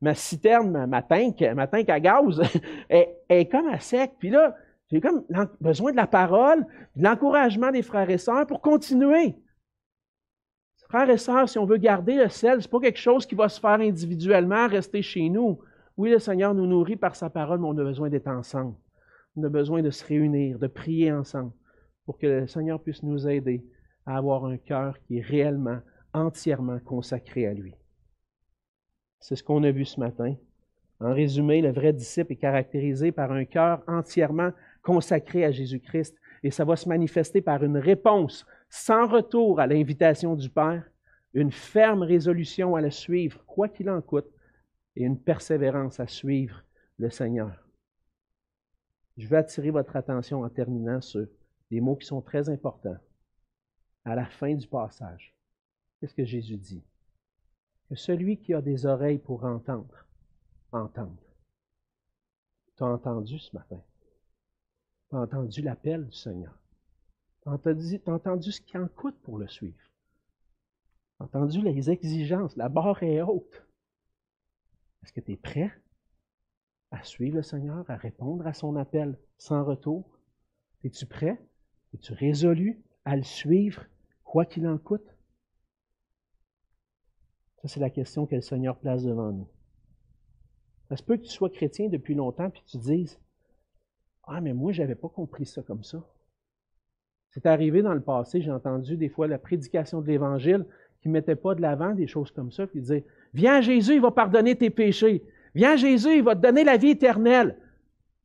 ma 0.00 0.14
citerne, 0.14 0.70
ma, 0.70 0.86
ma, 0.86 1.02
tank, 1.02 1.40
ma 1.54 1.66
tank 1.66 1.88
à 1.88 1.98
gaz, 1.98 2.42
est, 2.90 3.16
est 3.28 3.46
comme 3.46 3.68
à 3.68 3.80
sec. 3.80 4.12
Puis 4.18 4.30
là, 4.30 4.54
j'ai 4.90 5.00
comme 5.00 5.24
besoin 5.60 5.92
de 5.92 5.96
la 5.96 6.06
parole, 6.06 6.66
de 6.96 7.04
l'encouragement 7.04 7.70
des 7.70 7.82
frères 7.82 8.08
et 8.08 8.18
sœurs 8.18 8.46
pour 8.46 8.62
continuer. 8.62 9.36
Frères 10.88 11.10
et 11.10 11.18
sœurs, 11.18 11.48
si 11.50 11.58
on 11.58 11.66
veut 11.66 11.76
garder 11.76 12.14
le 12.14 12.30
sel, 12.30 12.62
ce 12.62 12.66
n'est 12.66 12.70
pas 12.70 12.80
quelque 12.80 12.98
chose 12.98 13.26
qui 13.26 13.34
va 13.34 13.50
se 13.50 13.60
faire 13.60 13.80
individuellement, 13.80 14.66
rester 14.66 15.02
chez 15.02 15.28
nous. 15.28 15.60
Oui, 15.98 16.10
le 16.10 16.18
Seigneur 16.18 16.54
nous 16.54 16.66
nourrit 16.66 16.96
par 16.96 17.14
sa 17.14 17.28
parole, 17.28 17.60
mais 17.60 17.66
on 17.66 17.76
a 17.76 17.84
besoin 17.84 18.08
d'être 18.08 18.28
ensemble. 18.28 18.74
On 19.36 19.44
a 19.44 19.50
besoin 19.50 19.82
de 19.82 19.90
se 19.90 20.02
réunir, 20.06 20.58
de 20.58 20.66
prier 20.66 21.12
ensemble, 21.12 21.52
pour 22.06 22.16
que 22.16 22.26
le 22.26 22.46
Seigneur 22.46 22.80
puisse 22.82 23.02
nous 23.02 23.28
aider 23.28 23.62
à 24.06 24.16
avoir 24.16 24.46
un 24.46 24.56
cœur 24.56 24.98
qui 25.02 25.18
est 25.18 25.22
réellement, 25.22 25.80
entièrement 26.14 26.78
consacré 26.78 27.46
à 27.46 27.52
lui. 27.52 27.74
C'est 29.20 29.36
ce 29.36 29.44
qu'on 29.44 29.64
a 29.64 29.70
vu 29.70 29.84
ce 29.84 30.00
matin. 30.00 30.34
En 31.00 31.12
résumé, 31.12 31.60
le 31.60 31.70
vrai 31.70 31.92
disciple 31.92 32.32
est 32.32 32.36
caractérisé 32.36 33.12
par 33.12 33.30
un 33.30 33.44
cœur 33.44 33.82
entièrement 33.86 34.52
consacré 34.88 35.44
à 35.44 35.50
Jésus-Christ 35.50 36.16
et 36.42 36.50
ça 36.50 36.64
va 36.64 36.74
se 36.74 36.88
manifester 36.88 37.42
par 37.42 37.62
une 37.62 37.76
réponse 37.76 38.46
sans 38.70 39.06
retour 39.06 39.60
à 39.60 39.66
l'invitation 39.66 40.34
du 40.34 40.48
Père, 40.48 40.90
une 41.34 41.52
ferme 41.52 42.02
résolution 42.02 42.74
à 42.74 42.80
le 42.80 42.90
suivre, 42.90 43.44
quoi 43.44 43.68
qu'il 43.68 43.90
en 43.90 44.00
coûte, 44.00 44.30
et 44.96 45.04
une 45.04 45.20
persévérance 45.20 46.00
à 46.00 46.06
suivre 46.06 46.64
le 46.96 47.10
Seigneur. 47.10 47.68
Je 49.18 49.26
veux 49.26 49.36
attirer 49.36 49.70
votre 49.70 49.94
attention 49.94 50.42
en 50.42 50.48
terminant 50.48 51.02
sur 51.02 51.26
des 51.70 51.82
mots 51.82 51.96
qui 51.96 52.06
sont 52.06 52.22
très 52.22 52.48
importants. 52.48 52.96
À 54.06 54.14
la 54.14 54.24
fin 54.24 54.54
du 54.54 54.66
passage, 54.66 55.34
qu'est-ce 56.00 56.14
que 56.14 56.24
Jésus 56.24 56.56
dit? 56.56 56.82
Que 57.90 57.94
celui 57.94 58.38
qui 58.38 58.54
a 58.54 58.62
des 58.62 58.86
oreilles 58.86 59.18
pour 59.18 59.44
entendre, 59.44 60.06
entende. 60.72 61.20
Tu 62.78 62.84
as 62.84 62.86
entendu 62.86 63.38
ce 63.38 63.54
matin? 63.54 63.82
Tu 65.08 65.16
as 65.16 65.20
entendu 65.20 65.62
l'appel 65.62 66.06
du 66.06 66.16
Seigneur? 66.16 66.58
Tu 67.42 67.48
as, 67.48 68.12
entendu 68.12 68.52
ce 68.52 68.60
qui 68.60 68.76
en 68.76 68.88
coûte 68.88 69.18
pour 69.22 69.38
le 69.38 69.48
suivre. 69.48 69.78
Tu 71.16 71.22
as 71.22 71.24
entendu 71.24 71.62
les 71.62 71.90
exigences. 71.90 72.56
La 72.56 72.68
barre 72.68 73.02
est 73.02 73.22
haute. 73.22 73.66
Est-ce 75.02 75.12
que 75.12 75.20
tu 75.20 75.32
es 75.32 75.36
prêt 75.36 75.72
à 76.90 77.02
suivre 77.04 77.36
le 77.36 77.42
Seigneur, 77.42 77.88
à 77.90 77.96
répondre 77.96 78.46
à 78.46 78.52
son 78.52 78.76
appel 78.76 79.18
sans 79.38 79.64
retour? 79.64 80.18
Es-tu 80.84 81.06
prêt? 81.06 81.40
Es-tu 81.94 82.12
résolu 82.12 82.82
à 83.04 83.16
le 83.16 83.22
suivre, 83.22 83.86
quoi 84.24 84.44
qu'il 84.44 84.66
en 84.66 84.76
coûte? 84.76 85.14
Ça, 87.62 87.68
c'est 87.68 87.80
la 87.80 87.90
question 87.90 88.26
que 88.26 88.34
le 88.34 88.42
Seigneur 88.42 88.78
place 88.78 89.04
devant 89.04 89.32
nous. 89.32 89.48
Ça 90.88 90.96
se 90.96 91.02
peut 91.02 91.16
que 91.16 91.22
tu 91.22 91.30
sois 91.30 91.50
chrétien 91.50 91.88
depuis 91.88 92.14
longtemps 92.14 92.50
puis 92.50 92.62
tu 92.66 92.78
dises 92.78 93.18
Ah, 94.30 94.40
mais 94.40 94.52
moi, 94.52 94.72
je 94.72 94.82
n'avais 94.82 94.94
pas 94.94 95.08
compris 95.08 95.46
ça 95.46 95.62
comme 95.62 95.82
ça. 95.82 96.02
C'est 97.30 97.46
arrivé 97.46 97.82
dans 97.82 97.94
le 97.94 98.00
passé, 98.00 98.40
j'ai 98.40 98.50
entendu 98.50 98.96
des 98.96 99.08
fois 99.08 99.26
la 99.26 99.38
prédication 99.38 100.00
de 100.00 100.06
l'Évangile 100.06 100.64
qui 101.00 101.08
ne 101.08 101.14
mettait 101.14 101.36
pas 101.36 101.54
de 101.54 101.60
l'avant 101.60 101.94
des 101.94 102.06
choses 102.06 102.30
comme 102.30 102.50
ça, 102.50 102.66
puis 102.66 102.80
disait 102.80 103.04
Viens 103.34 103.60
Jésus, 103.60 103.94
il 103.94 104.00
va 104.00 104.10
pardonner 104.10 104.56
tes 104.56 104.70
péchés. 104.70 105.22
Viens 105.54 105.76
Jésus, 105.76 106.16
il 106.16 106.22
va 106.22 106.34
te 106.34 106.40
donner 106.40 106.64
la 106.64 106.76
vie 106.76 106.90
éternelle. 106.90 107.56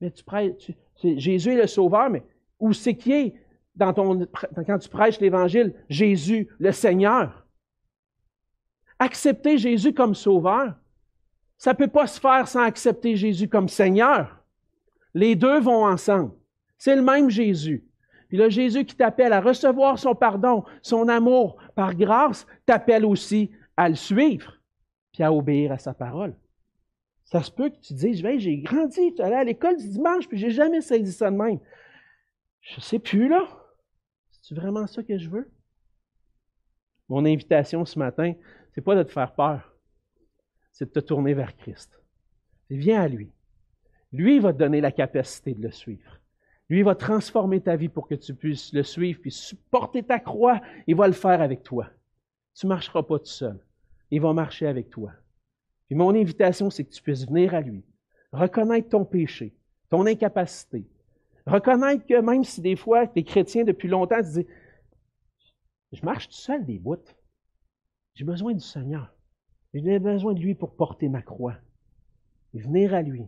Mais 0.02 0.12
tu 0.12 0.24
prêches, 0.24 0.72
Jésus 1.02 1.54
est 1.54 1.62
le 1.62 1.68
Sauveur, 1.68 2.10
mais 2.10 2.24
où 2.60 2.74
c'est 2.74 2.96
qui 2.96 3.14
est 3.14 3.36
dans 3.76 3.94
ton, 3.94 4.28
quand 4.66 4.78
tu 4.80 4.90
prêches 4.90 5.20
l'Évangile? 5.20 5.74
Jésus, 5.90 6.48
le 6.60 6.72
Seigneur? 6.72 7.46
Accepter 9.00 9.58
Jésus 9.58 9.94
comme 9.94 10.16
Sauveur, 10.16 10.76
ça 11.58 11.72
ne 11.72 11.78
peut 11.78 11.88
pas 11.88 12.08
se 12.08 12.20
faire 12.20 12.48
sans 12.48 12.64
accepter 12.64 13.16
Jésus 13.16 13.48
comme 13.48 13.68
Seigneur. 13.68 14.43
Les 15.14 15.36
deux 15.36 15.60
vont 15.60 15.86
ensemble. 15.86 16.32
C'est 16.78 16.96
le 16.96 17.02
même 17.02 17.30
Jésus. 17.30 17.86
Puis 18.28 18.38
là, 18.38 18.50
Jésus 18.50 18.84
qui 18.84 18.96
t'appelle 18.96 19.32
à 19.32 19.42
recevoir 19.42 20.00
son 20.00 20.16
pardon, 20.16 20.64
son 20.82 21.08
amour 21.08 21.58
par 21.76 21.96
grâce, 21.96 22.48
t'appelle 22.66 23.06
aussi 23.06 23.52
à 23.78 23.90
le 23.90 23.96
suivre, 23.96 24.60
puis 25.12 25.24
à 25.24 25.32
obéir 25.32 25.72
à 25.72 25.78
sa 25.78 25.94
parole. 25.94 26.36
Ça 27.26 27.42
se 27.42 27.52
peut 27.52 27.70
que 27.70 27.80
tu 27.80 27.94
dises, 27.94 28.24
j'ai 28.38 28.58
grandi, 28.58 29.14
tu 29.14 29.22
allé 29.22 29.36
à 29.36 29.44
l'école 29.44 29.78
du 29.78 29.88
dimanche, 29.88 30.28
puis 30.28 30.38
j'ai 30.38 30.50
jamais 30.50 30.82
saisi 30.82 31.12
ça 31.12 31.32
de 31.32 31.36
même. 31.36 31.60
Je 32.62 32.78
ne 32.78 32.82
sais 32.82 33.00
plus, 33.00 33.28
là. 33.28 33.48
C'est 34.42 34.56
vraiment 34.56 34.88
ça 34.88 35.04
que 35.04 35.18
je 35.18 35.30
veux? 35.30 35.50
Mon 37.08 37.26
invitation 37.26 37.86
ce 37.86 37.98
matin, 37.98 38.34
c'est 38.74 38.82
pas 38.82 38.96
de 38.96 39.04
te 39.04 39.12
faire 39.12 39.34
peur, 39.34 39.76
c'est 40.72 40.86
de 40.86 41.00
te 41.00 41.06
tourner 41.06 41.34
vers 41.34 41.56
Christ. 41.56 42.02
viens 42.70 43.02
à 43.02 43.08
lui. 43.08 43.32
Lui 44.14 44.40
va 44.40 44.54
te 44.54 44.60
donner 44.60 44.80
la 44.80 44.92
capacité 44.92 45.56
de 45.56 45.64
le 45.64 45.72
suivre. 45.72 46.20
Lui 46.70 46.84
va 46.84 46.96
transformer 46.96 47.60
ta 47.60 47.76
vie 47.76 47.90
pour 47.90 48.08
que 48.08 48.16
tu 48.16 48.34
puisses 48.34 48.72
le 48.72 48.84
suivre, 48.84 49.20
puis 49.20 49.32
supporter 49.32 50.04
ta 50.04 50.20
croix. 50.20 50.62
Il 50.88 50.96
va 50.96 51.08
le 51.08 51.14
faire 51.14 51.42
avec 51.42 51.64
toi. 51.64 51.90
Tu 52.56 52.68
ne 52.68 52.70
marcheras 52.70 53.04
pas 53.04 53.20
tout 53.20 53.26
seul. 53.26 53.60
Il 54.12 54.22
va 54.22 54.32
marcher 54.34 54.68
avec 54.68 54.90
toi. 54.90 55.12
Puis 55.88 55.96
mon 55.96 56.16
invitation, 56.16 56.70
c'est 56.70 56.84
que 56.84 56.92
tu 56.92 57.02
puisses 57.02 57.28
venir 57.28 57.56
à 57.56 57.62
lui, 57.62 57.84
reconnaître 58.32 58.90
ton 58.90 59.04
péché, 59.04 59.56
ton 59.90 60.06
incapacité, 60.06 60.88
reconnaître 61.46 62.06
que 62.06 62.22
même 62.22 62.44
si 62.44 62.62
des 62.62 62.76
fois 62.76 63.08
tu 63.08 63.20
es 63.20 63.24
chrétien 63.24 63.64
depuis 63.64 63.88
longtemps, 63.88 64.22
tu 64.24 64.44
dis 64.44 64.48
Je 65.92 66.06
marche 66.06 66.30
tout 66.30 66.36
seul 66.36 66.64
des 66.66 66.78
bouts. 66.78 66.98
J'ai 68.14 68.26
besoin 68.26 68.54
du 68.54 68.60
Seigneur. 68.60 69.12
J'ai 69.74 69.98
besoin 69.98 70.34
de 70.34 70.40
lui 70.40 70.54
pour 70.54 70.76
porter 70.76 71.10
ma 71.10 71.24
croix. 71.24 71.56
Et 72.54 72.60
venir 72.60 72.94
à 72.94 73.02
lui. 73.02 73.28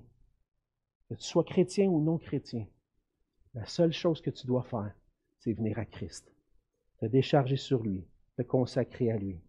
Que 1.09 1.15
tu 1.15 1.23
sois 1.23 1.43
chrétien 1.43 1.87
ou 1.87 2.01
non 2.03 2.17
chrétien. 2.17 2.65
La 3.53 3.65
seule 3.65 3.93
chose 3.93 4.21
que 4.21 4.31
tu 4.31 4.47
dois 4.47 4.63
faire, 4.63 4.93
c'est 5.39 5.53
venir 5.53 5.77
à 5.79 5.85
Christ. 5.85 6.31
Te 6.99 7.05
décharger 7.05 7.57
sur 7.57 7.83
lui, 7.83 8.05
te 8.37 8.41
consacrer 8.41 9.11
à 9.11 9.17
lui. 9.17 9.39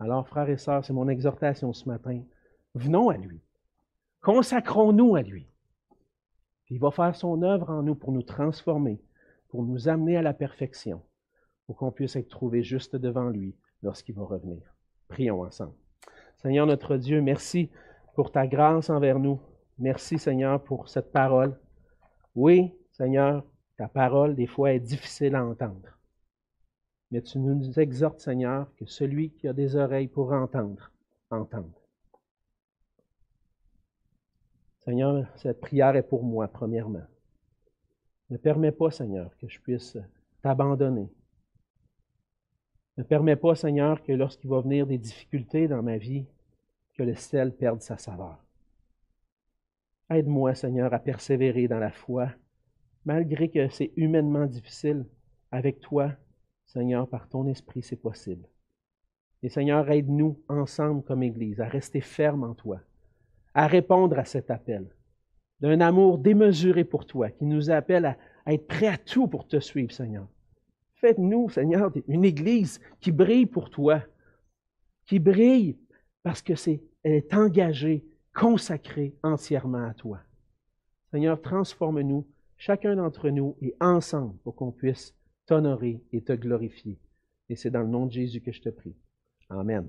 Alors, 0.00 0.26
frères 0.26 0.48
et 0.48 0.56
sœurs, 0.56 0.84
c'est 0.84 0.92
mon 0.92 1.08
exhortation 1.08 1.72
ce 1.72 1.88
matin. 1.88 2.22
Venons 2.74 3.10
à 3.10 3.16
lui. 3.16 3.40
Consacrons-nous 4.22 5.16
à 5.16 5.22
lui. 5.22 5.46
il 6.70 6.78
va 6.78 6.90
faire 6.90 7.14
son 7.14 7.42
œuvre 7.42 7.70
en 7.70 7.82
nous 7.82 7.94
pour 7.94 8.12
nous 8.12 8.22
transformer, 8.22 9.00
pour 9.48 9.62
nous 9.62 9.88
amener 9.88 10.16
à 10.16 10.22
la 10.22 10.34
perfection, 10.34 11.02
pour 11.66 11.76
qu'on 11.76 11.92
puisse 11.92 12.16
être 12.16 12.28
trouvé 12.28 12.62
juste 12.62 12.96
devant 12.96 13.30
lui 13.30 13.54
lorsqu'il 13.82 14.14
va 14.14 14.24
revenir. 14.24 14.62
Prions 15.08 15.42
ensemble. 15.42 15.74
Seigneur 16.42 16.66
notre 16.66 16.96
Dieu, 16.96 17.20
merci 17.20 17.70
pour 18.14 18.30
ta 18.32 18.46
grâce 18.46 18.90
envers 18.90 19.18
nous. 19.18 19.40
Merci 19.78 20.18
Seigneur 20.18 20.62
pour 20.62 20.88
cette 20.88 21.12
parole. 21.12 21.56
Oui, 22.34 22.72
Seigneur, 22.90 23.44
ta 23.76 23.86
parole 23.86 24.34
des 24.34 24.48
fois 24.48 24.72
est 24.72 24.80
difficile 24.80 25.36
à 25.36 25.44
entendre. 25.44 25.98
Mais 27.12 27.22
tu 27.22 27.38
nous 27.38 27.78
exhortes, 27.78 28.20
Seigneur, 28.20 28.66
que 28.76 28.86
celui 28.86 29.30
qui 29.30 29.46
a 29.46 29.52
des 29.52 29.76
oreilles 29.76 30.08
pour 30.08 30.32
entendre, 30.32 30.90
entende. 31.30 31.72
Seigneur, 34.80 35.26
cette 35.36 35.60
prière 35.60 35.94
est 35.94 36.02
pour 36.02 36.24
moi, 36.24 36.48
premièrement. 36.48 37.06
Ne 38.30 38.36
permets 38.36 38.72
pas, 38.72 38.90
Seigneur, 38.90 39.30
que 39.38 39.48
je 39.48 39.60
puisse 39.60 39.96
t'abandonner. 40.42 41.08
Ne 42.96 43.04
permets 43.04 43.36
pas, 43.36 43.54
Seigneur, 43.54 44.02
que 44.02 44.12
lorsqu'il 44.12 44.50
va 44.50 44.60
venir 44.60 44.86
des 44.86 44.98
difficultés 44.98 45.68
dans 45.68 45.82
ma 45.82 45.98
vie, 45.98 46.26
que 46.94 47.04
le 47.04 47.14
sel 47.14 47.54
perde 47.54 47.80
sa 47.80 47.96
saveur. 47.96 48.38
Aide-moi, 50.10 50.54
Seigneur, 50.54 50.94
à 50.94 50.98
persévérer 50.98 51.68
dans 51.68 51.78
la 51.78 51.90
foi, 51.90 52.30
malgré 53.04 53.50
que 53.50 53.68
c'est 53.68 53.92
humainement 53.96 54.46
difficile. 54.46 55.04
Avec 55.50 55.80
toi, 55.80 56.12
Seigneur, 56.66 57.08
par 57.08 57.28
ton 57.28 57.46
esprit, 57.46 57.82
c'est 57.82 57.96
possible. 57.96 58.46
Et 59.42 59.48
Seigneur, 59.48 59.90
aide-nous 59.90 60.42
ensemble 60.48 61.02
comme 61.02 61.22
Église 61.22 61.60
à 61.60 61.68
rester 61.68 62.00
ferme 62.00 62.44
en 62.44 62.54
toi, 62.54 62.80
à 63.54 63.66
répondre 63.66 64.18
à 64.18 64.24
cet 64.24 64.50
appel 64.50 64.88
d'un 65.60 65.80
amour 65.80 66.18
démesuré 66.18 66.84
pour 66.84 67.06
toi, 67.06 67.30
qui 67.30 67.44
nous 67.44 67.70
appelle 67.70 68.04
à, 68.06 68.16
être 68.46 68.66
prêt 68.66 68.86
à 68.86 68.96
tout 68.96 69.26
pour 69.26 69.46
te 69.46 69.58
suivre, 69.60 69.92
Seigneur. 69.92 70.26
Faites-nous, 70.94 71.48
Seigneur, 71.50 71.92
une 72.06 72.24
Église 72.24 72.80
qui 73.00 73.12
brille 73.12 73.46
pour 73.46 73.70
toi, 73.70 74.02
qui 75.06 75.18
brille 75.18 75.78
parce 76.22 76.42
que 76.42 76.54
c'est, 76.54 76.82
elle 77.02 77.14
est 77.14 77.34
engagée, 77.34 78.04
consacrée 78.38 79.14
entièrement 79.24 79.84
à 79.84 79.94
toi. 79.94 80.20
Seigneur, 81.10 81.40
transforme-nous, 81.42 82.24
chacun 82.56 82.94
d'entre 82.94 83.30
nous, 83.30 83.56
et 83.60 83.74
ensemble, 83.80 84.36
pour 84.44 84.54
qu'on 84.54 84.70
puisse 84.70 85.14
t'honorer 85.46 86.00
et 86.12 86.22
te 86.22 86.32
glorifier. 86.32 86.98
Et 87.48 87.56
c'est 87.56 87.70
dans 87.70 87.82
le 87.82 87.88
nom 87.88 88.06
de 88.06 88.12
Jésus 88.12 88.40
que 88.40 88.52
je 88.52 88.60
te 88.60 88.68
prie. 88.68 88.94
Amen. 89.50 89.88